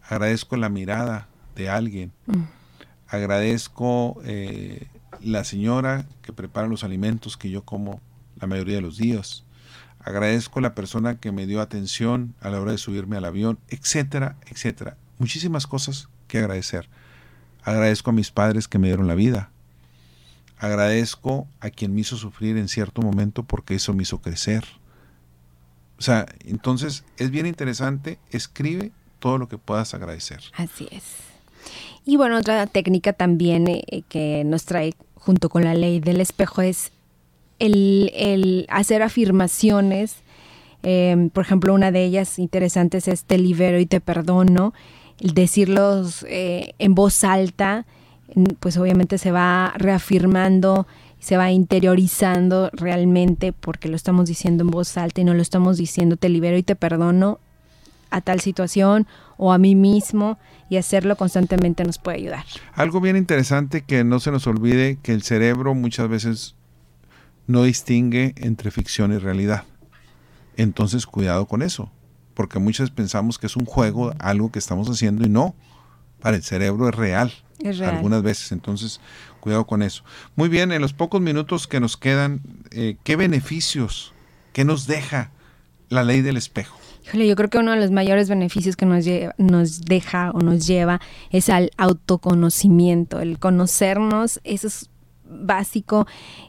Agradezco 0.02 0.56
la 0.56 0.68
mirada 0.68 1.28
de 1.54 1.70
alguien. 1.70 2.12
Mm. 2.26 2.42
Agradezco 3.08 4.20
eh, 4.24 4.88
la 5.22 5.44
señora 5.44 6.06
que 6.22 6.32
prepara 6.32 6.68
los 6.68 6.84
alimentos 6.84 7.36
que 7.36 7.50
yo 7.50 7.62
como 7.64 8.00
la 8.38 8.46
mayoría 8.46 8.76
de 8.76 8.82
los 8.82 8.98
días. 8.98 9.44
Agradezco 10.00 10.60
la 10.60 10.74
persona 10.74 11.18
que 11.18 11.32
me 11.32 11.46
dio 11.46 11.60
atención 11.60 12.34
a 12.40 12.50
la 12.50 12.60
hora 12.60 12.72
de 12.72 12.78
subirme 12.78 13.16
al 13.16 13.24
avión, 13.24 13.58
etcétera, 13.68 14.36
etcétera. 14.46 14.96
Muchísimas 15.18 15.66
cosas 15.66 16.08
que 16.28 16.38
agradecer. 16.38 16.88
Agradezco 17.64 18.10
a 18.10 18.12
mis 18.12 18.30
padres 18.30 18.68
que 18.68 18.78
me 18.78 18.88
dieron 18.88 19.08
la 19.08 19.14
vida. 19.14 19.50
Agradezco 20.58 21.48
a 21.60 21.70
quien 21.70 21.94
me 21.94 22.02
hizo 22.02 22.16
sufrir 22.16 22.56
en 22.56 22.68
cierto 22.68 23.02
momento 23.02 23.42
porque 23.42 23.74
eso 23.74 23.94
me 23.94 24.02
hizo 24.02 24.20
crecer 24.20 24.64
o 25.98 26.02
sea, 26.02 26.26
entonces 26.44 27.04
es 27.16 27.30
bien 27.30 27.46
interesante, 27.46 28.18
escribe 28.30 28.92
todo 29.18 29.38
lo 29.38 29.48
que 29.48 29.58
puedas 29.58 29.94
agradecer. 29.94 30.40
Así 30.56 30.88
es. 30.90 31.04
Y 32.04 32.16
bueno, 32.16 32.38
otra 32.38 32.66
técnica 32.66 33.12
también 33.12 33.66
eh, 33.68 34.02
que 34.08 34.44
nos 34.44 34.64
trae 34.64 34.94
junto 35.14 35.48
con 35.48 35.64
la 35.64 35.74
ley 35.74 36.00
del 36.00 36.20
espejo 36.20 36.62
es 36.62 36.92
el, 37.58 38.66
hacer 38.68 39.02
afirmaciones. 39.02 40.16
Em, 40.82 41.30
por 41.30 41.44
ejemplo, 41.44 41.74
una 41.74 41.90
de 41.90 42.04
ellas 42.04 42.38
interesantes 42.38 43.08
es 43.08 43.24
te 43.24 43.38
libero 43.38 43.80
y 43.80 43.86
te 43.86 44.00
perdono. 44.00 44.74
El 45.18 45.32
decirlos 45.32 46.24
eh, 46.28 46.74
en 46.78 46.94
voz 46.94 47.24
alta, 47.24 47.86
pues 48.60 48.76
obviamente 48.76 49.18
se 49.18 49.32
va 49.32 49.72
reafirmando 49.76 50.86
se 51.26 51.36
va 51.36 51.50
interiorizando 51.50 52.70
realmente 52.72 53.52
porque 53.52 53.88
lo 53.88 53.96
estamos 53.96 54.28
diciendo 54.28 54.62
en 54.62 54.70
voz 54.70 54.96
alta 54.96 55.22
y 55.22 55.24
no 55.24 55.34
lo 55.34 55.42
estamos 55.42 55.76
diciendo 55.76 56.16
te 56.16 56.28
libero 56.28 56.56
y 56.56 56.62
te 56.62 56.76
perdono 56.76 57.40
a 58.10 58.20
tal 58.20 58.38
situación 58.38 59.08
o 59.36 59.52
a 59.52 59.58
mí 59.58 59.74
mismo 59.74 60.38
y 60.70 60.76
hacerlo 60.76 61.16
constantemente 61.16 61.82
nos 61.82 61.98
puede 61.98 62.18
ayudar. 62.18 62.44
Algo 62.74 63.00
bien 63.00 63.16
interesante 63.16 63.82
que 63.82 64.04
no 64.04 64.20
se 64.20 64.30
nos 64.30 64.46
olvide 64.46 65.00
que 65.02 65.14
el 65.14 65.24
cerebro 65.24 65.74
muchas 65.74 66.08
veces 66.08 66.54
no 67.48 67.64
distingue 67.64 68.32
entre 68.36 68.70
ficción 68.70 69.12
y 69.12 69.18
realidad. 69.18 69.64
Entonces 70.56 71.06
cuidado 71.06 71.46
con 71.46 71.62
eso, 71.62 71.90
porque 72.34 72.60
muchas 72.60 72.92
pensamos 72.92 73.40
que 73.40 73.48
es 73.48 73.56
un 73.56 73.64
juego, 73.64 74.14
algo 74.20 74.52
que 74.52 74.60
estamos 74.60 74.88
haciendo 74.88 75.26
y 75.26 75.28
no, 75.28 75.56
para 76.20 76.36
el 76.36 76.44
cerebro 76.44 76.88
es 76.88 76.94
real. 76.94 77.32
Es 77.58 77.78
real. 77.78 77.96
Algunas 77.96 78.22
veces, 78.22 78.52
entonces 78.52 79.00
Cuidado 79.46 79.64
con 79.64 79.82
eso. 79.84 80.02
Muy 80.34 80.48
bien, 80.48 80.72
en 80.72 80.82
los 80.82 80.92
pocos 80.92 81.20
minutos 81.20 81.68
que 81.68 81.78
nos 81.78 81.96
quedan, 81.96 82.40
eh, 82.72 82.96
¿qué 83.04 83.14
beneficios, 83.14 84.12
qué 84.52 84.64
nos 84.64 84.88
deja 84.88 85.30
la 85.88 86.02
ley 86.02 86.20
del 86.20 86.36
espejo? 86.36 86.76
Híjole, 87.04 87.28
yo 87.28 87.36
creo 87.36 87.48
que 87.48 87.58
uno 87.58 87.70
de 87.70 87.76
los 87.76 87.92
mayores 87.92 88.28
beneficios 88.28 88.74
que 88.74 88.86
nos, 88.86 89.04
nos 89.38 89.82
deja 89.82 90.32
o 90.32 90.40
nos 90.40 90.66
lleva 90.66 91.00
es 91.30 91.48
al 91.48 91.70
autoconocimiento, 91.76 93.20
el 93.20 93.38
conocernos, 93.38 94.40
eso 94.42 94.66
es 94.66 94.90
básico 95.24 96.08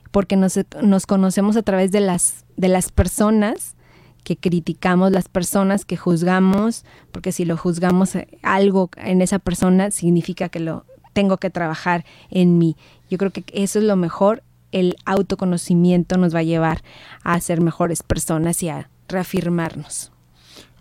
porque 0.09 0.35
nos, 0.35 0.59
nos 0.81 1.05
conocemos 1.05 1.55
a 1.55 1.61
través 1.61 1.91
de 1.91 1.99
las, 1.99 2.45
de 2.55 2.67
las 2.67 2.91
personas 2.91 3.75
que 4.23 4.37
criticamos, 4.37 5.11
las 5.11 5.29
personas 5.29 5.85
que 5.85 5.97
juzgamos, 5.97 6.83
porque 7.11 7.31
si 7.31 7.45
lo 7.45 7.57
juzgamos 7.57 8.15
eh, 8.15 8.27
algo 8.41 8.89
en 8.97 9.21
esa 9.21 9.37
persona 9.37 9.91
significa 9.91 10.49
que 10.49 10.59
lo 10.59 10.83
tengo 11.17 11.37
que 11.37 11.49
trabajar 11.49 12.05
en 12.29 12.59
mí. 12.59 12.77
Yo 13.09 13.17
creo 13.17 13.31
que 13.31 13.43
eso 13.51 13.79
es 13.79 13.85
lo 13.85 13.95
mejor. 13.95 14.43
El 14.71 14.97
autoconocimiento 15.03 16.15
nos 16.15 16.35
va 16.35 16.39
a 16.39 16.43
llevar 16.43 16.83
a 17.23 17.41
ser 17.41 17.59
mejores 17.59 18.03
personas 18.03 18.61
y 18.61 18.69
a 18.69 18.91
reafirmarnos. 19.07 20.11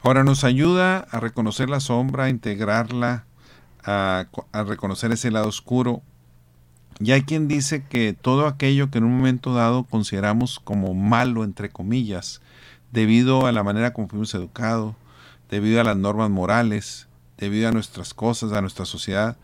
Ahora 0.02 0.24
nos 0.24 0.44
ayuda 0.44 0.98
a 0.98 1.20
reconocer 1.20 1.70
la 1.70 1.80
sombra, 1.80 2.24
a 2.24 2.28
integrarla, 2.28 3.24
a, 3.82 4.26
reconocer 4.52 5.10
ese 5.10 5.30
lado 5.30 5.48
oscuro. 5.48 6.02
Y 7.00 7.12
hay 7.12 7.22
quien 7.22 7.48
dice 7.48 7.86
que 7.86 8.12
todo 8.12 8.46
aquello 8.46 8.90
que 8.90 8.98
en 8.98 9.04
un 9.04 9.16
momento 9.16 9.54
dado 9.54 9.84
consideramos 9.84 10.60
como 10.60 10.92
malo, 10.92 11.44
entre 11.44 11.70
comillas, 11.70 12.42
debido 12.92 13.46
a 13.46 13.52
la 13.52 13.62
manera 13.62 13.94
como 13.94 14.08
fuimos 14.08 14.34
educados, 14.34 14.96
debido 15.48 15.80
a 15.80 15.84
las 15.84 15.96
normas 15.96 16.28
morales, 16.28 17.08
debido 17.38 17.70
a 17.70 17.72
nuestras 17.72 18.12
cosas, 18.12 18.52
a 18.52 18.60
nuestra 18.60 18.84
sociedad, 18.84 19.38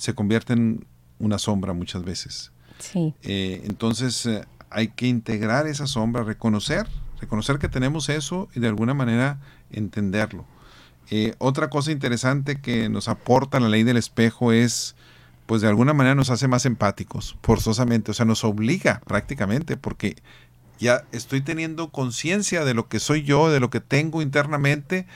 se 0.00 0.14
convierte 0.14 0.54
en 0.54 0.86
una 1.18 1.38
sombra 1.38 1.74
muchas 1.74 2.02
veces. 2.02 2.52
Sí. 2.78 3.14
Eh, 3.22 3.60
entonces 3.64 4.24
eh, 4.24 4.46
hay 4.70 4.88
que 4.88 5.06
integrar 5.06 5.66
esa 5.66 5.86
sombra, 5.86 6.24
reconocer, 6.24 6.86
reconocer 7.20 7.58
que 7.58 7.68
tenemos 7.68 8.08
eso 8.08 8.48
y 8.54 8.60
de 8.60 8.68
alguna 8.68 8.94
manera 8.94 9.40
entenderlo. 9.70 10.46
Eh, 11.10 11.34
otra 11.36 11.68
cosa 11.68 11.92
interesante 11.92 12.62
que 12.62 12.88
nos 12.88 13.08
aporta 13.08 13.60
la 13.60 13.68
ley 13.68 13.82
del 13.82 13.98
espejo 13.98 14.52
es, 14.52 14.96
pues 15.44 15.60
de 15.60 15.68
alguna 15.68 15.92
manera 15.92 16.14
nos 16.14 16.30
hace 16.30 16.48
más 16.48 16.64
empáticos, 16.64 17.36
forzosamente, 17.42 18.12
o 18.12 18.14
sea, 18.14 18.24
nos 18.24 18.42
obliga 18.42 19.02
prácticamente, 19.06 19.76
porque 19.76 20.16
ya 20.78 21.04
estoy 21.12 21.42
teniendo 21.42 21.90
conciencia 21.90 22.64
de 22.64 22.72
lo 22.72 22.88
que 22.88 23.00
soy 23.00 23.22
yo, 23.22 23.50
de 23.50 23.60
lo 23.60 23.68
que 23.68 23.80
tengo 23.80 24.22
internamente, 24.22 25.06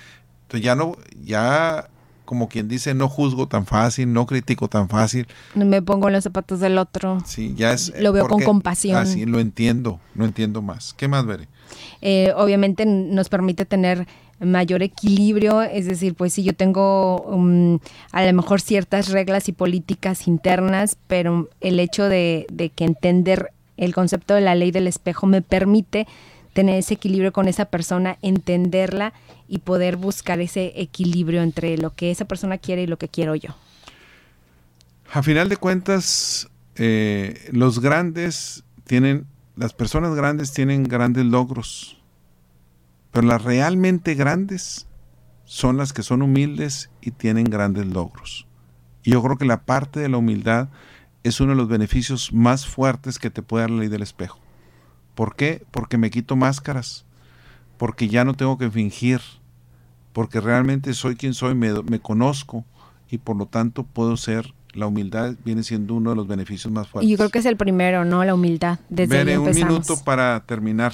entonces 0.42 0.62
ya 0.62 0.74
no, 0.74 0.98
ya 1.22 1.88
como 2.24 2.48
quien 2.48 2.68
dice, 2.68 2.94
no 2.94 3.08
juzgo 3.08 3.48
tan 3.48 3.66
fácil, 3.66 4.12
no 4.12 4.26
critico 4.26 4.68
tan 4.68 4.88
fácil. 4.88 5.26
Me 5.54 5.82
pongo 5.82 6.08
en 6.08 6.14
los 6.14 6.24
zapatos 6.24 6.60
del 6.60 6.78
otro. 6.78 7.22
Sí, 7.26 7.54
ya 7.56 7.72
es. 7.72 7.92
Lo 8.00 8.12
veo 8.12 8.28
con 8.28 8.42
compasión. 8.42 8.96
Así 8.96 9.26
lo 9.26 9.40
entiendo, 9.40 10.00
lo 10.14 10.24
entiendo 10.24 10.62
más. 10.62 10.94
¿Qué 10.94 11.08
más 11.08 11.26
veré? 11.26 11.48
Eh, 12.00 12.32
obviamente 12.36 12.86
nos 12.86 13.28
permite 13.28 13.64
tener 13.64 14.06
mayor 14.40 14.82
equilibrio, 14.82 15.62
es 15.62 15.86
decir, 15.86 16.14
pues 16.14 16.34
si 16.34 16.42
yo 16.42 16.52
tengo 16.52 17.22
um, 17.22 17.78
a 18.12 18.24
lo 18.24 18.32
mejor 18.32 18.60
ciertas 18.60 19.08
reglas 19.08 19.48
y 19.48 19.52
políticas 19.52 20.26
internas, 20.26 20.98
pero 21.06 21.48
el 21.60 21.80
hecho 21.80 22.08
de, 22.08 22.46
de 22.52 22.68
que 22.70 22.84
entender 22.84 23.52
el 23.76 23.94
concepto 23.94 24.34
de 24.34 24.40
la 24.40 24.54
ley 24.54 24.70
del 24.70 24.86
espejo 24.86 25.26
me 25.26 25.42
permite 25.42 26.06
tener 26.54 26.76
ese 26.76 26.94
equilibrio 26.94 27.32
con 27.32 27.48
esa 27.48 27.66
persona, 27.66 28.16
entenderla 28.22 29.12
y 29.48 29.58
poder 29.58 29.96
buscar 29.96 30.40
ese 30.40 30.72
equilibrio 30.76 31.42
entre 31.42 31.76
lo 31.76 31.90
que 31.90 32.10
esa 32.10 32.24
persona 32.24 32.56
quiere 32.56 32.82
y 32.82 32.86
lo 32.86 32.96
que 32.96 33.08
quiero 33.08 33.34
yo. 33.34 33.50
A 35.12 35.22
final 35.22 35.48
de 35.48 35.58
cuentas, 35.58 36.48
eh, 36.76 37.48
los 37.52 37.80
grandes 37.80 38.64
tienen, 38.84 39.26
las 39.56 39.74
personas 39.74 40.14
grandes 40.14 40.52
tienen 40.52 40.84
grandes 40.84 41.26
logros, 41.26 42.00
pero 43.12 43.26
las 43.26 43.42
realmente 43.42 44.14
grandes 44.14 44.86
son 45.44 45.76
las 45.76 45.92
que 45.92 46.02
son 46.02 46.22
humildes 46.22 46.90
y 47.00 47.10
tienen 47.10 47.44
grandes 47.44 47.86
logros. 47.86 48.46
Y 49.02 49.10
yo 49.10 49.22
creo 49.22 49.36
que 49.36 49.44
la 49.44 49.64
parte 49.64 50.00
de 50.00 50.08
la 50.08 50.16
humildad 50.16 50.68
es 51.22 51.40
uno 51.40 51.50
de 51.50 51.56
los 51.56 51.68
beneficios 51.68 52.32
más 52.32 52.66
fuertes 52.66 53.18
que 53.18 53.30
te 53.30 53.42
puede 53.42 53.64
dar 53.64 53.70
la 53.70 53.80
ley 53.80 53.88
del 53.88 54.02
espejo. 54.02 54.43
¿Por 55.14 55.36
qué? 55.36 55.64
Porque 55.70 55.98
me 55.98 56.10
quito 56.10 56.36
máscaras, 56.36 57.04
porque 57.76 58.08
ya 58.08 58.24
no 58.24 58.34
tengo 58.34 58.58
que 58.58 58.70
fingir, 58.70 59.20
porque 60.12 60.40
realmente 60.40 60.94
soy 60.94 61.16
quien 61.16 61.34
soy, 61.34 61.54
me, 61.54 62.00
conozco 62.00 62.64
y 63.10 63.18
por 63.18 63.36
lo 63.36 63.46
tanto 63.46 63.84
puedo 63.84 64.16
ser 64.16 64.52
la 64.72 64.88
humildad 64.88 65.34
viene 65.44 65.62
siendo 65.62 65.94
uno 65.94 66.10
de 66.10 66.16
los 66.16 66.26
beneficios 66.26 66.72
más 66.72 66.88
fuertes. 66.88 67.08
Y 67.08 67.12
yo 67.12 67.16
creo 67.16 67.30
que 67.30 67.38
es 67.38 67.46
el 67.46 67.56
primero, 67.56 68.04
¿no? 68.04 68.24
La 68.24 68.34
humildad. 68.34 68.80
Desde 68.88 69.38
un 69.38 69.54
minuto 69.54 69.94
para 70.04 70.40
terminar. 70.40 70.92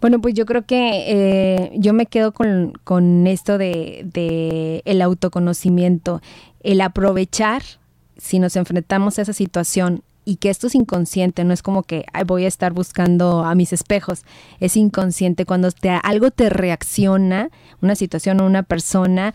Bueno, 0.00 0.20
pues 0.20 0.34
yo 0.34 0.46
creo 0.46 0.64
que 0.64 1.04
eh, 1.08 1.72
yo 1.74 1.92
me 1.92 2.06
quedo 2.06 2.32
con, 2.32 3.26
esto 3.26 3.58
de, 3.58 4.02
de, 4.04 4.82
el 4.84 5.02
autoconocimiento, 5.02 6.22
el 6.60 6.80
aprovechar 6.82 7.62
si 8.16 8.38
nos 8.38 8.54
enfrentamos 8.54 9.18
a 9.18 9.22
esa 9.22 9.32
situación 9.32 10.04
y 10.24 10.36
que 10.36 10.50
esto 10.50 10.66
es 10.66 10.74
inconsciente, 10.74 11.44
no 11.44 11.52
es 11.52 11.62
como 11.62 11.82
que 11.82 12.04
voy 12.26 12.44
a 12.44 12.48
estar 12.48 12.72
buscando 12.72 13.44
a 13.44 13.54
mis 13.54 13.72
espejos, 13.72 14.22
es 14.60 14.76
inconsciente 14.76 15.44
cuando 15.44 15.70
te, 15.70 15.90
algo 15.90 16.30
te 16.30 16.48
reacciona, 16.48 17.50
una 17.80 17.94
situación 17.94 18.40
o 18.40 18.46
una 18.46 18.62
persona, 18.62 19.34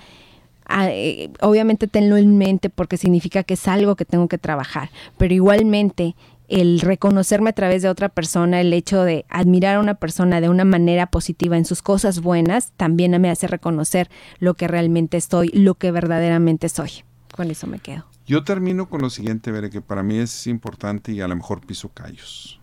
ah, 0.65 0.89
eh, 0.89 1.29
obviamente 1.41 1.87
tenlo 1.87 2.17
en 2.17 2.37
mente 2.37 2.69
porque 2.69 2.97
significa 2.97 3.43
que 3.43 3.55
es 3.55 3.67
algo 3.67 3.95
que 3.95 4.05
tengo 4.05 4.27
que 4.27 4.37
trabajar, 4.37 4.89
pero 5.17 5.33
igualmente 5.33 6.15
el 6.47 6.79
reconocerme 6.79 7.49
a 7.49 7.53
través 7.53 7.81
de 7.81 7.89
otra 7.89 8.09
persona, 8.09 8.61
el 8.61 8.71
hecho 8.71 9.03
de 9.03 9.25
admirar 9.29 9.75
a 9.75 9.79
una 9.79 9.95
persona 9.95 10.39
de 10.39 10.47
una 10.49 10.63
manera 10.63 11.07
positiva 11.07 11.57
en 11.57 11.65
sus 11.65 11.81
cosas 11.81 12.21
buenas, 12.21 12.71
también 12.77 13.19
me 13.19 13.29
hace 13.29 13.47
reconocer 13.47 14.09
lo 14.39 14.53
que 14.53 14.67
realmente 14.67 15.17
estoy, 15.17 15.49
lo 15.49 15.75
que 15.75 15.91
verdaderamente 15.91 16.69
soy. 16.69 17.03
Con 17.35 17.51
eso 17.51 17.67
me 17.67 17.79
quedo. 17.79 18.05
Yo 18.27 18.43
termino 18.43 18.89
con 18.89 19.01
lo 19.01 19.09
siguiente, 19.09 19.53
Veré, 19.53 19.69
que 19.69 19.79
para 19.79 20.03
mí 20.03 20.17
es 20.17 20.47
importante 20.47 21.13
y 21.13 21.21
a 21.21 21.29
lo 21.29 21.35
mejor 21.37 21.65
piso 21.65 21.87
callos. 21.93 22.59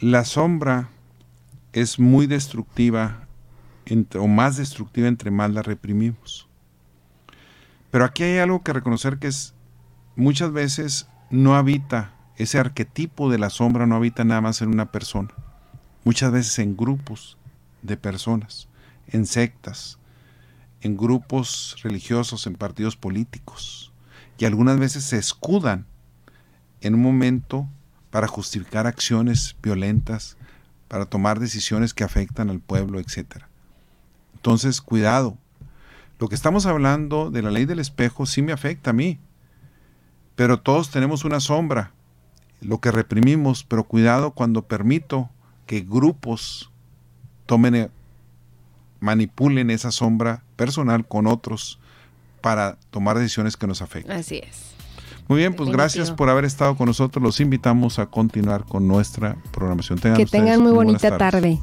La 0.00 0.24
sombra 0.24 0.88
es 1.72 2.00
muy 2.00 2.26
destructiva 2.26 3.28
o 4.18 4.26
más 4.26 4.56
destructiva 4.56 5.06
entre 5.06 5.30
más 5.30 5.52
la 5.52 5.62
reprimimos. 5.62 6.48
Pero 7.92 8.04
aquí 8.04 8.24
hay 8.24 8.38
algo 8.38 8.64
que 8.64 8.72
reconocer 8.72 9.20
que 9.20 9.28
es 9.28 9.54
muchas 10.16 10.50
veces 10.52 11.08
no 11.30 11.54
habita, 11.54 12.12
ese 12.36 12.58
arquetipo 12.58 13.30
de 13.30 13.38
la 13.38 13.50
sombra 13.50 13.86
no 13.86 13.94
habita 13.94 14.24
nada 14.24 14.40
más 14.40 14.62
en 14.62 14.70
una 14.70 14.90
persona, 14.90 15.30
muchas 16.02 16.32
veces 16.32 16.58
en 16.58 16.76
grupos 16.76 17.38
de 17.82 17.96
personas, 17.96 18.68
en 19.06 19.26
sectas, 19.26 20.00
en 20.80 20.96
grupos 20.96 21.76
religiosos, 21.84 22.48
en 22.48 22.56
partidos 22.56 22.96
políticos 22.96 23.87
y 24.38 24.44
algunas 24.44 24.78
veces 24.78 25.04
se 25.04 25.18
escudan 25.18 25.86
en 26.80 26.94
un 26.94 27.02
momento 27.02 27.68
para 28.10 28.28
justificar 28.28 28.86
acciones 28.86 29.56
violentas, 29.60 30.36
para 30.86 31.06
tomar 31.06 31.40
decisiones 31.40 31.92
que 31.92 32.04
afectan 32.04 32.48
al 32.48 32.60
pueblo, 32.60 33.00
etc. 33.00 33.44
Entonces, 34.34 34.80
cuidado. 34.80 35.36
Lo 36.18 36.28
que 36.28 36.34
estamos 36.34 36.66
hablando 36.66 37.30
de 37.30 37.42
la 37.42 37.50
ley 37.50 37.64
del 37.64 37.80
espejo 37.80 38.26
sí 38.26 38.42
me 38.42 38.52
afecta 38.52 38.90
a 38.90 38.94
mí, 38.94 39.18
pero 40.36 40.60
todos 40.60 40.90
tenemos 40.90 41.24
una 41.24 41.40
sombra, 41.40 41.92
lo 42.60 42.80
que 42.80 42.90
reprimimos, 42.90 43.64
pero 43.64 43.84
cuidado 43.84 44.32
cuando 44.32 44.62
permito 44.62 45.30
que 45.66 45.80
grupos 45.80 46.70
tomen, 47.46 47.74
eh, 47.74 47.90
manipulen 49.00 49.70
esa 49.70 49.92
sombra 49.92 50.42
personal 50.56 51.06
con 51.06 51.26
otros 51.26 51.78
para 52.48 52.78
tomar 52.88 53.18
decisiones 53.18 53.58
que 53.58 53.66
nos 53.66 53.82
afecten. 53.82 54.16
Así 54.16 54.38
es. 54.38 54.72
Muy 55.28 55.36
bien, 55.36 55.52
pues 55.52 55.68
gracias 55.68 56.10
por 56.10 56.30
haber 56.30 56.46
estado 56.46 56.78
con 56.78 56.86
nosotros. 56.86 57.22
Los 57.22 57.40
invitamos 57.40 57.98
a 57.98 58.06
continuar 58.06 58.64
con 58.64 58.88
nuestra 58.88 59.36
programación. 59.52 59.98
que 59.98 60.24
tengan 60.24 60.62
muy 60.62 60.72
bonita 60.72 61.18
tarde. 61.18 61.60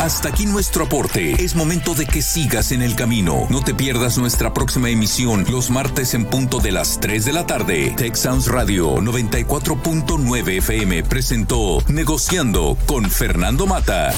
Hasta 0.00 0.30
aquí 0.30 0.46
nuestro 0.46 0.84
aporte. 0.84 1.32
Es 1.32 1.54
momento 1.54 1.94
de 1.94 2.06
que 2.06 2.22
sigas 2.22 2.72
en 2.72 2.80
el 2.80 2.96
camino. 2.96 3.46
No 3.50 3.60
te 3.62 3.74
pierdas 3.74 4.16
nuestra 4.16 4.54
próxima 4.54 4.88
emisión 4.88 5.44
los 5.50 5.68
martes 5.68 6.14
en 6.14 6.24
punto 6.24 6.60
de 6.60 6.72
las 6.72 6.98
3 7.00 7.26
de 7.26 7.32
la 7.34 7.44
tarde. 7.44 7.92
Tech 7.94 8.14
Sounds 8.14 8.46
Radio 8.46 8.96
94.9 9.02 10.48
FM 10.58 11.02
presentó 11.02 11.82
Negociando 11.88 12.78
con 12.86 13.10
Fernando 13.10 13.66
Mata. 13.66 14.14